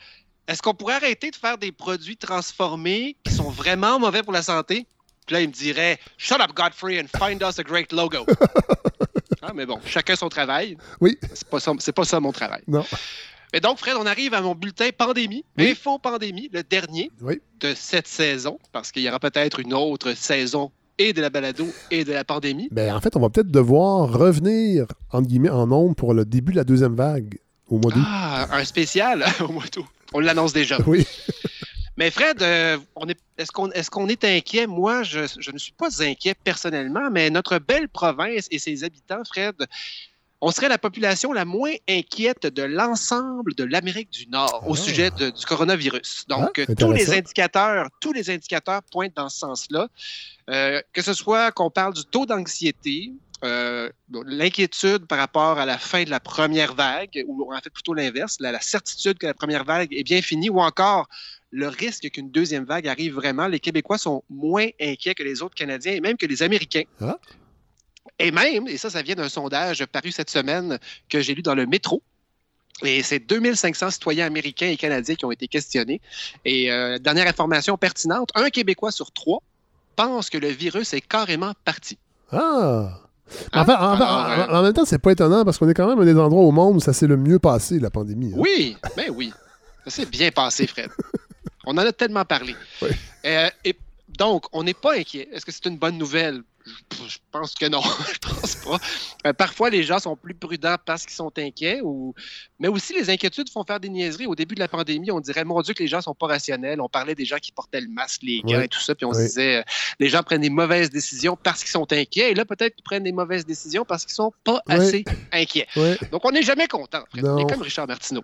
[0.46, 4.42] est-ce qu'on pourrait arrêter de faire des produits transformés qui sont vraiment mauvais pour la
[4.42, 4.86] santé?
[5.26, 8.24] Puis là, il me dirait, shut up, Godfrey, and find us a great logo.
[9.42, 10.76] Ah, mais bon, chacun son travail.
[11.00, 11.18] Oui.
[11.32, 12.62] C'est pas ça, c'est pas ça mon travail.
[12.66, 12.84] Non.
[13.56, 15.70] Mais donc, Fred, on arrive à mon bulletin pandémie, Oui.
[15.70, 17.40] info pandémie, le dernier Oui.
[17.60, 21.66] de cette saison, parce qu'il y aura peut-être une autre saison et de la balado
[21.90, 22.68] et de la pandémie.
[22.70, 26.52] Ben, en fait, on va peut-être devoir revenir, entre guillemets, en nombre pour le début
[26.52, 27.38] de la deuxième vague
[27.70, 28.04] au mois d'août.
[28.06, 29.86] Ah, un spécial au mois d'août.
[30.12, 30.76] On l'annonce déjà.
[30.86, 31.06] Oui.
[31.96, 33.70] Mais Fred, euh, on est, est-ce qu'on
[34.08, 34.66] est, inquiet?
[34.66, 39.22] Moi, je, je ne suis pas inquiet personnellement, mais notre belle province et ses habitants,
[39.26, 39.54] Fred,
[40.40, 44.76] on serait la population la moins inquiète de l'ensemble de l'Amérique du Nord au Ah.
[44.76, 46.24] sujet de- du coronavirus.
[46.28, 49.88] Donc, Ah, euh, tous les indicateurs, tous les indicateurs pointent dans ce sens-là.
[50.50, 53.12] Euh, que ce soit qu'on parle du taux d'anxiété,
[53.44, 57.70] euh, bon, l'inquiétude par rapport à la fin de la première vague, ou en fait
[57.70, 61.08] plutôt l'inverse, la, la certitude que la première vague est bien finie, ou encore
[61.50, 65.54] le risque qu'une deuxième vague arrive vraiment, les Québécois sont moins inquiets que les autres
[65.54, 66.82] Canadiens et même que les Américains.
[67.00, 67.18] Ah.
[68.18, 70.78] Et même, et ça, ça vient d'un sondage paru cette semaine
[71.08, 72.02] que j'ai lu dans le métro.
[72.82, 76.00] Et c'est 2500 citoyens américains et canadiens qui ont été questionnés.
[76.44, 79.42] Et euh, dernière information pertinente, un Québécois sur trois
[79.96, 81.98] pense que le virus est carrément parti.
[82.30, 83.00] Ah!
[83.52, 83.60] Hein?
[83.60, 83.72] En, fait,
[84.52, 86.52] en, même temps, c'est pas étonnant parce qu'on est quand même un des endroits au
[86.52, 88.32] monde où ça s'est le mieux passé, la pandémie.
[88.32, 88.38] hein.
[88.38, 89.32] Oui, ben oui.
[89.84, 90.90] Ça s'est bien passé, Fred.
[91.64, 92.54] On en a tellement parlé.
[92.82, 92.90] Oui.
[93.24, 93.76] Euh, et
[94.16, 95.28] donc, on n'est pas inquiet.
[95.32, 96.42] Est-ce que c'est une bonne nouvelle?
[97.06, 97.80] Je, pense que non.
[98.12, 98.78] je pense pas.
[99.26, 101.80] Euh, parfois, les gens sont plus prudents parce qu'ils sont inquiets.
[101.82, 102.14] Ou...
[102.58, 104.26] Mais aussi, les inquiétudes font faire des niaiseries.
[104.26, 106.80] Au début de la pandémie, on dirait, mon Dieu, que les gens sont pas rationnels.
[106.80, 108.64] On parlait des gens qui portaient le masque, les gants Oui.
[108.64, 108.94] et tout ça.
[108.94, 109.62] Puis on se disait, euh,
[110.00, 112.32] les gens prennent des mauvaises décisions parce qu'ils sont inquiets.
[112.32, 114.74] Et là, peut-être qu'ils prennent des mauvaises décisions parce qu'ils sont pas Oui.
[114.74, 115.68] assez inquiets.
[116.10, 117.04] Donc, on n'est jamais content.
[117.10, 117.24] Fred.
[117.24, 118.22] On est comme Richard Martineau.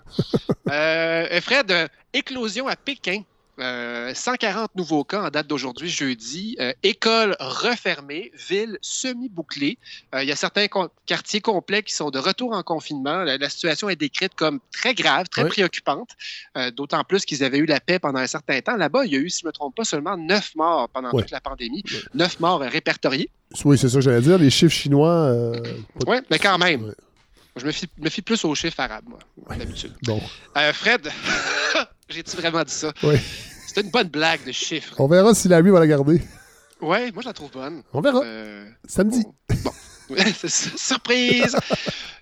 [0.70, 3.22] Euh, Fred, éclosion à Pékin.
[3.58, 6.56] Euh, 140 nouveaux cas en date d'aujourd'hui, jeudi.
[6.58, 9.76] Euh, école refermée, ville semi-bouclée.
[10.14, 10.66] Euh, Il y a certains
[11.04, 13.24] quartiers complets qui sont de retour en confinement.
[13.24, 15.50] La, la situation est décrite comme très grave, très Oui.
[15.50, 16.10] préoccupante.
[16.56, 18.76] Euh, D'autant plus qu'ils avaient eu la paix pendant un certain temps.
[18.76, 21.10] Là-bas, il y a eu, si je ne me trompe pas, seulement neuf morts pendant
[21.12, 21.22] Oui.
[21.22, 21.82] toute la pandémie.
[22.14, 23.28] Neuf morts euh, répertoriés.
[23.66, 24.38] Oui, c'est ça que j'allais dire.
[24.38, 25.10] Les chiffres chinois.
[25.12, 25.60] euh,
[26.06, 26.94] Oui, mais quand même.
[27.56, 29.18] Je me fie, me fie plus aux chiffres arabes, moi,
[29.58, 29.92] d'habitude.
[30.04, 30.18] Bon,
[30.56, 31.06] Euh, Fred,
[32.12, 32.92] j'ai-tu vraiment dit ça?
[33.02, 33.16] Oui.
[33.66, 34.94] C'est une bonne blague de chiffres.
[34.98, 36.20] on verra si Larry va la garder.
[36.80, 37.82] Ouais, moi je la trouve bonne.
[37.92, 38.22] On verra.
[38.24, 39.24] Euh, Samedi.
[39.64, 39.70] bon.
[40.76, 41.56] Surprise!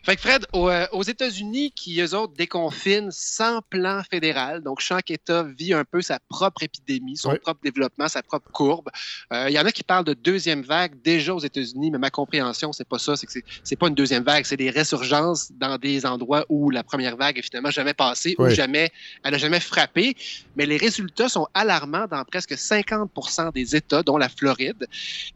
[0.03, 5.11] Fait que Fred, euh, aux États-Unis, qui eux autres déconfinent sans plan fédéral, donc chaque
[5.11, 8.89] État vit un peu sa propre épidémie, son propre développement, sa propre courbe.
[9.31, 12.09] Euh, Il y en a qui parlent de deuxième vague déjà aux États-Unis, mais ma
[12.09, 15.77] compréhension, c'est pas ça, c'est que c'est- pas une deuxième vague, c'est des résurgences dans
[15.77, 18.91] des endroits où la première vague est finalement jamais passée, ou jamais,
[19.23, 20.17] elle a jamais frappé.
[20.57, 24.87] Mais les résultats sont alarmants dans presque 50 des États, dont la Floride,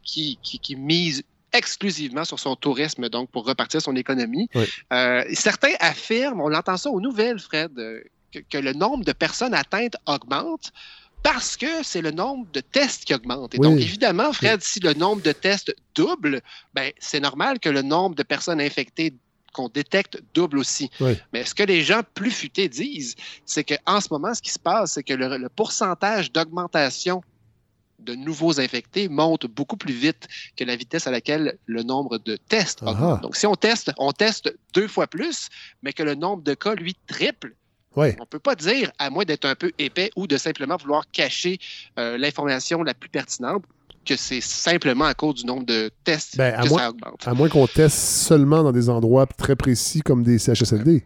[0.03, 1.23] qui, qui, qui misent
[1.55, 4.47] exclusivement sur son tourisme, donc pour repartir son économie.
[4.55, 4.65] Oui.
[4.93, 8.01] Euh, certains affirment, on entend ça aux nouvelles, Fred, euh,
[8.31, 10.71] que, que le nombre de personnes atteintes augmente
[11.23, 13.55] parce que c'est le nombre de tests qui augmente.
[13.55, 13.67] Et Oui.
[13.67, 16.41] donc, évidemment, Fred, si le nombre de tests double,
[16.75, 19.15] ben, c'est normal que le nombre de personnes infectées
[19.51, 20.91] qu'on détecte double aussi.
[20.99, 21.17] Oui.
[21.33, 23.15] Mais ce que les gens plus futés disent,
[23.45, 27.23] c'est qu'en ce moment, ce qui se passe, c'est que le, le pourcentage d'augmentation
[27.99, 32.35] de nouveaux infectés monte beaucoup plus vite que la vitesse à laquelle le nombre de
[32.37, 32.91] tests Ah.
[32.91, 33.21] augmente.
[33.21, 35.49] Donc, si on teste, on teste deux fois plus,
[35.81, 37.55] mais que le nombre de cas, lui, triple,
[38.19, 41.09] on ne peut pas dire, à moins d'être un peu épais ou de simplement vouloir
[41.11, 41.59] cacher
[41.97, 43.63] euh, l'information la plus pertinente,
[44.05, 47.25] que c'est simplement à cause du nombre de tests Ben, que ça augmente.
[47.27, 51.05] à moins qu'on teste seulement dans des endroits très précis comme des CHSLD.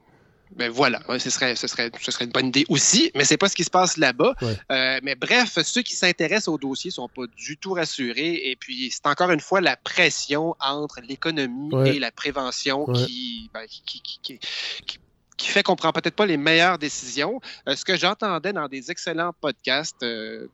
[0.59, 3.37] Ben voilà, Ouais, ce, serait, ce, serait, ce serait une bonne idée aussi, mais c'est
[3.37, 4.35] pas ce qui se passe là-bas.
[4.41, 4.55] Ouais.
[4.71, 8.41] Euh, mais bref, ceux qui s'intéressent au dossier sont pas du tout rassurés.
[8.51, 11.95] Et puis, c'est encore une fois la pression entre l'économie Ouais.
[11.95, 14.99] et la prévention qui, ben, qui, qui, qui-
[15.39, 17.39] qui- fait qu'on prend peut-être pas les meilleures décisions.
[17.67, 20.45] Euh, ce que j'entendais dans des excellents podcasts euh,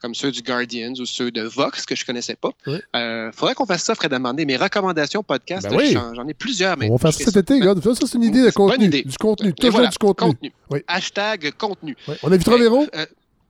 [0.00, 2.50] comme ceux du Guardian ou ceux de Vox que je connaissais pas.
[2.66, 2.80] Ouais.
[2.96, 5.68] Euh, faudrait qu'on fasse ça, Fred, demander mes recommandations podcast.
[5.68, 5.92] Ben oui.
[5.92, 6.76] J'en ai plusieurs.
[6.78, 7.74] Mais On va faire ça cet été, gars.
[7.82, 8.86] Ça, c'est une idée de Bonne contenu.
[8.86, 9.02] idée.
[9.02, 9.52] Du contenu.
[9.52, 10.28] Toujours voilà, du contenu.
[10.28, 10.52] contenu.
[10.70, 10.80] Oui.
[10.86, 11.96] Hashtag contenu.
[12.22, 13.06] On invitera Véro Euh,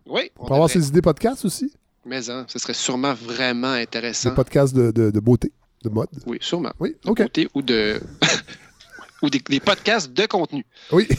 [0.06, 1.72] oui, on pour avoir ses idées podcasts aussi?
[2.06, 4.30] Mais hein, ce serait sûrement vraiment intéressant.
[4.30, 5.52] Des podcasts de, de, de beauté,
[5.84, 6.08] de mode.
[6.26, 6.72] Oui, sûrement.
[6.80, 7.22] Oui, De OK.
[7.54, 8.00] ou de
[9.22, 10.64] ou des, des podcasts de contenu.
[10.92, 11.08] Oui.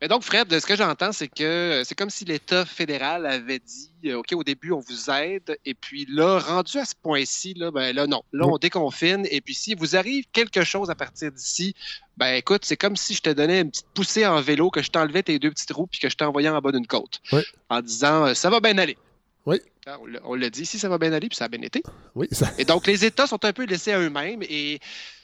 [0.00, 3.60] Mais donc, Fred, ce que j'entends, c'est que euh, c'est comme si l'État fédéral avait
[3.60, 7.54] dit euh, OK, au début, on vous aide, et puis là, rendu à ce point-ci,
[7.54, 8.22] là, ben là, non.
[8.32, 11.74] Là, on déconfine, et puis s'il vous arrive quelque chose à partir d'ici,
[12.18, 14.90] ben écoute, c'est comme si je te donnais une petite poussée en vélo, que je
[14.90, 17.22] t'enlevais tes deux petites roues, puis que je t'envoyais en bas d'une côte.
[17.32, 17.40] Oui.
[17.70, 18.98] En disant euh, ça va bien aller.
[19.46, 19.58] Oui.
[19.86, 21.82] Ah, on l'a- dit, si ça va bien aller, puis ça a bien été.
[22.14, 22.50] Oui, ça.
[22.58, 24.80] Et donc, les États sont un peu laissés à eux-mêmes et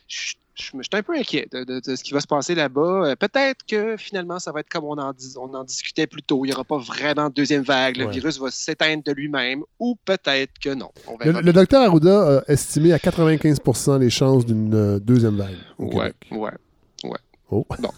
[0.09, 2.55] je, je, je suis un peu inquiet de, de- de ce qui va se passer
[2.55, 2.81] là-bas.
[3.11, 6.23] Euh, Peut-être que finalement, ça va être comme on en, dis- on en discutait plus
[6.23, 6.45] tôt.
[6.45, 7.97] Il n'y aura pas vraiment de deuxième vague.
[7.97, 8.13] Le Ouais.
[8.13, 10.91] virus va s'éteindre de lui-même ou peut-être que non.
[11.07, 15.37] On Le, verra le docteur Arruda a estimé à 95% les chances d'une euh, deuxième
[15.37, 15.57] vague.
[15.79, 16.27] au Ouais, Québec.
[16.31, 17.19] ouais, ouais.
[17.51, 17.67] Oh.
[17.81, 17.91] Bon.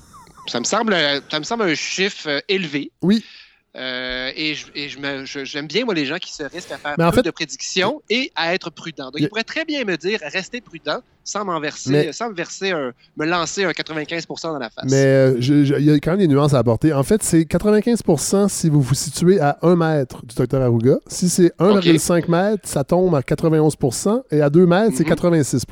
[0.47, 2.90] Ça me semble, euh, ça me semble un chiffre euh, élevé.
[3.02, 3.24] Oui.
[3.74, 6.76] Euh, et je- et je je- j'aime bien, moi, les gens qui se risquent à
[6.76, 9.06] faire Mais en peu fait- de prédictions et à être prudents.
[9.06, 12.72] Donc, Il pourraient très bien me dire, restez prudent, sans verser, Mais- sans me verser
[12.72, 14.84] un, me lancer un 95 dans la face.
[14.90, 16.92] Mais euh, il y a quand même des nuances à apporter.
[16.92, 18.02] En fait, c'est 95
[18.50, 20.96] si vous vous situez à 1 mètre du docteur Arruga.
[21.06, 25.08] Si c'est 1,5 mètres, ça tombe à 91% et à 2 mètres, c'est Mhm.
[25.08, 25.64] 86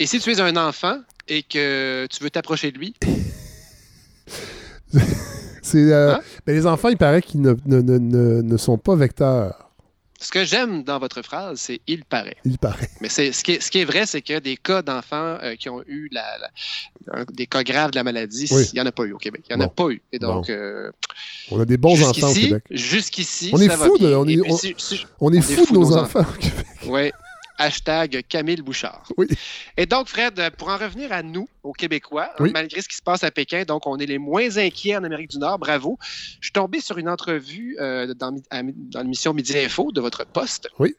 [0.00, 2.92] Et si tu es un enfant et que tu veux t'approcher de lui,
[5.64, 6.20] C'est, euh, Hein?
[6.46, 9.60] ben, les enfants, il paraît qu'ils ne, ne- ne- ne- ne sont pas vecteurs.
[10.20, 12.36] ce que j'aime dans votre phrase, c'est il paraît.
[12.44, 12.88] Il paraît.
[13.02, 15.54] Mais c'est, ce, qui est, ce qui est vrai, c'est que des cas d'enfants euh,
[15.56, 18.64] qui ont eu la, la- un- des cas graves de la maladie, Oui.
[18.72, 19.42] il n'y en a pas eu au Québec.
[19.50, 20.00] Il n'y en a pas eu.
[20.12, 20.52] Et donc, Bon.
[20.52, 20.90] euh,
[21.50, 22.64] On a des bons enfants au Québec.
[22.70, 24.18] jusqu'ici, On est fous de- bien.
[24.18, 26.20] on est- Et puis, on- si- si- On est fous de nos enfants.
[26.20, 26.66] au Québec.
[26.86, 27.10] Oui.
[27.58, 29.04] Hashtag Camille Bouchard.
[29.16, 29.26] Oui.
[29.76, 32.50] Et donc, Fred, pour en revenir à nous, aux Québécois, hein, Oui.
[32.52, 35.30] malgré ce qui se passe à Pékin, donc on est les moins inquiets en Amérique
[35.30, 35.98] du Nord, bravo.
[36.40, 38.34] Je suis tombé sur une entrevue euh, dans,
[39.02, 40.68] l'émission Midi Info de votre poste.
[40.78, 40.94] Oui.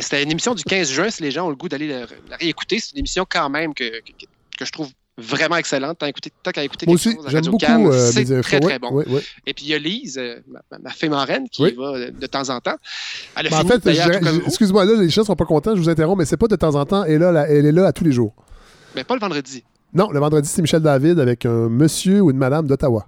[0.00, 2.36] C'était une émission du 15 juin, si les gens ont le goût d'aller la, la
[2.36, 2.80] réécouter.
[2.80, 4.26] C'est une émission quand même que, que,
[4.58, 5.98] que je trouve vraiment excellente.
[5.98, 8.10] Tant, écouter, tant qu'à écouter Moi quelque aussi, chose à j'aime Radio beaucoup Cannes, euh,
[8.12, 9.02] c'est très, très bon.
[9.46, 11.74] Et puis il y a Lise, euh, ma, ma- fée marraine, qui Oui.
[11.76, 12.76] va euh, de temps en temps.
[13.36, 13.80] Elle a Ben, en fini, fait,
[14.18, 14.46] comme je- vous.
[14.46, 16.74] excuse-moi, là, les gens sont pas contents, je vous interromps, mais c'est pas de temps
[16.74, 17.04] en temps.
[17.04, 18.34] Et là, là, elle est là à tous les jours.
[18.94, 19.64] Mais pas le vendredi.
[19.94, 23.06] Non, le vendredi, c'est Michel David avec un monsieur ou une madame d'Ottawa.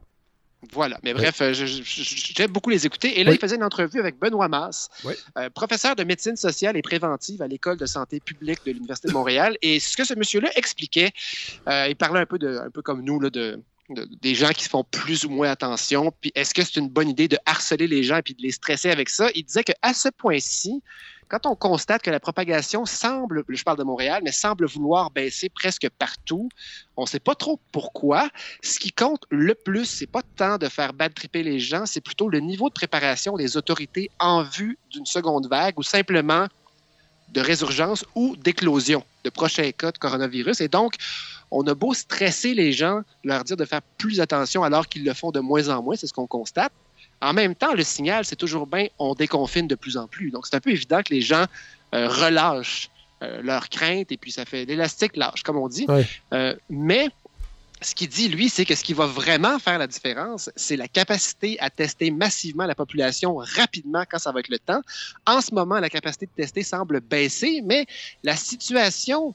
[0.73, 0.99] Voilà.
[1.05, 3.21] Mais bref, euh, j'aime beaucoup les écouter.
[3.21, 3.37] Et là, Oui.
[3.37, 5.15] il faisait une entrevue avec Benoît Masse, Oui.
[5.39, 9.13] euh, professeur de médecine sociale et préventive à l'École de santé publique de l'Université de
[9.13, 9.57] Montréal.
[9.63, 11.13] Et ce que ce monsieur-là expliquait,
[11.69, 13.61] euh, il parlait un peu, de, un peu comme nous, là, de,
[13.91, 16.13] de- des gens qui font plus ou moins attention.
[16.21, 18.51] Puis est-ce que c'est une bonne idée de harceler les gens et puis de les
[18.51, 19.29] stresser avec ça?
[19.37, 20.83] Il disait qu'à ce point-ci,
[21.29, 25.49] quand on constate que la propagation semble, je parle de Montréal, mais semble vouloir baisser
[25.49, 26.49] presque partout,
[26.97, 28.29] on ne sait pas trop pourquoi.
[28.63, 32.01] Ce qui compte le plus, c'est pas tant de faire bad tripper les gens, c'est
[32.01, 36.47] plutôt le niveau de préparation des autorités en vue d'une seconde vague ou simplement
[37.33, 40.63] de résurgence ou d'éclosion de prochains cas de coronavirus.
[40.63, 40.95] Et donc,
[41.51, 45.13] on a beau stresser les gens, leur dire de faire plus attention alors qu'ils le
[45.13, 46.73] font de moins en moins, c'est ce qu'on constate.
[47.21, 50.31] En même temps, le signal, c'est toujours bien on déconfine de plus en plus.
[50.31, 51.47] Donc, c'est un peu évident que les gens
[51.95, 52.91] euh, relâchent
[53.23, 55.87] euh, leurs craintes et puis ça fait l'élastique lâche, comme on dit.
[56.33, 57.09] Euh, mais
[57.81, 60.89] ce qu'il dit, lui, c'est que ce qui va vraiment faire la différence, c'est la
[60.89, 64.83] capacité à tester massivement la population rapidement quand ça va être le temps.
[65.27, 67.87] En ce moment, la capacité de tester semble baisser, mais
[68.23, 69.35] la situation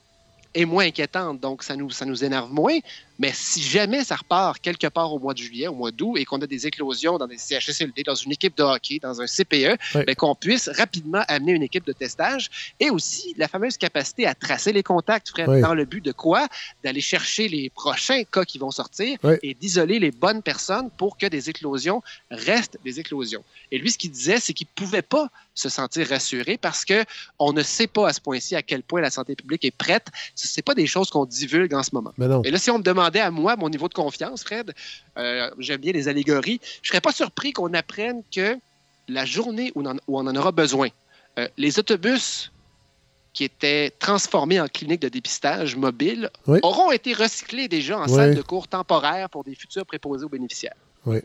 [0.54, 2.78] est moins inquiétante, donc ça nous, ça nous énerve moins.
[3.20, 6.26] Mais si jamais ça repart quelque part au mois de juillet, au mois d'août, et
[6.26, 9.78] qu'on a des éclosions dans des CHSLD, dans une équipe de hockey, dans un CPE,
[9.94, 12.50] ben, qu'on puisse rapidement amener une équipe de testage
[12.80, 16.48] et aussi la fameuse capacité à tracer les contacts, Fred, dans le but de quoi?
[16.84, 21.28] D'aller chercher les prochains cas qui vont sortir et d'isoler les bonnes personnes pour que
[21.28, 23.44] des éclosions restent des éclosions.
[23.72, 27.06] Et lui, ce qu'il disait, c'est qu'il ne pouvait pas se sentir rassuré parce que
[27.38, 30.08] on ne sait pas à ce point-ci à quel point la santé publique est prête.
[30.36, 32.14] Ce n'est pas des choses qu'on divulgue en ce moment.
[32.44, 34.74] Et là, si on me demande à moi mon niveau de confiance, Fred,
[35.18, 38.58] euh, j'aime bien les allégories, je ne serais pas surpris qu'on apprenne que
[39.08, 40.90] la journée où on en, aura besoin,
[41.38, 42.52] euh, les autobus
[43.34, 46.30] qui étaient transformés en cliniques de dépistage mobile
[46.62, 50.76] auront été recyclés déjà en salle de cours temporaire pour des futurs préposés aux bénéficiaires.
[51.06, 51.20] Oui.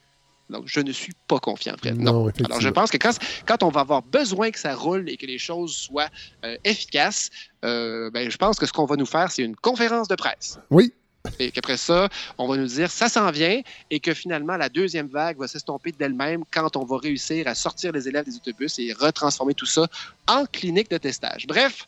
[0.49, 2.01] Donc, je ne suis pas confiant, Fred.
[2.01, 2.31] Non.
[2.47, 3.13] Alors, je pense que quand,
[3.47, 6.09] quand, on va avoir besoin que ça roule et que les choses soient
[6.47, 7.29] euh, efficaces,
[7.63, 10.59] ben, je pense que ce qu'on va nous faire, c'est une conférence de presse.
[10.71, 10.95] Oui,
[11.39, 13.61] et qu'après ça, on va nous dire ça s'en vient
[13.91, 17.93] et que finalement la deuxième vague va s'estomper d'elle-même quand on va réussir à sortir
[17.93, 19.87] les élèves des autobus et retransformer tout ça
[20.27, 21.47] en clinique de testage.
[21.47, 21.87] Bref,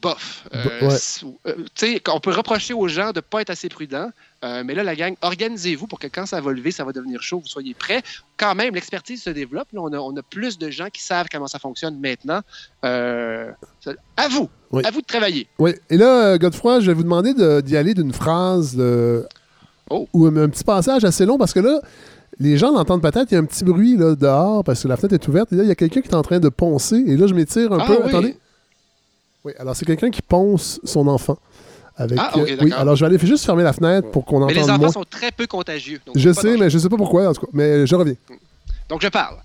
[0.00, 0.48] bof.
[0.54, 0.98] Euh,
[1.46, 4.10] euh, on peut reprocher aux gens de ne pas être assez prudents,
[4.46, 7.22] euh, mais là, la gang, organisez-vous pour que quand ça va lever, ça va devenir
[7.22, 8.02] chaud, vous soyez prêts.
[8.36, 9.68] Quand même, l'expertise se développe.
[9.74, 12.40] on, a, plus de gens qui savent comment ça fonctionne maintenant.
[12.82, 14.48] à vous.
[14.84, 15.46] À vous de travailler.
[15.58, 15.72] Oui.
[15.90, 18.76] Et là, Godefroy, je vais vous demander d'y aller d'une phrase
[19.90, 20.08] oh.
[20.12, 21.80] ou un, petit passage assez long parce que là,
[22.38, 24.96] les gens l'entendent peut-être, il y a un petit bruit là, dehors parce que la
[24.96, 27.02] fenêtre est ouverte et là, il y a quelqu'un qui est en train de poncer.
[27.06, 28.04] Et là, je m'étire un ah peu.
[28.04, 28.36] Attendez.
[29.44, 31.38] Oui, alors c'est quelqu'un qui ponce son enfant.
[31.98, 34.50] Avec, ah, euh, oui, alors je vais aller juste fermer la fenêtre pour qu'on entende
[34.50, 34.92] Mais les enfants moins.
[34.92, 36.00] sont très peu contagieux.
[36.14, 37.46] je sais, mais je sais pas pourquoi, en tout cas.
[37.54, 38.16] Mais je reviens.
[38.88, 39.36] Donc je parle.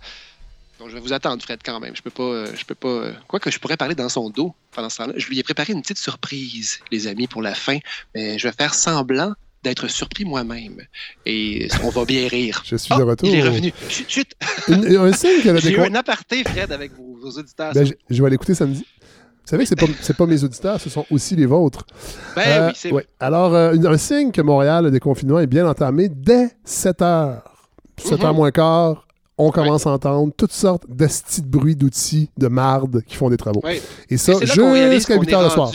[0.78, 1.96] Donc je vais vous attendre, Fred, quand même.
[1.96, 2.24] Je peux pas.
[2.24, 2.90] Euh, je peux pas.
[2.90, 5.14] Euh, quoi que je pourrais parler dans son dos pendant ce temps-là.
[5.16, 7.78] Je lui ai préparé une petite surprise, les amis, pour la fin.
[8.16, 9.34] Mais je vais faire semblant
[9.64, 10.82] d'être surpris moi-même.
[11.26, 12.64] Et on va bien rire.
[12.66, 13.30] Je suis de oh, retour.
[13.30, 13.72] Il est revenu.
[13.90, 14.36] Chut, chut.
[14.68, 17.72] un signe qu'elle a J'ai eu un aparté, Fred, avec vos, vos auditeurs.
[17.74, 18.84] Ben, je, je vais l'écouter samedi.
[19.44, 21.86] Vous savez que ce n'est pas, pas, mes auditeurs, ce sont aussi les vôtres.
[22.36, 23.06] Ben euh, oui, c'est ouais.
[23.20, 27.44] Alors, euh, un signe que Montréal, le déconfinement est bien entamé dès 7 heures.
[27.98, 28.36] 7 h mhm.
[28.36, 29.08] moins quart,
[29.38, 33.38] on commence à entendre toutes sortes d'astis de bruits d'outils, de marde qui font des
[33.38, 33.64] travaux.
[34.10, 35.72] Et ça, jusqu'à 8 heures le soir.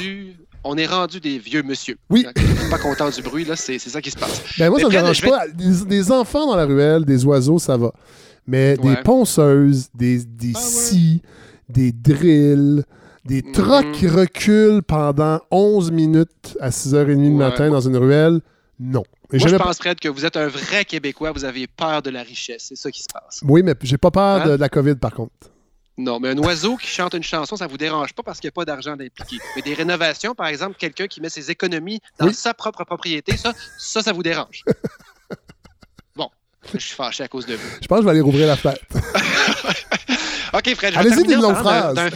[0.68, 1.96] On est rendu des vieux monsieur.
[2.10, 2.26] Oui.
[2.70, 4.42] pas content du bruit, là, c'est ça qui se passe.
[4.58, 5.46] Ben moi, ça ne me dérange pas.
[5.54, 7.92] Des, enfants dans la ruelle, des oiseaux, ça va.
[8.48, 11.22] Mais des ponceuses, des, des ah scies,
[11.68, 12.84] des drills,
[13.26, 18.40] des mm trucks qui reculent pendant 11 minutes à 6h30 du matin dans une ruelle,
[18.78, 19.04] non.
[19.32, 22.22] Moi, je pense, Fred, que vous êtes un vrai Québécois, vous avez peur de la
[22.22, 22.66] richesse.
[22.68, 23.40] C'est ça qui se passe.
[23.42, 24.56] Oui, mais j'ai pas peur de, hein?
[24.58, 25.32] la COVID, par contre.
[25.98, 28.52] Non, mais un oiseau qui chante une chanson, ça vous dérange pas parce qu'il n'y
[28.52, 29.38] a pas d'argent impliqué.
[29.56, 33.54] Mais des rénovations, par exemple, quelqu'un qui met ses économies dans sa propre propriété, ça,
[33.78, 34.62] ça, ça vous dérange.
[36.16, 36.28] bon,
[36.74, 37.68] je suis fâché à cause de vous.
[37.80, 38.82] Je pense que je vais aller rouvrir la fête.
[40.52, 42.10] OK, Fred, je vais Allez-y, des longues phrases un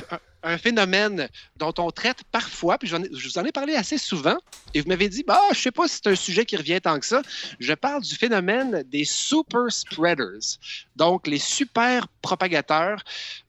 [0.58, 4.38] phénomène dont on traite parfois, puis je vous en ai parlé assez souvent,
[4.74, 6.98] et vous m'avez dit, bah, je sais pas si c'est un sujet qui revient tant
[6.98, 7.22] que ça.
[7.58, 10.58] Je parle du phénomène des super spreaders,
[10.96, 13.02] donc les super propagateurs.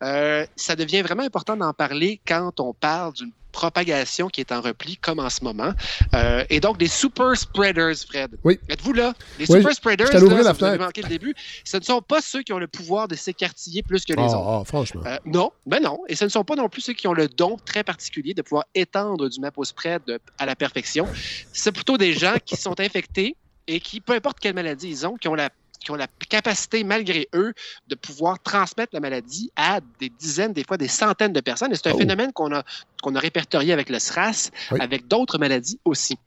[0.03, 4.61] Euh, ça devient vraiment important d'en parler quand on parle d'une propagation qui est en
[4.61, 5.73] repli, comme en ce moment.
[6.13, 8.37] Euh, et donc, des super spreaders, Fred.
[8.43, 8.59] Oui.
[8.69, 9.13] Êtes-vous là?
[9.39, 12.43] Les super spreaders, là, la vous avez manqué le début, ce ne sont pas ceux
[12.43, 14.61] qui ont le pouvoir de s'écartiller plus que les oh, autres.
[14.61, 15.01] Oh, franchement.
[15.05, 15.99] Euh, non, ben non.
[16.07, 18.41] Et ce ne sont pas non plus ceux qui ont le don très particulier de
[18.41, 20.01] pouvoir étendre du map au spread
[20.37, 21.07] à la perfection.
[21.53, 23.35] C'est plutôt des gens qui sont infectés
[23.67, 25.49] et qui, peu importe quelle maladie ils ont, qui ont la
[25.83, 27.53] qui ont la capacité, malgré eux,
[27.87, 31.71] de pouvoir transmettre la maladie à des dizaines, des fois des centaines de personnes.
[31.71, 31.97] Et c'est un oh.
[31.97, 32.63] phénomène qu'on a,
[33.01, 36.17] qu'on a répertorié avec le SRAS, avec d'autres maladies aussi.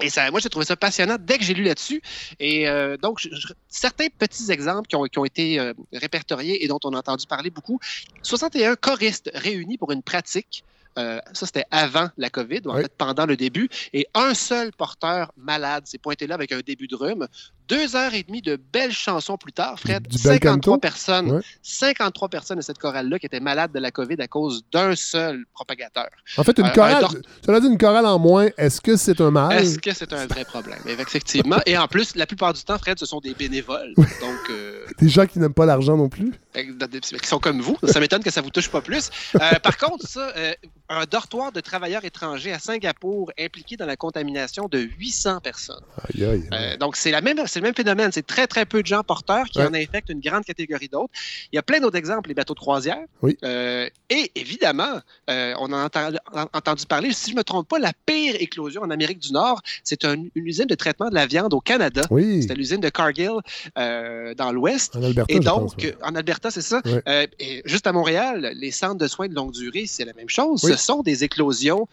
[0.00, 2.02] Et ça, moi, j'ai trouvé ça passionnant dès que j'ai lu là-dessus.
[2.40, 3.28] Et euh, donc,
[3.68, 7.26] certains petits exemples qui ont, qui ont été euh, répertoriés et dont on a entendu
[7.26, 7.78] parler beaucoup.
[8.22, 10.64] 61 choristes réunis pour une pratique
[10.98, 13.68] euh, ça, c'était avant la COVID, en fait, pendant le début.
[13.92, 17.28] Et un seul porteur malade s'est pointé là avec un début de rhume.
[17.68, 20.78] Deux heures et demie de belles chansons plus tard, Fred, Du bel 53 canto?
[20.78, 21.40] personnes, Ouais.
[21.62, 25.44] 53 personnes de cette chorale-là qui étaient malades de la COVID à cause d'un seul
[25.54, 26.08] propagateur.
[26.36, 27.06] En fait, une Euh, chorale,
[27.44, 29.52] cela dit une chorale en moins, est-ce que c'est un mal?
[29.62, 30.78] Est-ce que c'est un vrai problème?
[30.86, 31.58] Effectivement.
[31.66, 33.94] Et en plus, la plupart du temps, Fred, ce sont des bénévoles.
[33.96, 34.06] Donc,
[34.50, 36.32] euh, Des gens qui n'aiment pas l'argent non plus?
[36.54, 37.78] qui sont comme vous.
[37.84, 39.08] Ça m'étonne que ça vous touche pas plus.
[39.40, 40.52] Euh, par contre, ça, euh,
[40.90, 45.80] un dortoir de travailleurs étrangers à Singapour impliqué dans la contamination de 800 personnes.
[46.14, 46.48] Aïe, aïe.
[46.52, 48.10] Euh, donc, c'est la même, c'est le même phénomène.
[48.12, 49.66] C'est très, très peu de gens porteurs qui Ouais.
[49.66, 51.12] en infectent une grande catégorie d'autres.
[51.52, 53.04] Il y a plein d'autres exemples, les bateaux de croisière.
[53.20, 53.36] Oui.
[53.44, 57.78] Euh, et évidemment, euh, on a en- entendu parler, si je ne me trompe pas,
[57.78, 61.26] la pire éclosion en Amérique du Nord, c'est un- une usine de traitement de la
[61.26, 62.02] viande au Canada.
[62.10, 62.42] Oui.
[62.42, 63.32] C'était l'usine de Cargill
[63.78, 64.96] euh, dans l'Ouest.
[64.96, 65.96] En Alberta, Et donc, pense, ouais.
[66.02, 66.80] en Alberta, c'est ça.
[66.84, 67.28] Ouais.
[67.38, 70.64] Et juste à Montréal, les centres de soins de longue durée, c'est la même chose.
[70.64, 70.72] Oui.
[70.72, 71.86] Ce sont des éclosions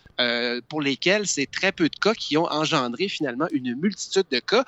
[0.70, 4.64] pour lesquelles c'est très peu de cas qui ont engendré finalement une multitude de cas.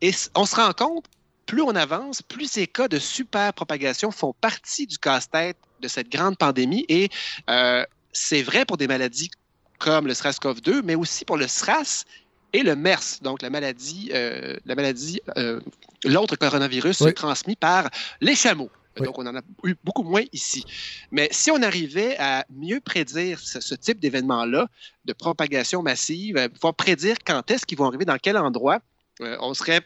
[0.00, 1.06] Et on se rend compte,
[1.46, 6.10] plus on avance, plus ces cas de super propagation font partie du casse-tête de cette
[6.10, 6.84] grande pandémie.
[6.88, 7.08] Et
[7.48, 9.30] euh, c'est vrai pour des maladies
[9.78, 12.04] comme le SRAS-CoV-2, mais aussi pour le SRAS
[12.52, 15.60] et le MERS, donc la maladie, euh, la maladie, euh,
[16.04, 17.14] l'autre coronavirus Oui.
[17.14, 17.90] transmis par
[18.20, 18.70] les chameaux.
[18.98, 19.04] Oui.
[19.04, 20.64] Donc, on en a eu beaucoup moins ici.
[21.10, 24.68] Mais si on arrivait à mieux prédire ce, ce type d'événement-là,
[25.04, 28.80] de propagation massive, pouvoir prédire quand est-ce qu'ils vont arriver, dans quel endroit,
[29.20, 29.80] euh, on serait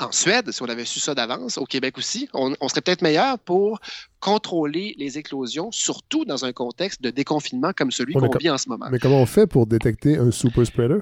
[0.00, 3.02] en Suède, si on avait su ça d'avance, au Québec aussi, on, on serait peut-être
[3.02, 3.80] meilleur pour
[4.20, 8.68] contrôler les éclosions, surtout dans un contexte de déconfinement comme celui qu'on vit en ce
[8.68, 8.86] moment.
[8.90, 11.00] Mais comment on fait pour détecter un super spreader?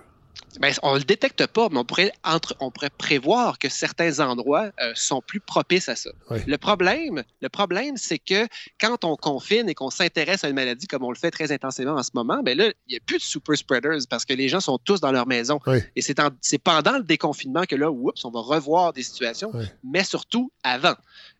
[0.83, 4.71] On ne le détecte pas, mais on pourrait, entre, on pourrait prévoir que certains endroits
[4.81, 6.11] euh, sont plus propices à ça.
[6.47, 8.47] Le problème, le problème, c'est que
[8.81, 11.93] quand on confine et qu'on s'intéresse à une maladie comme on le fait très intensément
[11.95, 14.49] en ce moment, ben là, il n'y a plus de super spreaders parce que les
[14.49, 15.59] gens sont tous dans leur maison.
[15.95, 19.51] Et c'est en- c'est pendant le déconfinement que là, oups, on va revoir des situations,
[19.85, 20.95] mais surtout avant.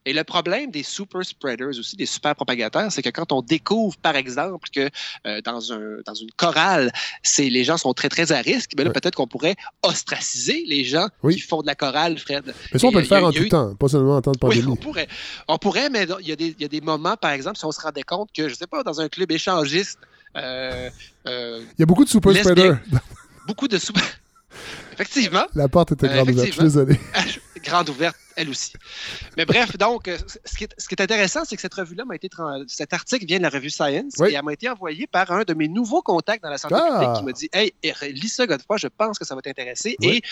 [0.07, 3.97] Et le problème des super spreaders aussi, des super propagateurs, c'est que quand on découvre,
[3.99, 4.89] par exemple, que
[5.27, 6.93] euh, dans, un, dans une chorale,
[7.25, 8.95] c'est les gens sont très, très à risque, ben là, Ouais.
[8.95, 11.35] peut-être qu'on pourrait ostraciser les gens Oui.
[11.35, 12.55] qui font de la chorale, Fred.
[12.73, 14.23] Mais ça, on peut euh, le faire a- en tout eu- temps, pas seulement en
[14.23, 14.73] temps de oui, pandémie.
[14.73, 15.09] on pourrait.
[15.49, 17.65] On pourrait, mais il y, a des, il y a des moments, par exemple, si
[17.65, 19.99] on se rendait compte que, je sais pas, dans un club échangiste,
[20.37, 20.89] euh,
[21.27, 22.79] euh, Il y a beaucoup de super spreaders.
[23.47, 24.05] beaucoup de super.
[24.93, 25.45] Effectivement.
[25.55, 26.99] La porte était Euh, grande ouverte, je suis désolé.
[27.67, 28.73] Grande ouverte, elle aussi.
[29.37, 32.05] Mais bref, donc, euh, ce qui est, ce qui est intéressant, c'est que cette revue-là
[32.05, 32.31] m'a été.
[32.69, 34.31] Cet article vient de la revue Science Oui.
[34.31, 36.93] et elle m'a été envoyée par un de mes nouveaux contacts dans la santé Ah.
[37.01, 39.97] publique qui m'a dit Hey, eh, lis ça, Godefroy, je pense que ça va t'intéresser.
[40.01, 40.23] Oui.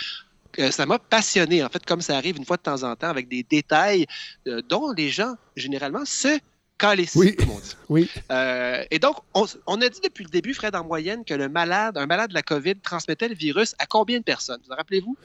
[0.56, 2.94] Et euh, ça m'a passionné, en fait, comme ça arrive une fois de temps en
[2.94, 4.06] temps, avec des détails
[4.46, 6.38] euh, dont les gens, généralement, se
[6.78, 7.34] calissent, Oui.
[7.36, 7.74] comme on dit.
[7.88, 8.10] Oui.
[8.30, 11.48] Euh, et donc, on, on a dit depuis le début, Fred, en moyenne, que le
[11.48, 14.60] malade, un malade de la COVID transmettait le virus à combien de personnes?
[14.66, 15.16] Vous en rappelez-vous?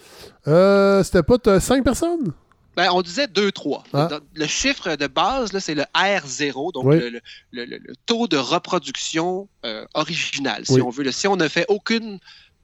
[0.47, 2.34] Euh, C'était pas t- cinq personnes?
[2.76, 3.84] Ben, on disait 2-3.
[3.93, 4.07] Ah.
[4.35, 6.99] Le chiffre de base, c'est le R0, donc Oui.
[6.99, 7.19] le, le-
[7.51, 10.81] le- le- le taux de reproduction euh, original, si Oui.
[10.81, 11.11] on veut.
[11.11, 12.19] Si on ne fait aucune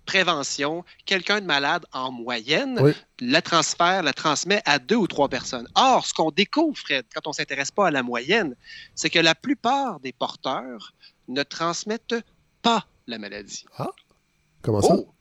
[0.06, 2.94] prévention, quelqu'un de malade en moyenne, Oui.
[3.20, 5.68] la transfère, la transmet à deux ou trois personnes.
[5.76, 8.56] Or, ce qu'on découvre, Fred, quand on ne s'intéresse pas à la moyenne,
[8.94, 10.94] c'est que la plupart des porteurs
[11.28, 12.16] ne transmettent
[12.62, 13.66] pas la maladie.
[14.62, 14.96] Comment ça?
[14.96, 15.15] Oh!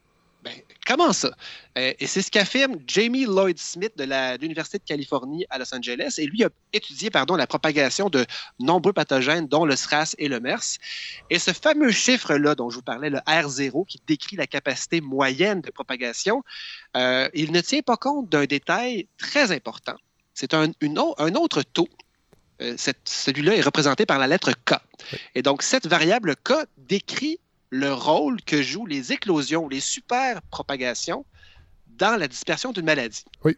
[0.87, 1.31] Comment ça?
[1.79, 4.05] Euh, et c'est ce qu'affirme Jamie Lloyd Smith de
[4.39, 6.17] l'Université de Californie à Los Angeles.
[6.19, 8.27] Et lui a étudié pardon, la propagation de
[8.61, 10.79] nombreux pathogènes, dont le SRAS et le MERS.
[11.31, 15.63] Et ce fameux chiffre-là dont je vous parlais, le R0, qui décrit la capacité moyenne
[15.63, 16.43] de propagation,
[16.97, 19.97] euh, il ne tient pas compte d'un détail très important.
[20.35, 20.71] C'est un,
[21.37, 21.89] autre taux.
[22.61, 24.75] Euh, Celui-là est représenté par la lettre K.
[25.35, 27.39] Et donc, cette variable K décrit
[27.75, 31.27] le rôle que jouent les éclosions, les super propagations
[31.89, 33.25] dans la dispersion d'une maladie.
[33.43, 33.57] Oui.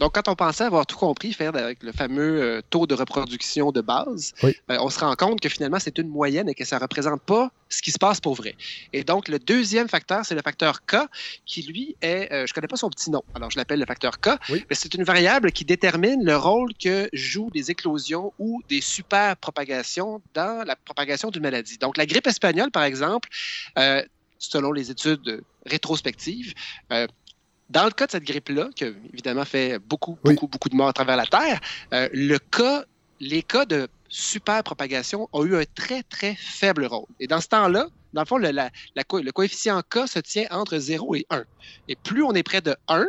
[0.00, 3.70] Donc, quand on pensait avoir tout compris, faire avec le fameux euh, taux de reproduction
[3.70, 4.52] de base, Oui.
[4.66, 7.22] ben, on se rend compte que finalement, c'est une moyenne et que ça ne représente
[7.26, 8.56] pas ce qui se passe pour vrai.
[8.94, 10.96] Et donc, le deuxième facteur, c'est le facteur K,
[11.44, 13.84] qui lui est, euh, je ne connais pas son petit nom, alors je l'appelle le
[13.84, 14.64] facteur K, Oui.
[14.70, 19.36] mais c'est une variable qui détermine le rôle que jouent des éclosions ou des super
[19.36, 21.76] propagations dans la propagation d'une maladie.
[21.76, 23.28] Donc, la grippe espagnole, par exemple,
[23.78, 24.02] euh,
[24.38, 26.54] selon les études rétrospectives,
[26.90, 27.06] euh,
[27.70, 30.34] dans le cas de cette grippe-là, qui a évidemment fait beaucoup, Oui.
[30.34, 31.60] beaucoup, beaucoup de morts à travers la Terre,
[31.94, 32.84] euh, le cas,
[33.20, 37.06] les cas de super propagation ont eu un très, très faible rôle.
[37.20, 40.18] Et dans ce temps-là, dans le fond, le, la- la co- le coefficient K se
[40.18, 41.44] tient entre 0 et 1.
[41.86, 43.06] Et plus on est près de 1,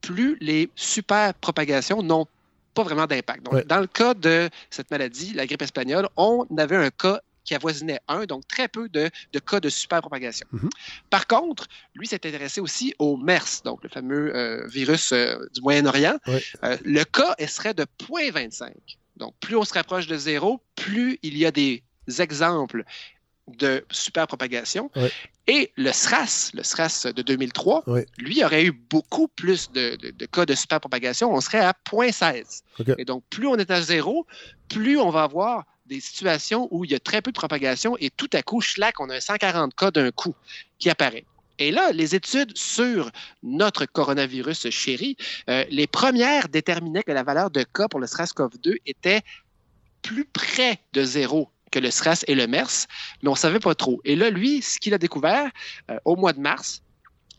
[0.00, 2.26] plus les super propagations n'ont
[2.74, 3.42] pas vraiment d'impact.
[3.44, 3.64] Donc, Ouais.
[3.64, 8.00] dans le cas de cette maladie, la grippe espagnole, on avait un cas qui avoisinait
[8.08, 10.46] 1, donc très peu de, de cas de superpropagation.
[10.52, 10.70] Mhm.
[11.10, 15.60] Par contre, lui s'est intéressé aussi au MERS, donc le fameux euh, virus euh, du
[15.60, 16.18] Moyen-Orient.
[16.28, 18.70] Euh, le cas serait de 0.25.
[19.16, 21.82] Donc, plus on se rapproche de zéro, plus il y a des
[22.18, 22.84] exemples
[23.48, 24.90] de superpropagation.
[25.48, 28.06] Et le SRAS, le SRAS de 2003, Ouais.
[28.18, 31.34] lui aurait eu beaucoup plus de, de- de cas de superpropagation.
[31.34, 32.62] On serait à 0.16.
[32.78, 32.92] OK.
[32.98, 34.26] Et donc, plus on est à zéro,
[34.68, 38.10] plus on va avoir des situations où il y a très peu de propagation et
[38.10, 40.34] tout à coup, schlac, on a un 140 cas d'un coup
[40.78, 41.24] qui apparaît.
[41.58, 43.10] Et là, les études sur
[43.42, 45.16] notre coronavirus chéri,
[45.48, 49.22] euh, les premières déterminaient que la valeur de cas pour le SRAS-CoV-2 était
[50.02, 52.86] plus près de zéro que le SRAS et le MERS,
[53.22, 54.00] mais on ne savait pas trop.
[54.04, 55.50] Et là, lui, ce qu'il a découvert
[55.90, 56.82] euh, au mois de mars,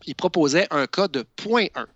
[0.06, 1.86] il proposait un cas de 0.1.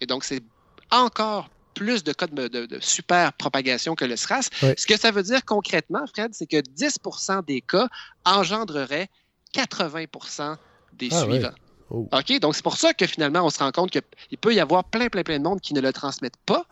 [0.00, 0.42] Et donc, c'est
[0.90, 4.50] encore plus de cas de, de- de super propagation que le SRAS.
[4.76, 7.88] Ce que ça veut dire concrètement, Fred, c'est que 10% des cas
[8.24, 9.08] engendreraient
[9.54, 10.56] 80%
[10.94, 11.54] des Ah, suivants.
[11.90, 12.08] Oh.
[12.12, 12.40] OK?
[12.40, 15.08] Donc, c'est pour ça que finalement, on se rend compte qu'il peut y avoir plein,
[15.08, 16.64] plein, plein de monde qui ne le transmettent pas,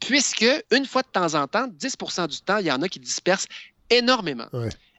[0.00, 2.98] puisque une fois de temps en temps, 10% du temps, il y en a qui
[3.00, 3.46] dispersent
[3.90, 4.46] énormément.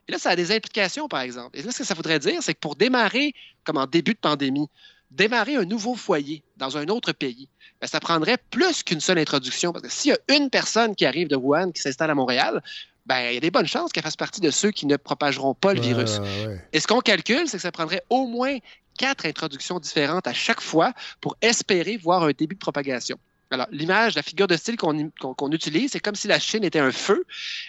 [0.08, 1.58] Et là, ça a des implications, par exemple.
[1.58, 4.18] Et là, ce que ça voudrait dire, c'est que pour démarrer, comme en début de
[4.18, 4.68] pandémie,
[5.10, 7.48] démarrer un nouveau foyer dans un autre pays,
[7.80, 9.72] ben, ça prendrait plus qu'une seule introduction.
[9.72, 12.62] Parce que s'il y a une personne qui arrive de Wuhan, qui s'installe à Montréal,
[13.06, 15.54] ben, il y a des bonnes chances qu'elle fasse partie de ceux qui ne propageront
[15.54, 16.18] pas le Ouais, virus.
[16.18, 16.60] ouais.
[16.72, 18.56] Et ce qu'on calcule, c'est que ça prendrait au moins
[18.98, 23.16] quatre introductions différentes à chaque fois pour espérer voir un début de propagation.
[23.50, 26.92] Alors, l'image, la figure de style qu'on utilise, c'est comme si la Chine était un
[26.92, 27.24] feu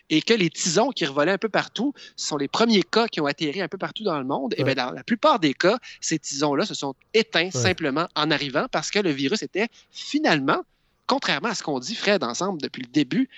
[0.10, 3.26] et que les tisons qui revolaient un peu partout sont les premiers cas qui ont
[3.26, 4.54] atterri un peu partout dans le monde.
[4.58, 4.76] Et Ouais.
[4.76, 8.92] bien, dans la plupart des cas, ces tisons-là se sont éteints simplement en arrivant parce
[8.92, 10.64] que le virus était finalement,
[11.08, 13.30] contrairement à ce qu'on dit, Fred, ensemble depuis le début,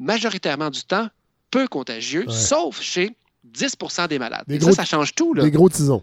[0.00, 1.08] majoritairement du temps,
[1.52, 2.34] peu contagieux, Ouais.
[2.34, 3.12] sauf chez
[3.44, 4.44] 10% des malades.
[4.48, 5.34] Des Et gros- ça, ça change tout.
[5.34, 6.02] Là Des gros tisons.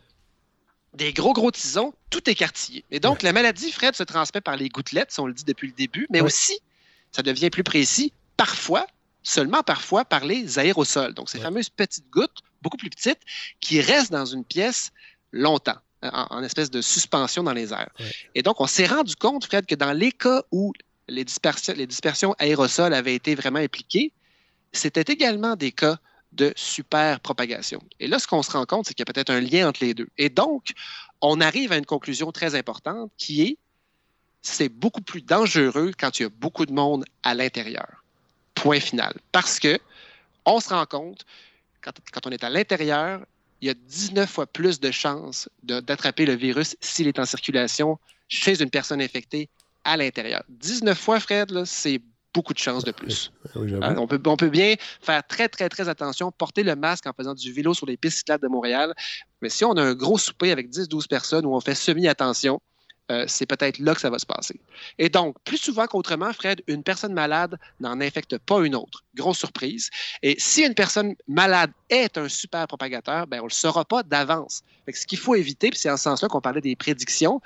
[0.93, 2.85] Des gros, gros tisons, tout écartillé.
[2.91, 5.67] Et donc, la maladie, Fred, se transmet par les gouttelettes, si on le dit depuis
[5.67, 6.27] le début, mais Ouais.
[6.27, 6.59] aussi,
[7.11, 8.85] ça devient plus précis, parfois,
[9.23, 11.13] seulement parfois, par les aérosols.
[11.13, 13.19] Donc, ces fameuses petites gouttes, beaucoup plus petites,
[13.59, 14.91] qui restent dans une pièce
[15.31, 17.89] longtemps, en, en espèce de suspension dans les airs.
[18.35, 20.73] Et donc, on s'est rendu compte, Fred, que dans les cas où
[21.07, 24.11] les dispersions, les dispersions aérosols avaient été vraiment impliquées,
[24.71, 25.97] c'était également des cas
[26.33, 27.81] de superpropagation.
[27.99, 29.83] Et là, ce qu'on se rend compte, c'est qu'il y a peut-être un lien entre
[29.83, 30.07] les deux.
[30.17, 30.73] Et donc,
[31.21, 33.57] on arrive à une conclusion très importante qui est
[34.41, 38.03] c'est beaucoup plus dangereux quand il y a beaucoup de monde à l'intérieur.
[38.55, 39.13] Point final.
[39.31, 39.79] Parce que
[40.45, 41.25] on se rend compte,
[41.81, 43.21] quand, on est à l'intérieur,
[43.61, 47.97] il y a 19 fois plus de chances d'attraper le virus s'il est en circulation
[48.27, 49.49] chez une personne infectée
[49.85, 50.43] à l'intérieur.
[50.49, 52.01] 19 fois, Fred, c'est
[52.33, 53.31] beaucoup de chances de plus.
[53.55, 53.83] Oui, j'avoue.
[53.83, 57.13] Hein, on, peut, on peut bien faire très, très, très attention, porter le masque en
[57.13, 58.93] faisant du vélo sur les pistes cyclables de Montréal.
[59.41, 62.61] Mais si on a un gros souper avec 10-12 personnes où on fait semi-attention,
[63.11, 64.59] euh, c'est peut-être là que ça va se passer.
[64.97, 69.03] Et donc, plus souvent qu'autrement, Fred, une personne malade n'en infecte pas une autre.
[69.13, 69.89] Grosse surprise.
[70.21, 74.03] Et si une personne malade est un super propagateur, ben, on ne le saura pas
[74.03, 74.63] d'avance.
[74.91, 77.41] Ce qu'il faut éviter, puis c'est en ce sens-là qu'on parlait des prédictions,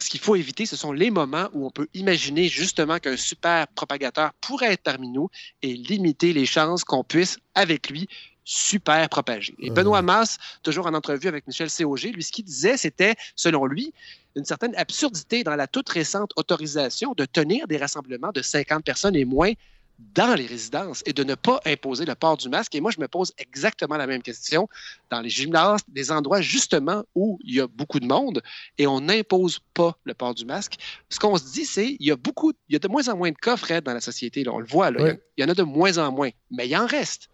[0.00, 3.66] ce qu'il faut éviter, ce sont les moments où on peut imaginer justement qu'un super
[3.68, 5.28] propagateur pourrait être parmi nous
[5.62, 8.08] et limiter les chances qu'on puisse, avec lui,
[8.44, 9.54] super propager.
[9.58, 13.66] Et Benoît Masse, toujours en entrevue avec Michel COG, lui, ce qu'il disait, c'était, selon
[13.66, 13.92] lui,
[14.36, 19.16] une certaine absurdité dans la toute récente autorisation de tenir des rassemblements de 50 personnes
[19.16, 19.52] et moins
[19.98, 22.74] dans les résidences et de ne pas imposer le port du masque.
[22.74, 24.68] Et moi, je me pose exactement la même question
[25.10, 28.42] dans les gymnases, des endroits justement où il y a beaucoup de monde
[28.78, 30.76] et on n'impose pas le port du masque.
[31.08, 33.16] Ce qu'on se dit, c'est il y a beaucoup, il y a de moins en
[33.16, 34.44] moins de cas, Fred, dans la société.
[34.44, 36.68] Là, on le voit, là, il y il en a de moins en moins, mais
[36.68, 37.28] il en reste.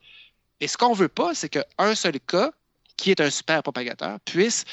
[0.61, 2.53] Et ce qu'on veut pas, c'est qu'un seul cas,
[2.97, 4.65] qui est un super propagateur, puisse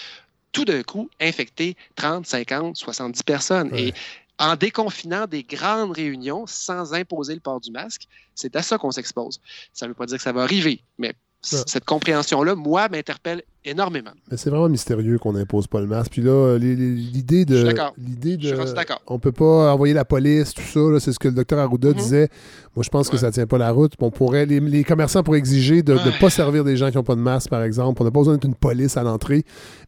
[0.51, 3.75] tout d'un coup infecter 30, 50, 70 personnes.
[3.75, 3.93] Et
[4.41, 8.89] en déconfinant des grandes réunions sans imposer le port du masque, c'est à ça qu'on
[8.89, 9.39] s'expose.
[9.71, 11.13] Ça ne veut pas dire que ça va arriver, mais
[11.53, 11.59] Ouais.
[11.65, 14.11] cette compréhension-là, moi, m'interpelle énormément.
[14.29, 16.11] Mais c'est vraiment mystérieux qu'on n'impose pas le masque.
[16.13, 17.55] Puis là, euh, l'idée de.
[17.57, 17.93] Je suis d'accord.
[17.97, 18.59] L'idée Je suis de.
[18.59, 19.01] rendu d'accord.
[19.07, 20.99] On peut pas envoyer la police, tout ça.
[20.99, 21.93] C'est ce que le docteur Arruda Mhm.
[21.95, 22.29] disait.
[22.75, 23.93] Moi, je pense que ça tient pas la route.
[23.99, 26.19] On pourrait, les, les commerçants pourraient exiger de ne Ouais.
[26.19, 28.01] pas servir des gens qui n'ont pas de masque, par exemple.
[28.01, 29.43] On n'a pas besoin d'être une police à l'entrée.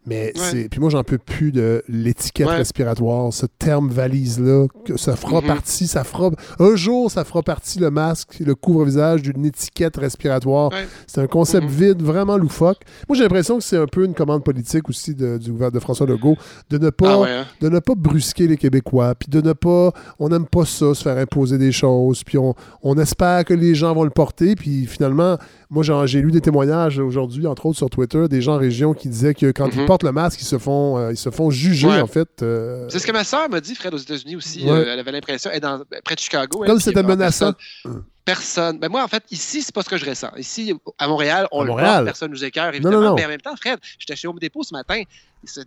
[0.06, 0.32] Mais Ouais.
[0.36, 0.70] c'est.
[0.70, 4.66] Puis moi, j'en peux plus de l'étiquette respiratoire, ce terme valise-là.
[4.98, 5.48] Ça fera Mhm.
[5.48, 6.30] partie, ça fera.
[6.60, 10.72] Un jour, ça fera partie, le masque, le couvre-visage d'une étiquette respiratoire.
[11.08, 12.80] C'est un concept vide, vraiment loufoque.
[13.08, 15.80] Moi, j'ai l'impression que c'est un peu une commande politique aussi de, du gouvernement de
[15.80, 16.36] François Legault
[16.70, 17.46] de ne pas, Ah ouais, hein?
[17.62, 21.04] de ne pas brusquer les Québécois, puis de ne pas, on n'aime pas ça, se
[21.04, 24.86] faire imposer des choses, puis on, on espère que les gens vont le porter, puis
[24.86, 25.38] finalement,
[25.70, 29.10] moi, j'ai lu des témoignages aujourd'hui, entre autres sur Twitter, des gens en région qui
[29.10, 29.86] disaient que quand ils Mhm.
[29.88, 32.02] portent le masque, ils se font, euh, ils se font juger, Ouais.
[32.02, 32.44] en fait.
[32.44, 34.64] euh, C'est ce que ma sœur m'a dit, Fred, aux États-Unis aussi.
[34.66, 34.72] Ouais.
[34.72, 36.64] Euh, elle avait l'impression, elle est dans, près de Chicago.
[36.64, 37.54] elle, Comme c'était menaçant.
[37.84, 38.04] Personne.
[38.26, 40.32] Personne- Ben moi, en fait, ici, c'est pas ce que je ressens.
[40.38, 43.02] Ici, à Montréal, on À le porte, personne nous écœure, évidemment.
[43.02, 43.16] non, non.
[43.16, 45.02] Mais en même temps, Fred, j'étais chez Home Depot ce matin.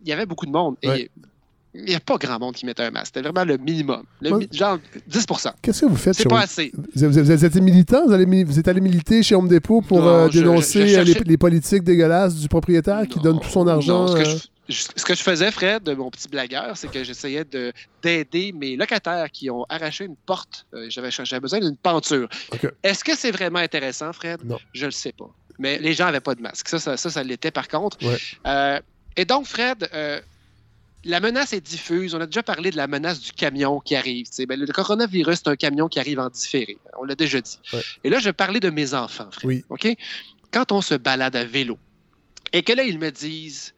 [0.02, 0.76] Il y avait beaucoup de monde.
[0.82, 1.10] Et
[1.74, 3.12] il n'y a pas grand monde qui mettait un masque.
[3.14, 4.02] C'était vraiment le minimum.
[4.22, 6.72] Le mi- genre 10% Qu'est-ce que vous faites C'est pas Home- assez.
[6.74, 8.06] Vous, vous- vous êtes militant?
[8.06, 10.98] Vous, allez, vous êtes allé militer chez Home Depot pour Non, euh, dénoncer je- je
[11.00, 14.06] euh, les, cherchais- les politiques dégueulasses du propriétaire qui donne tout son argent?
[14.06, 14.38] Non, ce, euh,
[14.68, 17.72] ce que je faisais, Fred, de mon petit blagueur, c'est que j'essayais de-
[18.02, 20.66] d'aider mes locataires qui ont arraché une porte.
[20.74, 22.28] Euh, J'avais j'avais besoin d'une penture.
[22.82, 24.40] Est-ce que c'est vraiment intéressant, Fred?
[24.44, 24.58] Non.
[24.72, 25.30] Je le sais pas.
[25.58, 26.68] Mais les gens n'avaient pas de masque.
[26.68, 27.96] Ça, ça, ça, ça l'était par contre.
[28.04, 28.16] Ouais.
[28.46, 28.80] Euh,
[29.16, 30.20] et donc, Fred, euh,
[31.04, 32.14] la menace est diffuse.
[32.14, 34.26] On a déjà parlé de la menace du camion qui arrive.
[34.48, 36.76] Ben, le coronavirus, c'est un camion qui arrive en différé.
[36.98, 37.58] On l'a déjà dit.
[37.72, 37.80] Ouais.
[38.04, 39.46] Et là, je vais parler de mes enfants, Fred.
[39.46, 39.64] Oui.
[39.70, 39.86] OK?
[40.50, 41.78] Quand on se balade à vélo
[42.52, 43.72] et que là, ils me disent,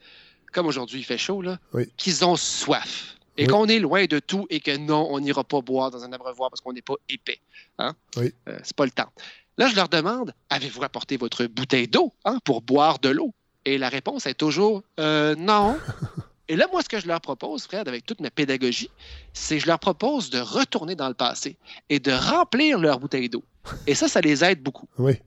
[0.53, 1.89] comme aujourd'hui, il fait chaud, là, Oui.
[1.97, 3.49] qu'ils ont soif et Oui.
[3.49, 6.51] qu'on est loin de tout et que non, on n'ira pas boire dans un abreuvoir
[6.51, 7.41] parce qu'on n'est pas épais.
[7.79, 7.95] Hein?
[8.17, 8.33] Oui.
[8.49, 9.11] Euh, c'est pas le temps.
[9.59, 13.33] Là, je leur demande, avez-vous apporté votre bouteille d'eau hein, pour boire de l'eau?
[13.65, 15.77] Et la réponse est toujours euh, non.
[16.51, 18.91] Et là, moi, ce que je leur propose, Fred, avec toute ma pédagogie,
[19.35, 21.59] c'est que je leur propose de retourner dans le passé
[21.91, 23.45] et de remplir leur bouteille d'eau.
[23.87, 24.89] Et ça, ça les aide beaucoup.
[24.97, 25.21] Oui.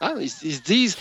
[0.00, 0.96] Hein, Ils, ils se disent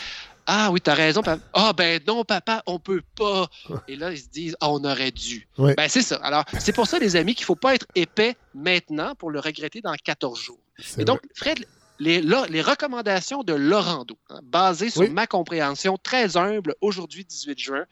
[0.46, 1.42] Ah oui, t'as raison, papa.
[1.54, 3.48] Ah ben non, papa, on peut pas.
[3.88, 5.48] Et là, ils se disent Ah, on aurait dû.
[5.58, 6.18] Ben c'est ça.
[6.18, 9.82] Alors, c'est pour ça, les amis, qu'il faut pas être épais maintenant pour le regretter
[9.82, 10.60] dans 14 jours.
[10.98, 11.66] Et donc, Fred,
[12.00, 15.10] les, les recommandations de Laurando, hein, basées sur Oui.
[15.10, 17.86] ma compréhension très humble aujourd'hui, 18 juin,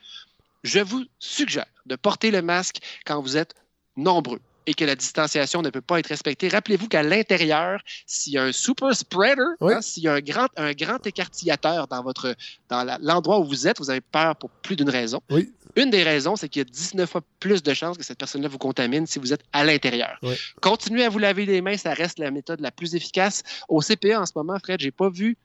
[0.63, 3.55] je vous suggère de porter le masque quand vous êtes
[3.95, 6.47] nombreux et que la distanciation ne peut pas être respectée.
[6.47, 9.73] Rappelez-vous qu'à l'intérieur, s'il y a un super spreader, Oui.
[9.73, 12.35] hein, s'il y a un grand, un grand écartillateur dans, votre,
[12.69, 15.21] dans l'endroit où vous êtes, vous avez peur pour plus d'une raison.
[15.31, 15.51] Oui.
[15.75, 18.49] Une des raisons, c'est qu'il y a 19 fois plus de chances que cette personne-là
[18.49, 20.17] vous contamine si vous êtes à l'intérieur.
[20.21, 20.35] Oui.
[20.61, 23.41] Continuez à vous laver les mains, ça reste la méthode la plus efficace.
[23.69, 25.37] Au CPA, en ce moment, Fred, j'ai pas vu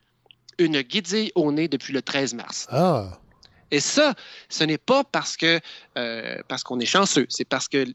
[0.58, 2.66] une guédille au nez depuis le 13 mars.
[2.70, 3.18] Ah,
[3.70, 4.14] Et ça,
[4.48, 5.60] ce n'est pas parce que
[5.96, 7.86] euh, parce qu'on est chanceux, c'est parce que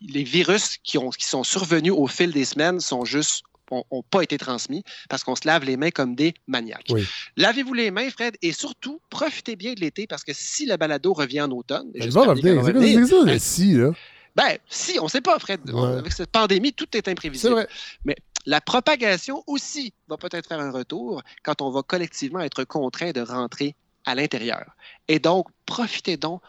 [0.00, 4.22] les virus qui, ont, qui sont survenus au fil des semaines sont juste n'ont pas
[4.22, 6.86] été transmis parce qu'on se lave les mains comme des maniaques.
[6.90, 7.06] oui.
[7.36, 11.12] Lavez-vous les mains, Fred, et surtout, profitez bien de l'été parce que si le balado
[11.12, 13.06] revient en automne, et Elle j'espère va bien qu'elle revenir.
[13.06, 13.90] C'est ça, ben, si, là?
[14.34, 15.60] ben, si, on ne sait pas, Fred.
[15.70, 15.98] Ouais.
[15.98, 17.52] avec cette pandémie, tout est imprévisible.
[17.52, 17.68] Vrai.
[18.04, 23.10] Mais la propagation aussi va peut-être faire un retour quand on va collectivement être contraint
[23.10, 23.74] de rentrer
[24.06, 24.64] à l'intérieur.
[25.08, 26.40] Et donc, profitez donc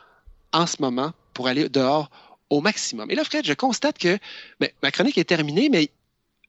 [0.54, 2.10] en ce moment pour aller dehors
[2.50, 3.10] au maximum.
[3.12, 4.18] Et là, Fred, je constate que
[4.60, 5.90] ben, ma chronique est terminée, mais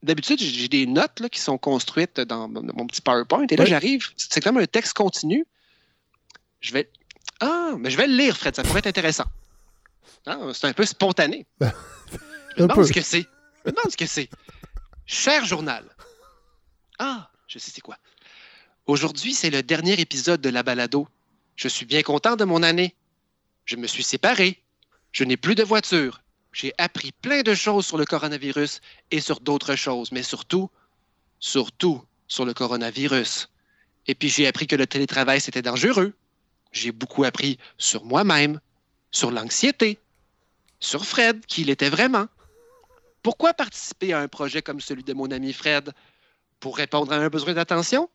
[0.03, 3.47] d'habitude, j'ai des notes là, qui sont construites dans mon petit PowerPoint.
[3.51, 5.47] Et là, j'arrive, c'est comme un texte continu.
[6.61, 6.91] Je vais.
[7.41, 9.25] Ah, mais je vais le lire, Fred, ça pourrait être intéressant.
[10.27, 11.47] Hein, c'est un peu spontané.
[11.61, 12.87] Je me Un demande peu.
[12.87, 13.27] ce que c'est.
[13.65, 14.29] Je me demande ce que c'est.
[15.07, 15.85] Cher journal.
[16.99, 17.97] Ah, je sais c'est quoi.
[18.87, 21.07] Aujourd'hui, c'est le dernier épisode de la balado.
[21.57, 22.95] Je suis bien content de mon année.
[23.65, 24.61] Je me suis séparé.
[25.13, 26.23] Je n'ai plus de voiture.
[26.53, 28.81] J'ai appris plein de choses sur le coronavirus
[29.11, 30.71] et sur d'autres choses, mais surtout,
[31.39, 33.49] surtout sur le coronavirus.
[34.07, 36.15] Et puis j'ai appris que le télétravail, c'était dangereux.
[36.73, 38.61] J'ai beaucoup appris sur moi-même,
[39.11, 39.99] sur l'anxiété,
[40.81, 42.27] sur Fred, qui il était vraiment.
[43.23, 45.93] Pourquoi participer à un projet comme celui de mon ami Fred?
[46.59, 48.09] Pour répondre à un besoin d'attention?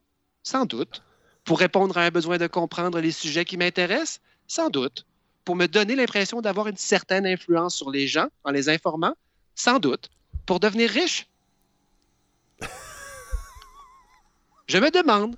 [0.43, 1.03] Sans doute.
[1.43, 4.19] Pour répondre à un besoin de comprendre les sujets qui m'intéressent?
[4.47, 5.05] Sans doute.
[5.45, 9.15] Pour me donner l'impression d'avoir une certaine influence sur les gens en les informant?
[9.53, 10.09] Sans doute.
[10.47, 11.27] Pour devenir riche?
[14.67, 15.37] Je me demande,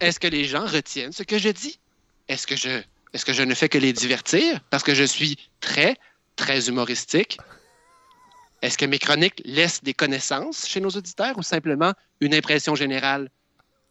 [0.00, 1.80] est-ce que les gens retiennent ce que je dis?
[2.28, 2.82] Est-ce que je,
[3.14, 5.96] est-ce que je ne fais que les divertir parce que je suis très,
[6.34, 7.38] très humoristique?
[8.60, 13.30] Est-ce que mes chroniques laissent des connaissances chez nos auditeurs ou simplement une impression générale?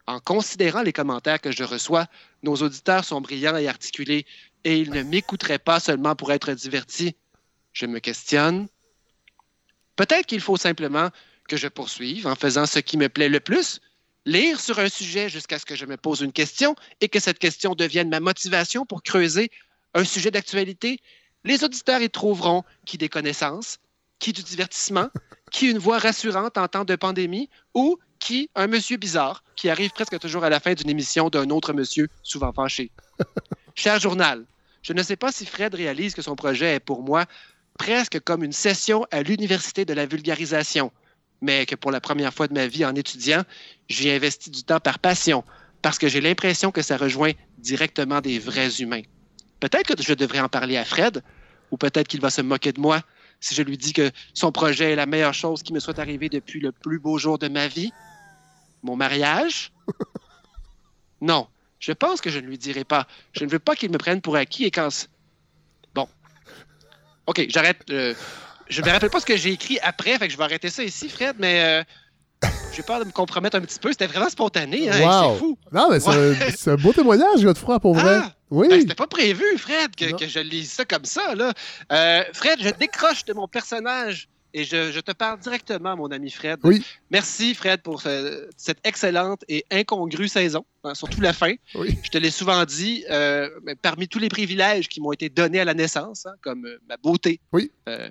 [0.06, 2.06] En considérant les commentaires que je reçois,
[2.44, 4.28] nos auditeurs sont brillants et articulés
[4.66, 7.16] et ils ne m'écouteraient pas seulement pour être divertis.
[7.72, 8.68] Je me questionne.
[9.96, 11.10] Peut-être qu'il faut simplement
[11.48, 13.80] que je poursuive en faisant ce qui me plaît le plus,
[14.26, 17.38] lire sur un sujet jusqu'à ce que je me pose une question et que cette
[17.38, 19.52] question devienne ma motivation pour creuser
[19.94, 21.00] un sujet d'actualité.
[21.44, 23.78] Les auditeurs y trouveront qui des connaissances,
[24.18, 25.10] qui du divertissement,
[25.52, 29.92] qui une voix rassurante en temps de pandémie ou Qui Un monsieur bizarre qui arrive
[29.92, 32.92] presque toujours à la fin d'une émission d'un autre monsieur, souvent fâché.
[33.76, 34.46] Cher journal,
[34.86, 37.26] je ne sais pas si Fred réalise que son projet est pour moi
[37.80, 40.92] presque comme une session à l'université de la vulgarisation,
[41.42, 43.44] mais que pour la première fois de ma vie en étudiant,
[43.90, 45.44] j'y investi du temps par passion,
[45.82, 49.02] parce que j'ai l'impression que ça rejoint directement des vrais humains.
[49.60, 51.24] Peut-être que je devrais en parler à Fred,
[51.72, 53.02] ou peut-être qu'il va se moquer de moi
[53.40, 56.30] si je lui dis que son projet est la meilleure chose qui me soit arrivée
[56.30, 57.92] depuis le plus beau jour de ma vie.
[58.84, 59.74] Mon mariage?
[61.22, 61.48] Non,
[61.80, 63.08] je pense que je ne lui dirai pas.
[63.34, 65.08] Je ne veux pas qu'il me prenne pour acquis et quand...
[65.94, 66.08] Bon.
[67.28, 67.82] OK, j'arrête.
[67.90, 68.14] euh,
[68.70, 70.70] je ne me rappelle pas ce que j'ai écrit après, fait que je vais arrêter
[70.70, 71.62] ça ici, Fred, mais
[72.44, 73.92] euh, j'ai peur de me compromettre un petit peu.
[73.92, 75.34] C'était vraiment spontané, hein, Wow.
[75.34, 75.58] c'est fou.
[75.72, 76.74] Non, mais c'est Ouais.
[76.74, 78.20] un- beau témoignage, Godefroy, pour vrai.
[78.24, 78.32] Ah!
[78.50, 78.68] oui.
[78.70, 81.36] Ben, C'était pas prévu, Fred, que, que je lise ça comme ça.
[81.36, 81.54] Là.
[81.92, 84.28] Euh, Fred, je décroche de mon personnage
[84.58, 86.60] et je, je te parle directement, mon ami Fred.
[86.64, 86.84] Oui.
[87.12, 91.54] Merci, Fred, pour ce- cette excellente et incongrue saison, hein, surtout la fin.
[91.74, 93.50] Je te l'ai souvent dit, euh,
[93.82, 96.96] parmi tous les privilèges qui m'ont été donnés à la naissance, hein, comme euh, ma
[96.98, 97.70] beauté, Oui.
[97.90, 98.08] euh,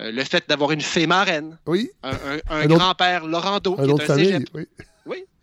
[0.00, 1.90] le fait d'avoir une fée marraine, Oui.
[2.02, 2.16] un, un-
[2.48, 4.48] un Un autre- grand-père Laurando, qui est un famille, cégep.
[4.54, 4.66] oui.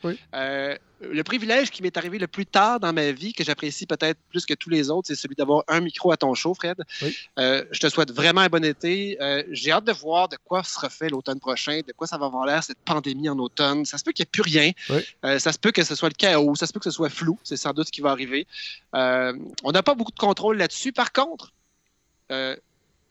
[0.03, 0.17] Oui.
[0.33, 4.19] Euh, le privilège qui m'est arrivé le plus tard dans ma vie, que j'apprécie peut-être
[4.29, 6.77] plus que tous les autres, c'est celui d'avoir un micro à ton show, Fred.
[7.01, 7.15] Oui.
[7.37, 9.17] Euh, je te souhaite vraiment un bon été.
[9.21, 12.25] Euh, J'ai hâte de voir de quoi se refait l'automne prochain, de quoi ça va
[12.25, 13.85] avoir l'air cette pandémie en automne.
[13.85, 14.71] Ça se peut qu'il n'y ait plus rien.
[14.89, 15.01] Oui.
[15.25, 16.55] Euh, ça se peut que ce soit le chaos.
[16.55, 17.39] Ça se peut que ce soit flou.
[17.43, 18.45] C'est sans doute ce qui va arriver.
[18.93, 20.91] On n'a pas beaucoup de contrôle là-dessus.
[20.91, 21.53] Par contre,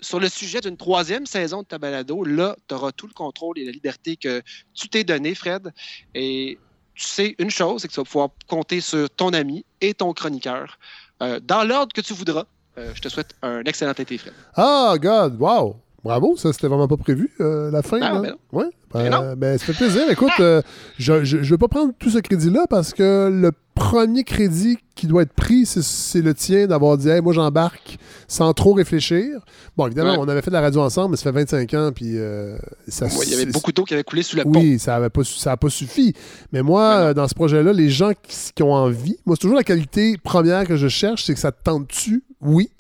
[0.01, 3.59] sur le sujet d'une troisième saison de ta balado, là, tu auras tout le contrôle
[3.59, 4.43] et la liberté que
[4.75, 5.73] tu t'es donné, Fred.
[6.15, 6.59] Et
[6.99, 10.13] tu sais une chose, c'est que tu vas pouvoir compter sur ton ami et ton
[10.13, 10.79] chroniqueur
[11.23, 12.45] euh, dans l'ordre que tu voudras.
[12.77, 14.35] Euh, je te souhaite un excellent été, Fred.
[14.57, 15.77] Ah, God, wow.
[16.05, 17.99] Bravo, ça, c'était vraiment pas prévu, euh, la fin.
[18.01, 18.21] Ah, là.
[18.21, 18.39] ben non.
[18.53, 18.71] Ouais.
[18.93, 20.11] Ben Ben, ben, ça fait plaisir.
[20.11, 20.63] Écoute, euh,
[20.99, 25.23] je ne vais pas prendre tout ce crédit-là parce que le premier crédit qui doit
[25.23, 29.41] être pris, c'est- le tien d'avoir dit Hey, moi, j'embarque sans trop réfléchir.
[29.77, 30.19] Bon, évidemment, Ouais.
[30.21, 32.57] on avait fait de la radio ensemble, mais ça fait 25 ans, puis euh,
[32.89, 34.59] ça Ouais, il y avait beaucoup d'eau qui avait coulé sous le pont.
[34.61, 36.13] oui, ça n'a pas, ça a pas suffi.
[36.53, 39.57] Mais moi, euh, dans ce projet-là, les gens qui, qui ont envie, moi, c'est toujours
[39.57, 42.25] la qualité première que je cherche, c'est que ça te tente-tu?
[42.41, 42.71] Oui.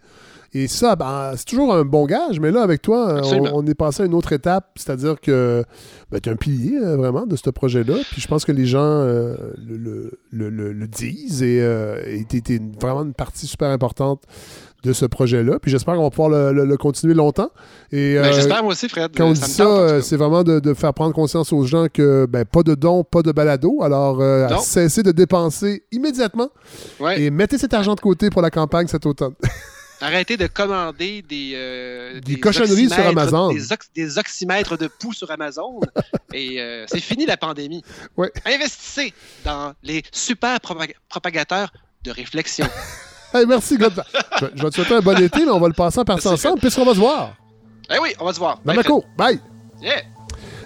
[0.54, 3.20] Et ça, ben, c'est toujours un bon gage, mais là, avec toi, euh,
[3.52, 5.62] on, on est passé à une autre étape, c'est-à-dire que
[6.10, 7.96] ben, tu es un pilier, euh, vraiment, de ce projet-là.
[8.12, 9.76] Puis je pense que les gens euh, le,
[10.30, 12.00] le- le- le- disent et euh,
[12.30, 14.22] tu es vraiment une partie super importante
[14.84, 15.58] de ce projet-là.
[15.60, 17.50] Puis j'espère qu'on va pouvoir le, le- le continuer longtemps.
[17.92, 19.10] Et, Ben, euh, J'espère moi aussi, Fred.
[19.14, 22.24] quand on Ça dit ça, c'est vraiment de, de faire prendre conscience aux gens que
[22.26, 23.82] ben, pas de dons, pas de balado.
[23.82, 26.48] Alors, euh, cessez de dépenser immédiatement
[27.00, 27.20] Ouais.
[27.20, 29.34] et mettez cet argent de côté pour la campagne cet automne.
[30.00, 33.52] Arrêtez de commander des, euh, Des cochonneries sur Amazon.
[33.52, 35.80] Des, ox- des oxymètres de poux sur Amazon.
[36.32, 37.82] et euh, c'est fini la pandémie.
[38.16, 38.30] Ouais.
[38.46, 39.12] Investissez
[39.44, 41.72] dans les super propag- propagateurs
[42.04, 42.66] de réflexion.
[43.34, 43.92] Hey, merci, God.
[44.40, 46.26] je, je vais te souhaiter un bon été, mais on va le passer en partie
[46.28, 47.36] ensemble puisqu'on va se voir.
[47.94, 48.58] eh oui, on va se voir.
[48.64, 49.04] Dans cour.
[49.18, 49.38] Bye!
[49.82, 50.00] Yeah.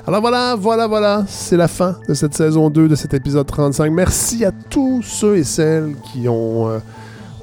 [0.07, 3.91] Alors voilà, voilà, voilà, c'est la fin de cette saison 2 de cet épisode 35.
[3.91, 6.79] Merci à tous ceux et celles qui ont euh,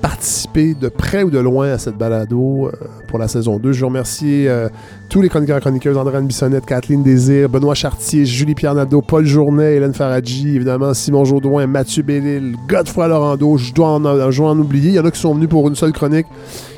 [0.02, 2.72] participé de près ou de loin à cette balado euh,
[3.08, 3.72] pour la saison 2.
[3.72, 4.70] Je veux remercier euh,
[5.10, 9.76] tous les chroniqueurs et chroniqueuses, Andréane Bissonnette, Kathleen Désir, Benoît Chartier, Julie-Pierre Nadeau, Paul Journet,
[9.76, 14.90] Hélène Faradji, évidemment Simon Jourdouin, Mathieu Bellil, Godefroy Laurando, je dois en, oublier.
[14.90, 16.28] Il y en a qui sont venus pour une seule chronique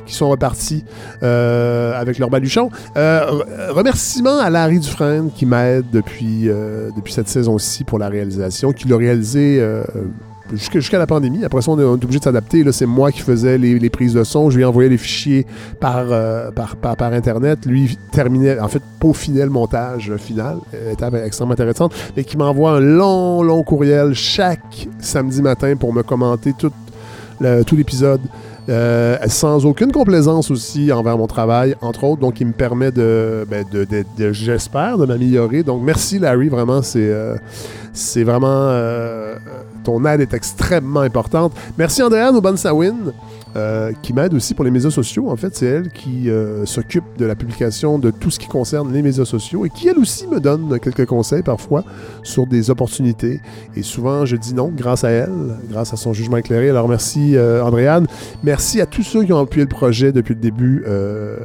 [0.06, 0.84] qui sont repartis
[1.24, 2.70] euh, avec leur baluchon.
[2.98, 6.50] Euh, re- remerciements à Larry Dufresne qui m'aide depuis,
[6.96, 9.62] depuis cette saison-ci pour la réalisation, qui l'a réalisé
[10.54, 11.44] jusqu'à la pandémie.
[11.44, 12.64] Après ça, on est, obligé de s'adapter.
[12.64, 14.50] Là, c'est moi qui faisais les, prises de son.
[14.50, 15.46] Je lui envoyais les fichiers
[15.80, 17.66] par, euh, par, Internet.
[17.66, 20.58] Lui terminait, en fait, peaufinait le montage final.
[20.92, 21.94] Étape extrêmement intéressante.
[22.16, 26.72] Mais qui m'envoie un long, long courriel chaque samedi matin pour me commenter tout,
[27.76, 28.22] l'épisode.
[28.70, 33.46] Euh, sans aucune complaisance aussi envers mon travail, entre autres, donc il me permet de,
[33.50, 33.66] ben,
[34.32, 35.64] j'espère, de m'améliorer.
[35.64, 37.36] Donc merci Larry, vraiment, c'est euh,
[37.92, 38.70] c'est vraiment
[39.84, 41.54] ton aide est extrêmement importante.
[41.78, 43.14] Merci Andréane Obansawin,
[43.56, 45.30] euh, qui m'aide aussi pour les médias sociaux.
[45.30, 48.92] En fait, c'est elle qui euh, s'occupe de la publication de tout ce qui concerne
[48.94, 51.84] les médias sociaux et qui elle aussi me donne quelques conseils parfois
[52.24, 53.42] sur des opportunités.
[53.76, 55.32] Et souvent, je dis non grâce à elle,
[55.70, 56.70] grâce à son jugement éclairé.
[56.70, 58.08] Alors merci euh, Andréane.
[58.44, 61.38] Merci à tous ceux qui ont appuyé le projet depuis le début euh,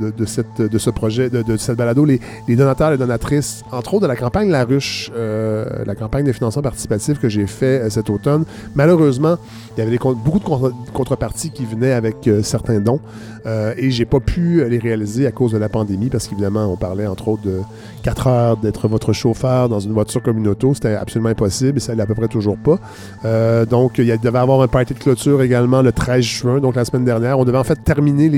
[0.00, 3.62] de, de cette, de ce projet, de, de cette balado, les, les donateurs, les donatrices,
[3.70, 7.46] entre autres de la campagne La Ruche, euh, la campagne de financement participatif que j'ai
[7.46, 8.44] fait cet automne.
[8.74, 9.36] Malheureusement,
[9.76, 13.00] il y avait des beaucoup de contre- contreparties qui venaient avec euh, certains dons.
[13.44, 16.76] Euh, et j'ai pas pu les réaliser à cause de la pandémie parce qu'évidemment, on
[16.76, 17.60] parlait entre autres de
[18.04, 20.74] 4 heures d'être votre chauffeur dans une voiture comme une auto.
[20.74, 22.78] C'était absolument impossible et ça l'est à peu près toujours pas.
[23.24, 26.84] Euh, donc, il devait avoir un party de clôture également le 13 juin, donc la
[26.84, 27.38] semaine dernière.
[27.38, 28.30] On devait en fait terminer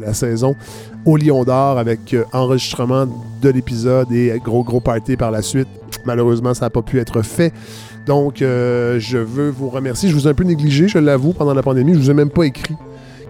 [0.00, 0.56] la saison
[1.04, 3.06] au Lion d'Or avec enregistrement
[3.42, 5.68] de l'épisode et gros, gros party par la suite.
[6.04, 7.52] Malheureusement, ça n'a pas pu être fait.
[8.10, 10.08] Donc, euh, je veux vous remercier.
[10.08, 11.94] Je vous ai un peu négligé, je l'avoue, pendant la pandémie.
[11.94, 12.74] Je vous ai même pas écrit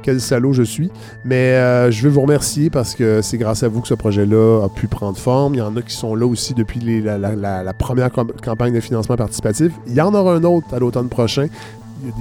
[0.02, 0.90] quel salaud je suis.
[1.22, 4.64] Mais euh, je veux vous remercier parce que c'est grâce à vous que ce projet-là
[4.64, 5.54] a pu prendre forme.
[5.54, 9.70] Il y en a qui sont là aussi depuis la, première campagne de financement participatif.
[9.86, 11.48] Il y en aura un autre à l'automne prochain.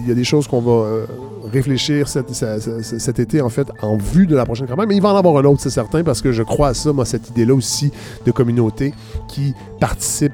[0.02, 1.06] Il y, a, des choses qu'on va euh,
[1.54, 4.90] réfléchir cet, cet, été, en fait, en vue de la prochaine campagne.
[4.90, 6.92] Mais il va en avoir un autre, c'est certain, parce que je crois à ça,
[6.92, 7.94] moi, cette idée-là aussi
[8.26, 8.94] de communauté
[9.30, 10.34] qui participe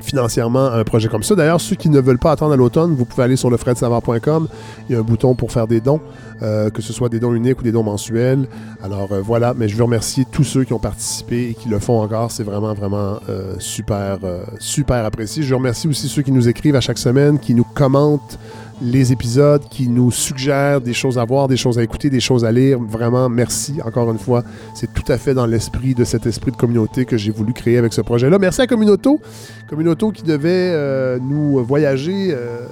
[0.00, 1.34] financièrement un projet comme ça.
[1.34, 4.48] D'ailleurs, ceux qui ne veulent pas attendre à l'automne, vous pouvez aller sur lefredsavoir.com.
[4.88, 6.00] Il y a un bouton pour faire des dons,
[6.42, 8.48] euh, que ce soit des dons uniques ou des dons mensuels.
[8.82, 11.78] Alors euh, voilà, mais je veux remercier tous ceux qui ont participé et qui le
[11.78, 12.30] font encore.
[12.30, 14.18] C'est vraiment, vraiment euh, super,
[14.58, 15.42] super apprécié.
[15.42, 18.38] Je remercie aussi ceux qui nous écrivent à chaque semaine, qui nous commentent
[18.80, 22.44] les épisodes, qui nous suggèrent des choses à voir, des choses à écouter, des choses
[22.44, 22.78] à lire.
[22.80, 24.44] Vraiment, merci encore une fois.
[24.74, 27.78] C'est tout à fait dans l'esprit de cet esprit de communauté que j'ai voulu créer
[27.78, 28.38] avec ce projet-là.
[28.38, 29.20] Merci à Communauto.
[29.68, 32.30] Communauto qui devait euh, nous voyager.
[32.32, 32.66] Euh,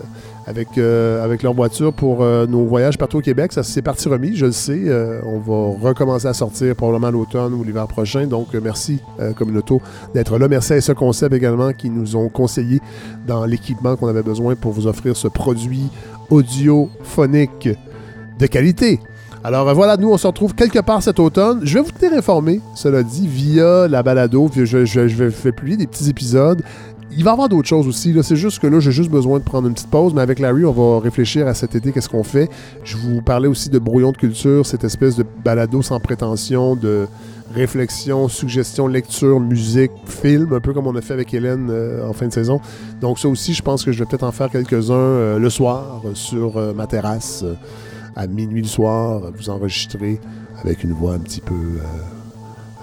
[0.46, 3.52] avec, euh, avec leur voiture pour euh, nos voyages partout au Québec.
[3.52, 4.82] Ça c'est parti remis, je le sais.
[4.86, 8.26] Euh, on va recommencer à sortir probablement l'automne ou l'hiver prochain.
[8.26, 9.00] Donc merci
[9.36, 9.82] Communauto
[10.14, 10.48] d'être là.
[10.48, 12.80] Merci à ce concept également qui nous ont conseillé
[13.26, 15.88] dans l'équipement qu'on avait besoin pour vous offrir ce produit
[16.30, 17.68] audiophonique
[18.38, 19.00] de qualité.
[19.42, 21.60] Alors voilà, nous on se retrouve quelque part cet automne.
[21.62, 24.50] Je vais vous tenir informé, cela dit, via la balado.
[24.54, 26.62] Je, je vais publier des petits épisodes
[27.12, 28.14] il va y avoir d'autres choses aussi.
[28.22, 30.12] C'est juste que là, j'ai juste besoin de prendre une petite pause.
[30.14, 32.48] Mais avec Larry, on va réfléchir à cet été, qu'est-ce qu'on fait.
[32.84, 37.06] Je vous parlais aussi de brouillon de culture, cette espèce de balado sans prétention, de
[37.54, 42.12] réflexion, suggestion, lecture, musique, film, un peu comme on a fait avec Hélène euh, en
[42.12, 42.60] fin de saison.
[43.00, 46.02] Donc ça aussi, je pense que je vais peut-être en faire quelques-uns euh, le soir
[46.14, 47.44] sur euh, ma terrasse
[48.14, 50.20] à minuit le soir, vous enregistrer
[50.62, 51.54] avec une voix un petit peu,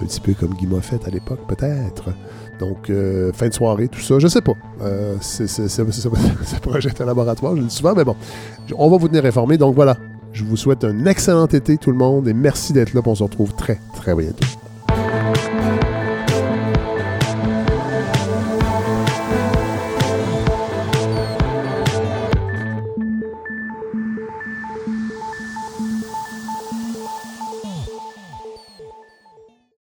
[0.01, 2.11] un petit peu comme Guy Moffett à l'époque, peut-être.
[2.59, 4.53] Donc, euh, fin de soirée, tout ça, je sais pas.
[4.81, 8.15] Euh, c'est ce projet est un laboratoire, je le dis souvent, mais bon,
[8.77, 9.57] on va vous tenir informés.
[9.57, 9.97] Donc voilà,
[10.31, 13.01] je vous souhaite un excellent été tout le monde et merci d'être là.
[13.05, 14.45] On se retrouve très, très bientôt.